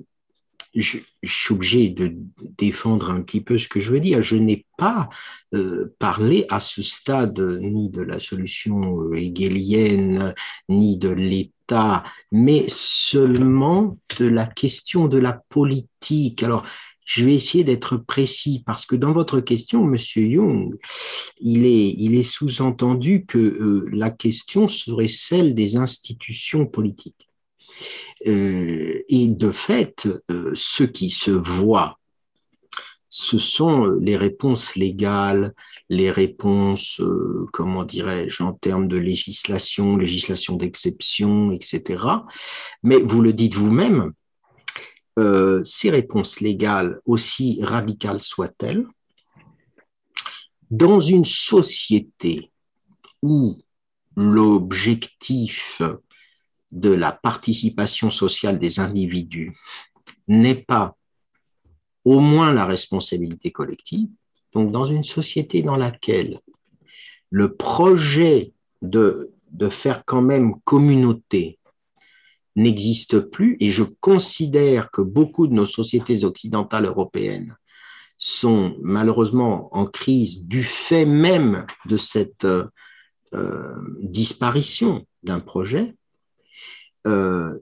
je, 0.75 0.99
suis 1.23 1.53
obligé 1.53 1.89
de 1.89 2.15
défendre 2.57 3.11
un 3.11 3.21
petit 3.21 3.41
peu 3.41 3.57
ce 3.57 3.67
que 3.67 3.79
je 3.79 3.91
veux 3.91 3.99
dire. 3.99 4.23
Je 4.23 4.35
n'ai 4.35 4.65
pas 4.77 5.07
parlé 5.99 6.47
à 6.49 6.59
ce 6.59 6.81
stade 6.81 7.39
ni 7.39 7.89
de 7.89 8.01
la 8.01 8.17
solution 8.17 9.13
hegelienne, 9.13 10.33
ni 10.69 10.97
de 10.97 11.09
l'État, 11.09 12.03
mais 12.31 12.65
seulement 12.69 13.99
de 14.17 14.25
la 14.25 14.47
question 14.47 15.07
de 15.07 15.19
la 15.19 15.39
politique. 15.49 16.41
Alors, 16.41 16.65
je 17.05 17.25
vais 17.25 17.33
essayer 17.33 17.63
d'être 17.63 17.97
précis 17.97 18.63
parce 18.65 18.85
que 18.85 18.95
dans 18.95 19.11
votre 19.11 19.39
question, 19.39 19.83
Monsieur 19.83 20.25
Young, 20.25 20.77
il 21.39 21.65
est, 21.65 22.23
sous-entendu 22.23 23.25
que 23.25 23.37
euh, 23.37 23.89
la 23.91 24.11
question 24.11 24.67
serait 24.67 25.07
celle 25.07 25.55
des 25.55 25.75
institutions 25.75 26.65
politiques. 26.65 27.27
Euh, 28.27 29.03
et 29.09 29.27
de 29.27 29.51
fait, 29.51 30.07
euh, 30.31 30.51
ce 30.53 30.83
qui 30.83 31.09
se 31.09 31.31
voit, 31.31 31.99
ce 33.09 33.37
sont 33.37 33.85
les 34.01 34.17
réponses 34.17 34.75
légales, 34.75 35.53
les 35.89 36.09
réponses, 36.09 36.99
comment 37.51 37.83
dirais-je, 37.83 38.41
en 38.41 38.53
termes 38.53 38.87
de 38.87 38.97
législation, 38.97 39.97
législation 39.97 40.55
d'exception, 40.55 41.51
etc. 41.51 42.03
Mais 42.81 42.97
vous 42.97 43.21
le 43.21 43.33
dites 43.33 43.53
vous-même, 43.53 44.13
euh, 45.19 45.63
ces 45.63 45.89
réponses 45.89 46.39
légales, 46.39 46.99
aussi 47.05 47.59
radicales 47.61 48.21
soient-elles, 48.21 48.85
dans 50.71 50.99
une 50.99 51.25
société 51.25 52.51
où 53.21 53.55
l'objectif 54.15 55.81
de 56.71 56.89
la 56.89 57.11
participation 57.11 58.09
sociale 58.09 58.57
des 58.57 58.79
individus 58.79 59.53
n'est 60.27 60.55
pas 60.55 60.97
au 62.03 62.19
moins 62.19 62.51
la 62.51 62.65
responsabilité 62.65 63.51
collective, 63.51 64.09
donc 64.53 64.71
dans 64.71 64.85
une 64.85 65.03
société 65.03 65.61
dans 65.61 65.75
laquelle 65.75 66.39
le 67.29 67.55
projet 67.55 68.51
de, 68.81 69.31
de 69.51 69.69
faire 69.69 70.03
quand 70.05 70.21
même 70.21 70.59
communauté 70.61 71.59
n'existe 72.55 73.19
plus 73.19 73.57
et 73.59 73.71
je 73.71 73.83
considère 73.83 74.91
que 74.91 75.01
beaucoup 75.01 75.47
de 75.47 75.53
nos 75.53 75.65
sociétés 75.65 76.23
occidentales 76.23 76.85
européennes 76.85 77.55
sont 78.17 78.75
malheureusement 78.81 79.75
en 79.75 79.85
crise 79.85 80.45
du 80.45 80.63
fait 80.63 81.05
même 81.05 81.65
de 81.85 81.97
cette 81.97 82.45
euh, 82.45 83.75
disparition 84.01 85.05
d'un 85.23 85.39
projet, 85.39 85.95
euh, 87.07 87.57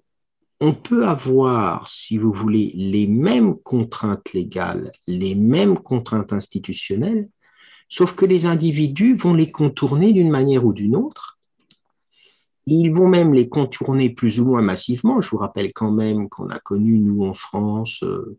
on 0.60 0.74
peut 0.74 1.08
avoir, 1.08 1.88
si 1.88 2.18
vous 2.18 2.34
voulez, 2.34 2.72
les 2.76 3.08
mêmes 3.08 3.56
contraintes 3.58 4.34
légales, 4.34 4.92
les 5.08 5.34
mêmes 5.34 5.78
contraintes 5.78 6.34
institutionnelles, 6.34 7.30
sauf 7.90 8.16
que 8.16 8.26
les 8.26 8.46
individus 8.46 9.16
vont 9.16 9.34
les 9.34 9.50
contourner 9.50 10.14
d'une 10.14 10.30
manière 10.30 10.66
ou 10.66 10.74
d'une 10.74 10.96
autre 10.96 11.31
ils 12.66 12.92
vont 12.92 13.08
même 13.08 13.34
les 13.34 13.50
contourner 13.50 14.10
plus 14.10 14.40
ou 14.40 14.46
moins 14.46 14.62
massivement. 14.62 15.22
Je 15.22 15.30
vous 15.30 15.38
rappelle 15.38 15.74
quand 15.74 15.92
même 15.92 16.30
qu'on 16.30 16.50
a 16.50 16.60
connu, 16.60 17.00
nous, 17.00 17.26
en 17.26 17.34
France, 17.34 18.04
euh, 18.04 18.38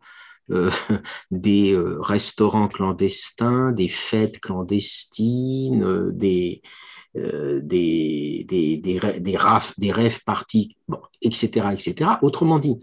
euh, 0.51 0.71
des 1.31 1.73
euh, 1.73 2.01
restaurants 2.01 2.69
clandestins, 2.69 3.73
des 3.73 3.89
fêtes 3.89 4.41
clandestines, 4.41 6.11
des, 6.13 6.63
des, 7.15 8.45
des, 8.45 9.37
raf, 9.37 9.79
des 9.79 9.93
rêves 9.93 10.23
partis, 10.25 10.77
bon, 10.89 11.01
etc., 11.21 11.67
etc. 11.73 12.13
Autrement 12.23 12.59
dit, 12.59 12.81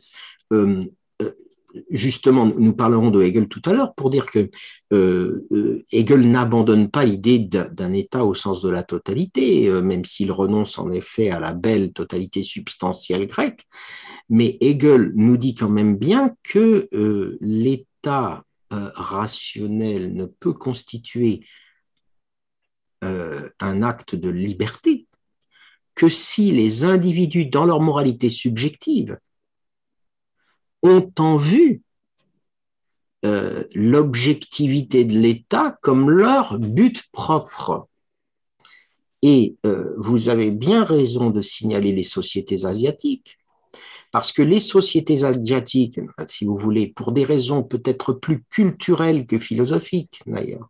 justement, 1.90 2.46
nous 2.46 2.74
parlerons 2.74 3.12
de 3.12 3.22
Hegel 3.22 3.48
tout 3.48 3.62
à 3.66 3.74
l'heure 3.74 3.94
pour 3.94 4.10
dire 4.10 4.26
que 4.26 4.50
euh, 4.94 5.48
euh, 5.52 5.84
Hegel 5.92 6.30
n'abandonne 6.30 6.90
pas 6.90 7.06
l'idée 7.06 7.40
d'un 7.40 7.94
État 7.94 8.26
au 8.26 8.34
sens 8.34 8.62
de 8.62 8.70
la 8.70 8.84
totalité, 8.84 9.68
euh, 9.68 9.82
même 9.82 10.06
s'il 10.06 10.32
renonce 10.32 10.80
en 10.80 10.92
effet 10.92 11.30
à 11.30 11.40
la 11.40 11.54
belle 11.54 11.94
totalité 11.94 12.44
substantielle 12.44 13.28
grecque. 13.28 13.66
Mais 14.30 14.58
Hegel 14.62 15.12
nous 15.16 15.38
dit 15.38 15.56
quand 15.56 15.70
même 15.70 15.96
bien 15.98 16.36
que 16.44 16.88
l'État 17.42 18.44
rationnel 18.72 20.14
ne 20.14 20.26
peut 20.26 20.54
constituer 20.54 21.42
un 23.02 23.82
acte 23.82 24.14
de 24.16 24.30
liberté 24.30 25.08
que 25.96 26.10
si 26.10 26.52
les 26.52 26.86
individus, 26.86 27.48
dans 27.48 27.66
leur 27.66 27.82
moralité 27.82 28.30
subjective, 28.30 29.18
ont 30.84 31.12
en 31.20 31.38
vue 31.38 31.82
euh, 33.26 33.66
l'objectivité 33.74 35.04
de 35.04 35.14
l'État 35.14 35.78
comme 35.82 36.10
leur 36.10 36.58
but 36.58 37.04
propre. 37.12 37.88
Et 39.22 39.58
euh, 39.66 39.94
vous 39.98 40.30
avez 40.30 40.52
bien 40.52 40.86
raison 40.86 41.30
de 41.30 41.42
signaler 41.42 41.92
les 41.92 42.06
sociétés 42.06 42.66
asiatiques, 42.66 43.38
parce 44.12 44.32
que 44.32 44.42
les 44.42 44.62
sociétés 44.62 45.26
asiatiques, 45.26 46.00
si 46.28 46.46
vous 46.46 46.58
voulez, 46.58 46.88
pour 46.88 47.12
des 47.12 47.26
raisons 47.26 47.62
peut-être 47.62 48.14
plus 48.14 48.44
culturelles 48.50 49.28
que 49.28 49.38
philosophiques 49.38 50.22
d'ailleurs, 50.26 50.70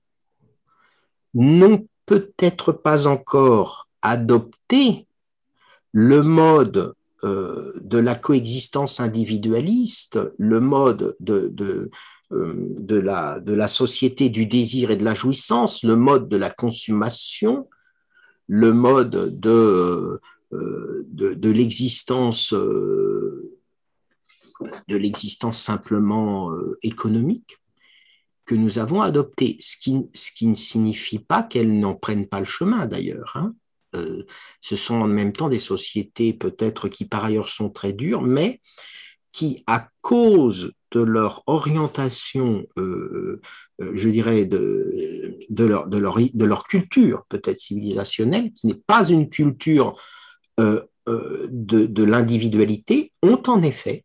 n'ont 1.36 1.88
peut-être 2.08 2.72
pas 2.72 3.08
encore 3.08 3.88
adopté 4.02 5.06
le 5.92 6.24
mode 6.24 6.96
euh, 7.24 7.74
de 7.82 7.98
la 7.98 8.16
coexistence 8.16 9.00
individualiste, 9.00 10.20
le 10.38 10.60
mode 10.60 11.16
de, 11.20 11.50
de, 11.54 11.90
euh, 12.32 12.54
de, 12.80 12.96
la, 12.96 13.40
de 13.40 13.54
la 13.54 13.68
société 13.68 14.30
du 14.30 14.46
désir 14.46 14.92
et 14.92 14.96
de 14.96 15.04
la 15.04 15.16
jouissance, 15.16 15.84
le 15.84 15.96
mode 15.96 16.30
de 16.30 16.38
la 16.38 16.50
consommation, 16.50 17.68
le 18.48 18.72
mode 18.72 19.40
de, 19.40 20.22
euh, 20.54 21.06
de, 21.08 21.34
de 21.34 21.50
l'existence 21.50 22.54
de 22.54 23.38
l'existence 24.98 25.58
simplement 25.58 26.52
économique 26.84 27.60
que 28.46 28.56
nous 28.56 28.80
avons 28.80 29.02
adopté, 29.02 29.58
ce 29.60 29.78
qui, 29.78 30.10
ce 30.14 30.32
qui 30.32 30.48
ne 30.48 30.56
signifie 30.56 31.20
pas 31.20 31.44
qu'elles 31.44 31.80
n'en 31.80 31.96
prennent 31.96 32.28
pas 32.28 32.40
le 32.40 32.46
chemin 32.46 32.88
d'ailleurs. 32.88 33.34
Hein. 33.36 33.54
Euh, 33.96 34.24
ce 34.62 34.76
sont 34.76 34.96
en 34.96 35.08
même 35.08 35.34
temps 35.34 35.50
des 35.50 35.60
sociétés 35.60 36.34
peut-être 36.34 36.90
qui 36.90 37.06
par 37.06 37.26
ailleurs 37.26 37.50
sont 37.50 37.70
très 37.70 37.94
dures, 37.94 38.22
mais 38.22 38.62
qui, 39.32 39.64
à 39.68 39.90
cause 40.02 40.74
de 40.92 41.02
leur 41.02 41.44
orientation, 41.46 42.66
euh, 42.78 43.42
euh, 43.82 43.92
je 43.94 44.10
dirais, 44.10 44.46
de, 44.46 45.48
leur 45.50 46.64
culture 46.68 47.26
peut-être 47.30 47.60
civilisationnelle, 47.60 48.52
qui 48.54 48.68
n'est 48.68 48.82
pas 48.88 49.08
une 49.08 49.30
culture 49.30 49.96
de, 50.58 50.90
de 51.48 52.04
l'individualité, 52.04 53.14
ont 53.24 53.42
en 53.48 53.62
effet 53.64 54.04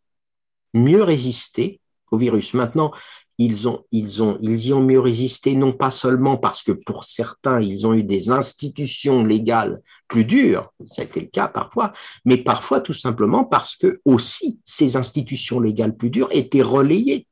mieux 0.72 1.03
résisté 1.03 1.80
au 2.11 2.18
virus. 2.18 2.55
Maintenant, 2.55 2.93
ils, 3.39 3.68
ont, 3.68 3.85
ils, 3.91 4.22
ont, 4.22 4.39
ils 4.41 4.68
y 4.68 4.72
ont 4.72 4.82
mieux 4.82 5.01
résisté, 5.01 5.57
non 5.57 5.72
pas 5.72 5.91
seulement 5.91 6.37
parce 6.37 6.62
que 6.62 6.72
pour 6.72 7.05
certains, 7.05 7.61
ils 7.61 7.87
ont 7.87 7.95
eu 7.95 8.05
des 8.05 8.30
institutions 8.30 9.24
légales 9.24 9.82
plus 10.09 10.24
dures, 10.24 10.72
ça 10.87 11.03
a 11.03 11.05
été 11.05 11.20
le 11.20 11.26
cas 11.26 11.49
parfois, 11.49 11.93
mais 12.24 12.37
parfois 12.37 12.80
tout 12.80 12.93
simplement 12.93 13.45
parce 13.45 13.76
que 13.76 14.01
aussi 14.05 14.61
ces 14.64 14.97
institutions 14.97 15.61
légales 15.61 15.97
plus 15.97 16.11
dures 16.11 16.28
étaient 16.30 16.62
relayées 16.62 17.26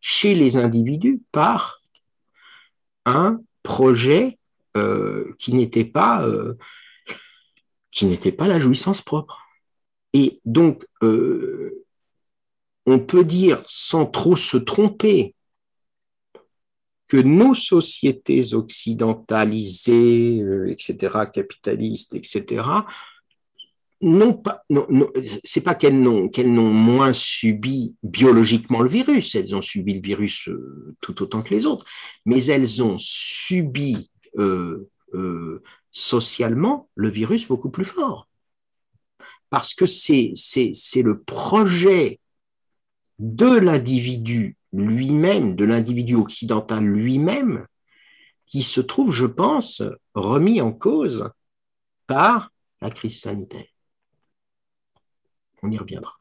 chez 0.00 0.34
les 0.34 0.58
individus 0.58 1.22
par 1.32 1.80
un 3.06 3.40
projet 3.62 4.38
euh, 4.76 5.34
qui 5.38 5.54
n'était 5.54 5.84
pas 5.84 6.26
euh, 6.26 6.58
qui 7.90 8.06
n'était 8.06 8.32
pas 8.32 8.48
la 8.48 8.58
jouissance 8.58 9.00
propre. 9.00 9.40
Et 10.12 10.40
donc, 10.44 10.86
euh, 11.02 11.83
on 12.86 12.98
peut 12.98 13.24
dire 13.24 13.62
sans 13.66 14.06
trop 14.06 14.36
se 14.36 14.56
tromper 14.56 15.34
que 17.08 17.16
nos 17.18 17.54
sociétés 17.54 18.54
occidentalisées, 18.54 20.40
euh, 20.42 20.70
etc., 20.70 21.26
capitalistes, 21.32 22.14
etc., 22.14 22.62
non 24.00 24.34
pas, 24.34 24.64
non, 24.68 24.86
c'est 25.44 25.62
pas 25.62 25.74
qu'elles 25.74 26.00
n'ont 26.00 26.28
qu'elles 26.28 26.52
n'ont 26.52 26.72
moins 26.72 27.14
subi 27.14 27.96
biologiquement 28.02 28.82
le 28.82 28.88
virus, 28.88 29.34
elles 29.34 29.54
ont 29.54 29.62
subi 29.62 29.94
le 29.94 30.00
virus 30.00 30.48
euh, 30.48 30.94
tout 31.00 31.22
autant 31.22 31.40
que 31.40 31.54
les 31.54 31.64
autres, 31.64 31.86
mais 32.26 32.44
elles 32.46 32.82
ont 32.82 32.98
subi 32.98 34.10
euh, 34.36 34.90
socialement 35.90 36.90
le 36.96 37.08
virus 37.08 37.46
beaucoup 37.46 37.70
plus 37.70 37.84
fort, 37.86 38.28
parce 39.48 39.72
que 39.72 39.86
c'est 39.86 40.32
c'est 40.34 40.72
c'est 40.74 41.02
le 41.02 41.22
projet 41.22 42.18
de 43.24 43.58
l'individu 43.58 44.56
lui-même, 44.72 45.56
de 45.56 45.64
l'individu 45.64 46.14
occidental 46.14 46.84
lui-même, 46.84 47.66
qui 48.46 48.62
se 48.62 48.82
trouve, 48.82 49.12
je 49.12 49.24
pense, 49.24 49.82
remis 50.14 50.60
en 50.60 50.72
cause 50.72 51.30
par 52.06 52.50
la 52.82 52.90
crise 52.90 53.20
sanitaire. 53.20 53.64
On 55.62 55.70
y 55.70 55.78
reviendra. 55.78 56.12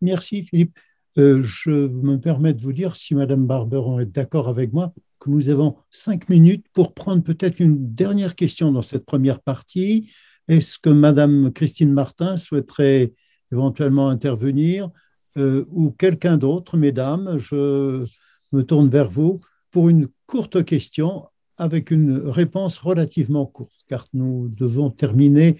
Merci 0.00 0.42
Philippe. 0.42 0.76
Euh, 1.18 1.42
je 1.42 1.70
me 1.70 2.18
permets 2.18 2.54
de 2.54 2.60
vous 2.60 2.72
dire, 2.72 2.96
si 2.96 3.14
Madame 3.14 3.46
Barberon 3.46 4.00
est 4.00 4.06
d'accord 4.06 4.48
avec 4.48 4.72
moi, 4.72 4.92
que 5.20 5.30
nous 5.30 5.48
avons 5.48 5.76
cinq 5.90 6.28
minutes 6.28 6.66
pour 6.72 6.94
prendre 6.94 7.22
peut-être 7.22 7.60
une 7.60 7.94
dernière 7.94 8.34
question 8.34 8.72
dans 8.72 8.82
cette 8.82 9.06
première 9.06 9.40
partie. 9.40 10.10
Est-ce 10.48 10.78
que 10.78 10.90
Madame 10.90 11.52
Christine 11.52 11.92
Martin 11.92 12.36
souhaiterait 12.36 13.12
éventuellement 13.52 14.08
intervenir 14.08 14.90
euh, 15.36 15.64
ou 15.70 15.90
quelqu'un 15.90 16.36
d'autre, 16.36 16.76
mesdames, 16.76 17.38
je 17.38 18.04
me 18.52 18.62
tourne 18.62 18.88
vers 18.88 19.10
vous 19.10 19.40
pour 19.70 19.88
une 19.88 20.08
courte 20.26 20.64
question 20.64 21.28
avec 21.56 21.90
une 21.90 22.28
réponse 22.28 22.78
relativement 22.78 23.46
courte, 23.46 23.84
car 23.88 24.06
nous 24.12 24.48
devons 24.48 24.90
terminer 24.90 25.56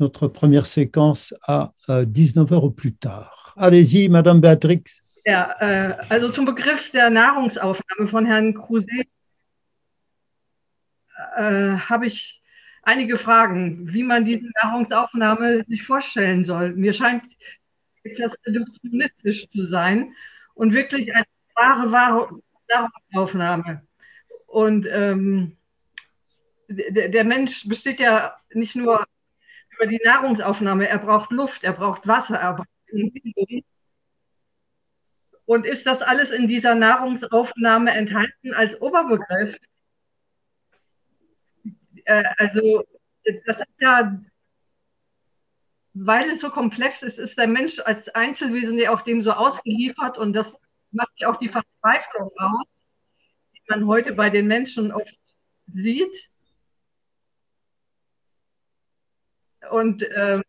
notre 0.00 0.26
première 0.26 0.66
séquence 0.66 1.34
à 1.46 1.72
19h 1.88 2.54
au 2.54 2.70
plus 2.70 2.94
tard. 2.94 3.54
Allez-y, 3.56 4.08
Madame 4.08 4.40
Beatrix. 4.40 5.02
Ja, 5.24 5.54
äh, 5.60 5.94
also 6.08 6.30
zum 6.30 6.46
Begriff 6.46 6.90
der 6.90 7.10
Nahrungsaufnahme 7.10 8.08
von 8.08 8.26
Herrn 8.26 8.54
Kruse 8.54 8.86
äh, 11.36 11.76
habe 11.76 12.06
ich 12.06 12.42
einige 12.82 13.18
Fragen, 13.18 13.92
wie 13.92 14.02
man 14.02 14.24
diese 14.24 14.48
Nahrungsaufnahme 14.62 15.64
sich 15.68 15.84
vorstellen 15.84 16.44
soll. 16.44 16.74
Mir 16.74 16.92
scheint 16.92 17.22
etwas 18.04 18.32
reduktionistisch 18.46 19.48
zu 19.50 19.66
sein 19.66 20.14
und 20.54 20.74
wirklich 20.74 21.14
eine 21.14 21.26
wahre, 21.54 21.92
wahre 21.92 22.40
Nahrungsaufnahme. 22.68 23.86
Und 24.46 24.86
ähm, 24.90 25.56
der, 26.68 27.08
der 27.08 27.24
Mensch 27.24 27.68
besteht 27.68 28.00
ja 28.00 28.36
nicht 28.52 28.74
nur 28.76 29.04
über 29.76 29.86
die 29.86 30.00
Nahrungsaufnahme, 30.04 30.88
er 30.88 30.98
braucht 30.98 31.30
Luft, 31.30 31.64
er 31.64 31.72
braucht 31.72 32.06
Wasser, 32.06 32.36
er 32.36 32.54
braucht 32.54 32.68
Bewegung. 32.90 33.64
Und 35.44 35.66
ist 35.66 35.86
das 35.86 36.02
alles 36.02 36.30
in 36.30 36.48
dieser 36.48 36.74
Nahrungsaufnahme 36.74 37.90
enthalten 37.90 38.54
als 38.54 38.80
Oberbegriff? 38.80 39.56
Äh, 42.04 42.24
also 42.38 42.84
das 43.46 43.58
ist 43.58 43.80
ja 43.80 44.20
weil 45.94 46.30
es 46.30 46.40
so 46.40 46.50
komplex 46.50 47.02
ist, 47.02 47.18
ist 47.18 47.36
der 47.38 47.48
Mensch 47.48 47.78
als 47.80 48.08
Einzelwesen 48.08 48.78
ja 48.78 48.92
auch 48.92 49.02
dem 49.02 49.22
so 49.22 49.32
ausgeliefert 49.32 50.18
und 50.18 50.32
das 50.32 50.56
macht 50.90 51.12
ja 51.16 51.30
auch 51.30 51.38
die 51.38 51.48
Verzweiflung 51.48 52.30
aus, 52.36 52.66
die 53.54 53.60
man 53.68 53.86
heute 53.86 54.12
bei 54.12 54.30
den 54.30 54.46
Menschen 54.46 54.92
oft 54.92 55.18
sieht. 55.66 56.30
Und 59.70 60.04
ähm, 60.14 60.42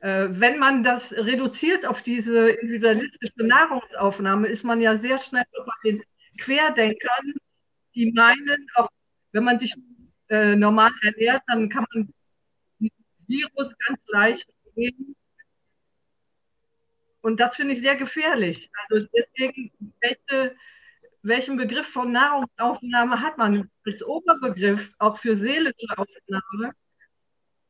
äh, 0.00 0.28
wenn 0.30 0.58
man 0.58 0.84
das 0.84 1.12
reduziert 1.12 1.86
auf 1.86 2.02
diese 2.02 2.50
individualistische 2.50 3.44
Nahrungsaufnahme, 3.44 4.48
ist 4.48 4.64
man 4.64 4.80
ja 4.80 4.98
sehr 4.98 5.20
schnell 5.20 5.44
bei 5.52 5.72
den 5.84 6.02
Querdenkern, 6.38 7.34
die 7.94 8.12
meinen, 8.12 8.66
auch 8.74 8.88
wenn 9.32 9.44
man 9.44 9.58
sich 9.58 9.74
äh, 10.30 10.56
normal 10.56 10.92
ernährt, 11.02 11.42
dann 11.48 11.68
kann 11.68 11.86
man 11.92 12.12
das 12.78 12.90
Virus 13.26 13.72
ganz 13.86 14.00
leicht 14.08 14.48
nehmen. 14.74 15.16
Und 17.20 17.38
das 17.38 17.54
finde 17.56 17.74
ich 17.74 17.82
sehr 17.82 17.96
gefährlich. 17.96 18.70
Also 18.88 19.06
deswegen, 19.14 19.70
welche, 20.00 20.56
welchen 21.22 21.56
Begriff 21.56 21.86
von 21.88 22.12
Nahrungsaufnahme 22.12 23.20
hat 23.20 23.36
man 23.36 23.70
als 23.84 24.02
Oberbegriff, 24.02 24.90
auch 24.98 25.18
für 25.18 25.38
seelische 25.38 25.86
Aufnahme 25.96 26.72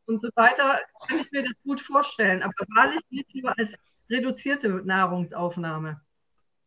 und 0.06 0.22
so 0.22 0.28
weiter, 0.36 0.80
kann 1.08 1.20
ich 1.20 1.30
mir 1.32 1.42
das 1.42 1.54
gut 1.64 1.80
vorstellen. 1.80 2.42
Aber 2.42 2.52
wahrlich 2.74 3.00
nicht 3.10 3.34
nur 3.34 3.58
als 3.58 3.70
reduzierte 4.08 4.68
Nahrungsaufnahme. 4.68 6.00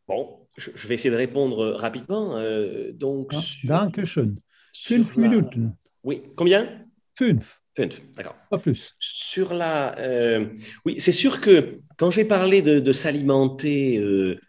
Bon, 0.05 0.47
je, 0.57 0.87
vais 0.87 0.95
essayer 0.95 1.11
de 1.11 1.15
répondre 1.15 1.75
rapidement. 1.79 2.35
Euh, 2.37 2.91
donc, 2.91 3.31
ah, 3.33 3.41
danke 3.63 4.05
schön. 4.05 4.41
Fünf 4.73 5.15
Minuten. 5.15 5.77
Oui, 6.03 6.23
combien? 6.35 6.67
Fünf. 7.15 7.61
Fünf, 7.75 8.01
d'accord. 8.15 8.35
Pas 8.51 8.59
plus. 8.59 8.95
Sur 8.99 9.53
la. 9.53 9.97
Euh, 9.97 10.45
oui, 10.85 10.99
c'est 10.99 11.11
sûr 11.11 11.41
que 11.41 11.79
quand 11.97 12.11
j'ai 12.11 12.25
parlé 12.25 12.61
de, 12.61 12.79
de 12.79 12.91
s'alimenter, 12.93 13.97
euh, 13.97 14.39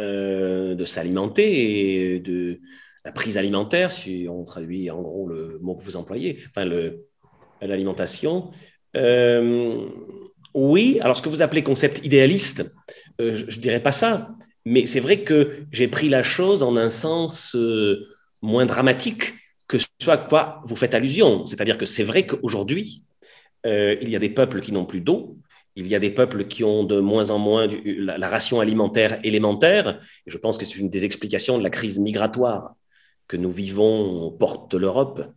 euh, 0.00 0.74
de 0.74 0.84
s'alimenter 0.84 2.14
et 2.14 2.20
de 2.20 2.60
la 3.04 3.12
prise 3.12 3.38
alimentaire, 3.38 3.92
si 3.92 4.26
on 4.28 4.44
traduit 4.44 4.90
en 4.90 5.02
gros 5.02 5.28
le 5.28 5.58
mot 5.60 5.76
que 5.76 5.84
vous 5.84 5.96
employez, 5.96 6.42
enfin 6.48 6.64
l'alimentation. 7.60 8.50
oui, 10.54 10.98
alors 11.00 11.16
ce 11.16 11.22
que 11.22 11.28
vous 11.28 11.42
appelez 11.42 11.62
concept 11.62 12.04
idéaliste, 12.04 12.74
je 13.18 13.44
ne 13.44 13.60
dirais 13.60 13.82
pas 13.82 13.92
ça, 13.92 14.30
mais 14.64 14.86
c'est 14.86 15.00
vrai 15.00 15.22
que 15.22 15.64
j'ai 15.70 15.86
pris 15.86 16.08
la 16.08 16.22
chose 16.22 16.62
en 16.62 16.76
un 16.76 16.90
sens 16.90 17.56
moins 18.40 18.66
dramatique 18.66 19.34
que 19.66 19.78
ce 19.78 20.10
à 20.10 20.16
quoi 20.16 20.62
vous 20.66 20.76
faites 20.76 20.94
allusion. 20.94 21.46
C'est-à-dire 21.46 21.78
que 21.78 21.86
c'est 21.86 22.04
vrai 22.04 22.26
qu'aujourd'hui, 22.26 23.02
euh, 23.66 23.96
il 24.00 24.10
y 24.10 24.16
a 24.16 24.18
des 24.18 24.28
peuples 24.30 24.60
qui 24.60 24.72
n'ont 24.72 24.84
plus 24.84 25.00
d'eau, 25.00 25.38
il 25.76 25.86
y 25.86 25.94
a 25.94 25.98
des 25.98 26.10
peuples 26.10 26.44
qui 26.44 26.62
ont 26.62 26.84
de 26.84 27.00
moins 27.00 27.30
en 27.30 27.38
moins 27.38 27.66
la, 27.66 28.28
ration 28.28 28.60
alimentaire 28.60 29.18
élémentaire. 29.24 30.00
Et 30.26 30.30
je 30.30 30.38
pense 30.38 30.58
que 30.58 30.64
c'est 30.64 30.76
une 30.76 30.90
des 30.90 31.04
explications 31.04 31.58
de 31.58 31.62
la 31.62 31.70
crise 31.70 31.98
migratoire 31.98 32.74
que 33.26 33.36
nous 33.36 33.50
vivons 33.50 34.22
aux 34.22 34.30
portes 34.30 34.70
de 34.70 34.78
l'Europe. 34.78 35.32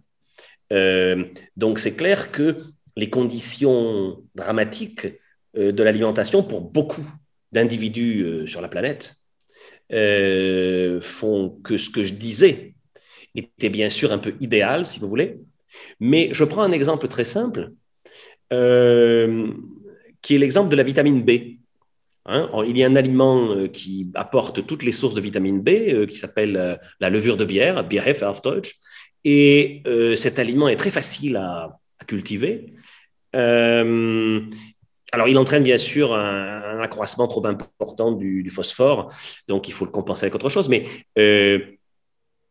Euh, 0.73 1.23
donc 1.55 1.79
c'est 1.79 1.95
clair 1.95 2.31
que 2.31 2.61
les 2.97 3.09
conditions 3.09 4.21
dramatiques 4.35 5.07
euh, 5.55 5.71
de 5.71 5.83
l'alimentation 5.83 6.43
pour 6.43 6.61
beaucoup 6.61 7.07
d'individus 7.53 8.45
sur 8.45 8.61
la 8.61 8.67
planète 8.67 9.15
font 9.89 11.61
que 11.63 11.77
ce 11.77 11.89
que 11.89 12.03
je 12.03 12.13
disais 12.13 12.75
était 13.37 13.69
bien 13.69 13.89
sûr 13.89 14.11
un 14.11 14.17
peu 14.17 14.33
idéal, 14.39 14.85
si 14.85 14.99
vous 14.99 15.07
voulez. 15.07 15.37
Mais 15.99 16.29
je 16.33 16.43
prends 16.43 16.63
un 16.63 16.71
exemple 16.71 17.07
très 17.07 17.25
simple 17.25 17.71
qui 18.49 20.35
est 20.35 20.39
l'exemple 20.39 20.69
de 20.69 20.75
la 20.75 20.83
vitamine 20.83 21.23
B. 21.23 21.57
Hein. 22.29 22.49
il 22.67 22.77
y 22.77 22.83
a 22.83 22.87
un 22.87 22.97
aliment 22.97 23.51
euh, 23.51 23.69
qui 23.69 24.11
apporte 24.13 24.67
toutes 24.67 24.83
les 24.83 24.91
sources 24.91 25.15
de 25.15 25.21
vitamine 25.21 25.61
B, 25.61 25.69
euh, 25.69 26.05
qui 26.05 26.17
s'appelle 26.17 26.57
euh, 26.57 26.75
la 26.99 27.09
levure 27.09 27.37
de 27.37 27.45
bière, 27.45 27.85
Bierhef 27.85 28.21
auf 28.21 28.41
Deutsch. 28.41 28.75
Et 29.23 29.83
cet 30.15 30.39
aliment 30.39 30.69
est 30.69 30.77
très 30.77 30.91
facile 30.91 31.35
à, 31.35 31.79
cultiver. 32.07 32.73
alors, 33.33 35.27
il 35.27 35.37
entraîne 35.37 35.63
bien 35.63 35.77
sûr 35.77 36.13
un, 36.13 36.79
accroissement 36.79 37.27
trop 37.27 37.45
important 37.45 38.13
du, 38.13 38.49
phosphore, 38.49 39.11
donc 39.49 39.67
il 39.67 39.73
faut 39.73 39.83
le 39.83 39.91
compenser 39.91 40.25
avec 40.25 40.35
autre 40.35 40.47
chose. 40.47 40.69
Mais 40.69 40.85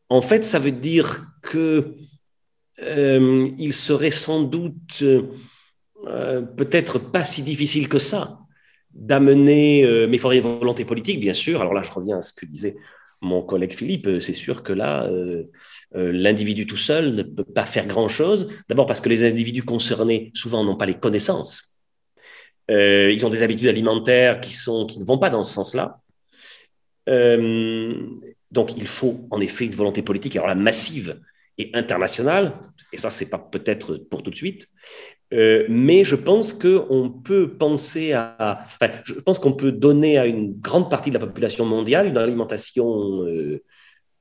en 0.08 0.22
fait, 0.22 0.44
ça 0.44 0.58
veut 0.58 0.72
dire 0.72 1.26
que 1.42 1.94
il 2.78 3.72
serait 3.72 4.10
sans 4.10 4.42
doute 4.42 5.02
euh, 6.04 6.42
peut-être 6.42 6.98
pas 6.98 7.24
si 7.24 7.42
difficile 7.42 7.88
que 7.88 7.98
ça 7.98 8.38
d'amener, 8.92 9.84
euh, 9.84 10.06
mais 10.08 10.16
il 10.16 10.20
faudrait 10.20 10.38
une 10.38 10.58
volonté 10.58 10.84
politique, 10.84 11.20
bien 11.20 11.34
sûr. 11.34 11.60
Alors 11.60 11.74
là, 11.74 11.82
je 11.82 11.90
reviens 11.90 12.18
à 12.18 12.22
ce 12.22 12.32
que 12.32 12.46
disait 12.46 12.76
mon 13.20 13.42
collègue 13.42 13.74
Philippe. 13.74 14.08
C'est 14.20 14.34
sûr 14.34 14.62
que 14.62 14.72
là, 14.72 15.06
euh, 15.06 15.44
l'individu 15.92 16.66
tout 16.66 16.76
seul 16.76 17.14
ne 17.14 17.22
peut 17.22 17.44
pas 17.44 17.66
faire 17.66 17.86
grand-chose. 17.86 18.50
D'abord 18.68 18.86
parce 18.86 19.00
que 19.00 19.08
les 19.08 19.24
individus 19.24 19.64
concernés, 19.64 20.30
souvent, 20.34 20.64
n'ont 20.64 20.76
pas 20.76 20.86
les 20.86 20.98
connaissances. 20.98 21.78
ils 22.68 23.26
ont 23.26 23.30
des 23.30 23.42
habitudes 23.42 23.68
alimentaires 23.68 24.40
qui, 24.40 24.52
sont, 24.52 24.86
qui 24.86 24.98
ne 24.98 25.04
vont 25.04 25.18
pas 25.18 25.30
dans 25.30 25.42
ce 25.42 25.52
sens-là. 25.52 26.00
Donc, 28.50 28.76
il 28.76 28.86
faut 28.86 29.26
en 29.30 29.40
effet 29.40 29.66
une 29.66 29.74
volonté 29.74 30.02
politique, 30.02 30.36
alors 30.36 30.48
la 30.48 30.54
massive 30.54 31.20
et 31.58 31.70
internationale, 31.74 32.58
et 32.92 32.98
ça, 32.98 33.10
c'est 33.10 33.30
pas 33.30 33.38
peut-être 33.38 33.96
pour 34.10 34.22
tout 34.22 34.30
de 34.30 34.36
suite, 34.36 34.68
euh, 35.32 35.66
mais 35.68 36.04
je 36.04 36.14
pense 36.14 36.52
qu'on 36.52 37.10
peut 37.10 37.56
penser 37.56 38.12
à, 38.12 38.60
je 39.04 39.14
pense 39.14 39.40
qu'on 39.40 39.54
peut 39.54 39.72
donner 39.72 40.18
à 40.18 40.26
une 40.26 40.60
grande 40.60 40.88
partie 40.88 41.10
de 41.10 41.18
la 41.18 41.26
population 41.26 41.64
mondiale 41.64 42.06
une 42.06 42.16
alimentation 42.16 43.24
euh, 43.24 43.62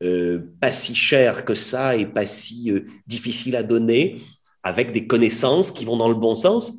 euh, 0.01 0.39
pas 0.59 0.71
si 0.71 0.95
chère 0.95 1.45
que 1.45 1.53
ça 1.53 1.95
et 1.95 2.07
pas 2.07 2.25
si 2.25 2.71
difficile 3.05 3.55
à 3.55 3.63
donner, 3.63 4.19
avec 4.63 4.93
des 4.93 5.05
connaissances 5.05 5.71
qui 5.71 5.85
vont 5.85 5.97
dans 5.97 6.09
le 6.09 6.15
bon 6.15 6.33
sens. 6.33 6.73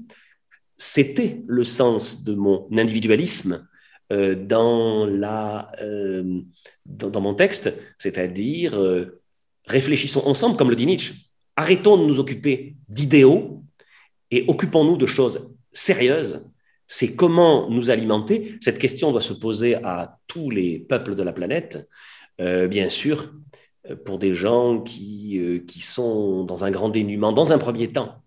C'était 0.77 1.41
le 1.47 1.65
sens 1.65 2.25
de 2.25 2.35
mon 2.35 2.67
individualisme 2.77 3.67
dans, 4.11 5.07
la, 5.07 5.73
dans, 6.85 7.11
dans, 7.11 7.21
mon 7.21 7.35
texte, 7.35 7.73
c'est-à-dire 7.99 8.79
réfléchissons 9.67 10.23
ensemble, 10.27 10.57
comme 10.57 10.71
le 10.71 10.77
dit 10.77 10.87
Nietzsche. 10.87 11.15
Arrêtons 11.57 11.97
de 11.97 12.05
nous 12.05 12.21
occuper 12.21 12.77
d'idéaux 12.89 13.63
et 14.31 14.45
occupons-nous 14.49 14.97
de 14.97 15.07
choses 15.07 15.55
sérieuses. 15.73 16.45
C'est 16.87 17.17
comment 17.17 17.69
nous 17.69 17.91
alimenter. 17.91 18.57
Cette 18.61 18.79
question 18.79 19.11
doit 19.11 19.21
se 19.21 19.33
poser 19.33 19.75
à 19.77 20.19
tous 20.27 20.51
les 20.51 20.79
peuples 20.79 21.15
de 21.15 21.23
la 21.23 21.33
planète, 21.33 21.89
euh, 22.41 22.69
bien 22.69 22.89
sûr, 22.89 23.33
pour 24.05 24.19
des 24.19 24.35
gens 24.35 24.81
qui, 24.81 25.39
euh, 25.39 25.61
qui 25.61 25.81
sont 25.81 26.45
dans 26.45 26.65
un 26.65 26.71
grand 26.71 26.89
dénuement, 26.89 27.33
dans 27.33 27.53
un 27.53 27.59
premier 27.59 27.93
temps. 27.93 28.23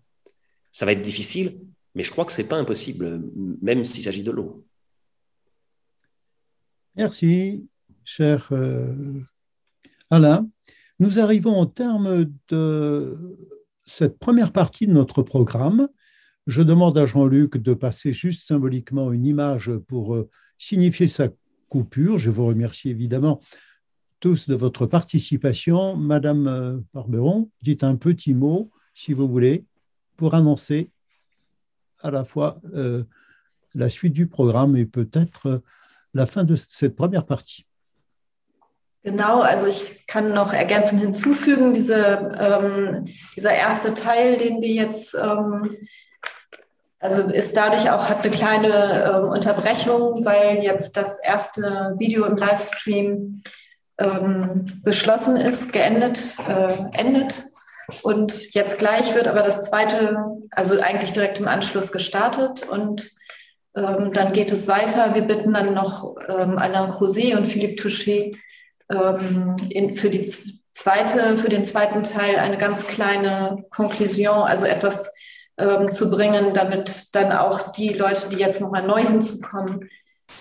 Ça 0.72 0.86
va 0.86 0.92
être 0.92 1.02
difficile, 1.02 1.60
mais 1.94 2.02
je 2.02 2.10
crois 2.10 2.24
que 2.24 2.32
ce 2.32 2.42
n'est 2.42 2.48
pas 2.48 2.56
impossible, 2.56 3.22
même 3.62 3.84
s'il 3.84 4.04
s'agit 4.04 4.22
de 4.22 4.30
l'eau. 4.30 4.64
Merci, 6.96 7.68
cher 8.04 8.48
euh, 8.50 9.22
Alain. 10.10 10.48
Nous 10.98 11.20
arrivons 11.20 11.60
au 11.60 11.66
terme 11.66 12.26
de 12.48 13.16
cette 13.86 14.18
première 14.18 14.52
partie 14.52 14.88
de 14.88 14.92
notre 14.92 15.22
programme. 15.22 15.88
Je 16.48 16.62
demande 16.62 16.98
à 16.98 17.06
Jean-Luc 17.06 17.56
de 17.58 17.74
passer 17.74 18.12
juste 18.12 18.46
symboliquement 18.46 19.12
une 19.12 19.24
image 19.24 19.70
pour 19.86 20.16
euh, 20.16 20.28
signifier 20.58 21.06
sa 21.06 21.28
coupure. 21.68 22.18
Je 22.18 22.30
vous 22.30 22.46
remercie 22.46 22.90
évidemment 22.90 23.40
tous 24.18 24.48
de 24.48 24.56
votre 24.56 24.84
participation. 24.84 25.96
Madame 25.96 26.48
euh, 26.48 26.78
Barberon, 26.92 27.50
dites 27.62 27.84
un 27.84 27.94
petit 27.94 28.34
mot, 28.34 28.68
si 28.94 29.12
vous 29.12 29.28
voulez, 29.28 29.64
pour 30.16 30.34
annoncer 30.34 30.90
à 32.00 32.10
la 32.10 32.24
fois 32.24 32.56
la 33.74 33.88
suite 33.90 34.14
du 34.14 34.26
programme 34.26 34.76
et 34.76 34.86
peut-être 34.86 35.62
la 36.14 36.26
fin 36.26 36.44
de 36.44 36.56
cette 36.56 36.96
première 36.96 37.24
partie. 37.24 37.64
Genau, 39.02 39.40
also 39.40 39.66
ich 39.66 40.06
kann 40.06 40.34
noch 40.34 40.52
ergänzend 40.52 41.00
hinzufügen, 41.00 41.72
diese, 41.72 42.32
ähm, 42.38 43.08
dieser 43.34 43.54
erste 43.54 43.94
Teil, 43.94 44.36
den 44.36 44.60
wir 44.60 44.68
jetzt, 44.68 45.14
ähm, 45.14 45.74
also 46.98 47.22
ist 47.22 47.56
dadurch 47.56 47.90
auch, 47.90 48.10
hat 48.10 48.22
eine 48.22 48.30
kleine 48.30 49.04
ähm, 49.04 49.30
Unterbrechung, 49.30 50.22
weil 50.26 50.62
jetzt 50.62 50.98
das 50.98 51.18
erste 51.22 51.94
Video 51.98 52.26
im 52.26 52.36
Livestream 52.36 53.42
ähm, 53.96 54.66
beschlossen 54.84 55.36
ist, 55.38 55.72
geendet, 55.72 56.34
äh, 56.48 56.68
endet. 56.92 57.44
Und 58.02 58.52
jetzt 58.52 58.78
gleich 58.78 59.14
wird 59.14 59.28
aber 59.28 59.42
das 59.42 59.62
zweite, 59.64 60.18
also 60.50 60.78
eigentlich 60.78 61.14
direkt 61.14 61.40
im 61.40 61.48
Anschluss 61.48 61.90
gestartet 61.90 62.68
und 62.68 63.10
ähm, 63.76 64.12
dann 64.12 64.32
geht 64.32 64.52
es 64.52 64.68
weiter. 64.68 65.14
Wir 65.14 65.22
bitten 65.22 65.52
dann 65.52 65.74
noch 65.74 66.16
ähm, 66.28 66.58
Alain 66.58 66.90
Crozet 66.92 67.36
und 67.36 67.46
Philippe 67.46 67.82
Touché, 67.82 68.36
ähm, 68.90 69.56
in, 69.70 69.94
für, 69.94 70.10
die 70.10 70.28
zweite, 70.72 71.36
für 71.36 71.48
den 71.48 71.64
zweiten 71.64 72.02
Teil 72.02 72.36
eine 72.36 72.58
ganz 72.58 72.86
kleine 72.88 73.64
Konklusion, 73.70 74.42
also 74.42 74.66
etwas 74.66 75.12
ähm, 75.58 75.90
zu 75.90 76.10
bringen, 76.10 76.52
damit 76.54 77.14
dann 77.14 77.32
auch 77.32 77.72
die 77.72 77.90
Leute, 77.90 78.28
die 78.30 78.36
jetzt 78.36 78.60
nochmal 78.60 78.86
neu 78.86 79.00
hinzukommen, 79.00 79.88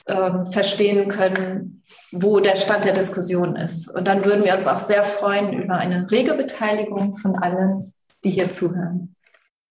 ähm, 0.08 0.46
verstehen 0.48 1.10
können, 1.10 1.84
wo 2.12 2.40
der 2.40 2.56
Stand 2.56 2.86
der 2.86 2.94
Diskussion 2.94 3.56
ist. 3.56 3.90
Und 3.90 4.08
dann 4.08 4.26
würden 4.26 4.44
wir 4.44 4.56
uns 4.56 4.68
auch 4.68 4.80
sehr 4.80 5.04
freuen 5.04 5.54
über 5.54 5.76
eine 5.76 6.10
rege 6.10 6.34
Beteiligung 6.34 7.16
von 7.16 7.36
allen, 7.36 7.94
die 8.24 8.32
hier 8.32 8.50
zuhören. 8.50 9.16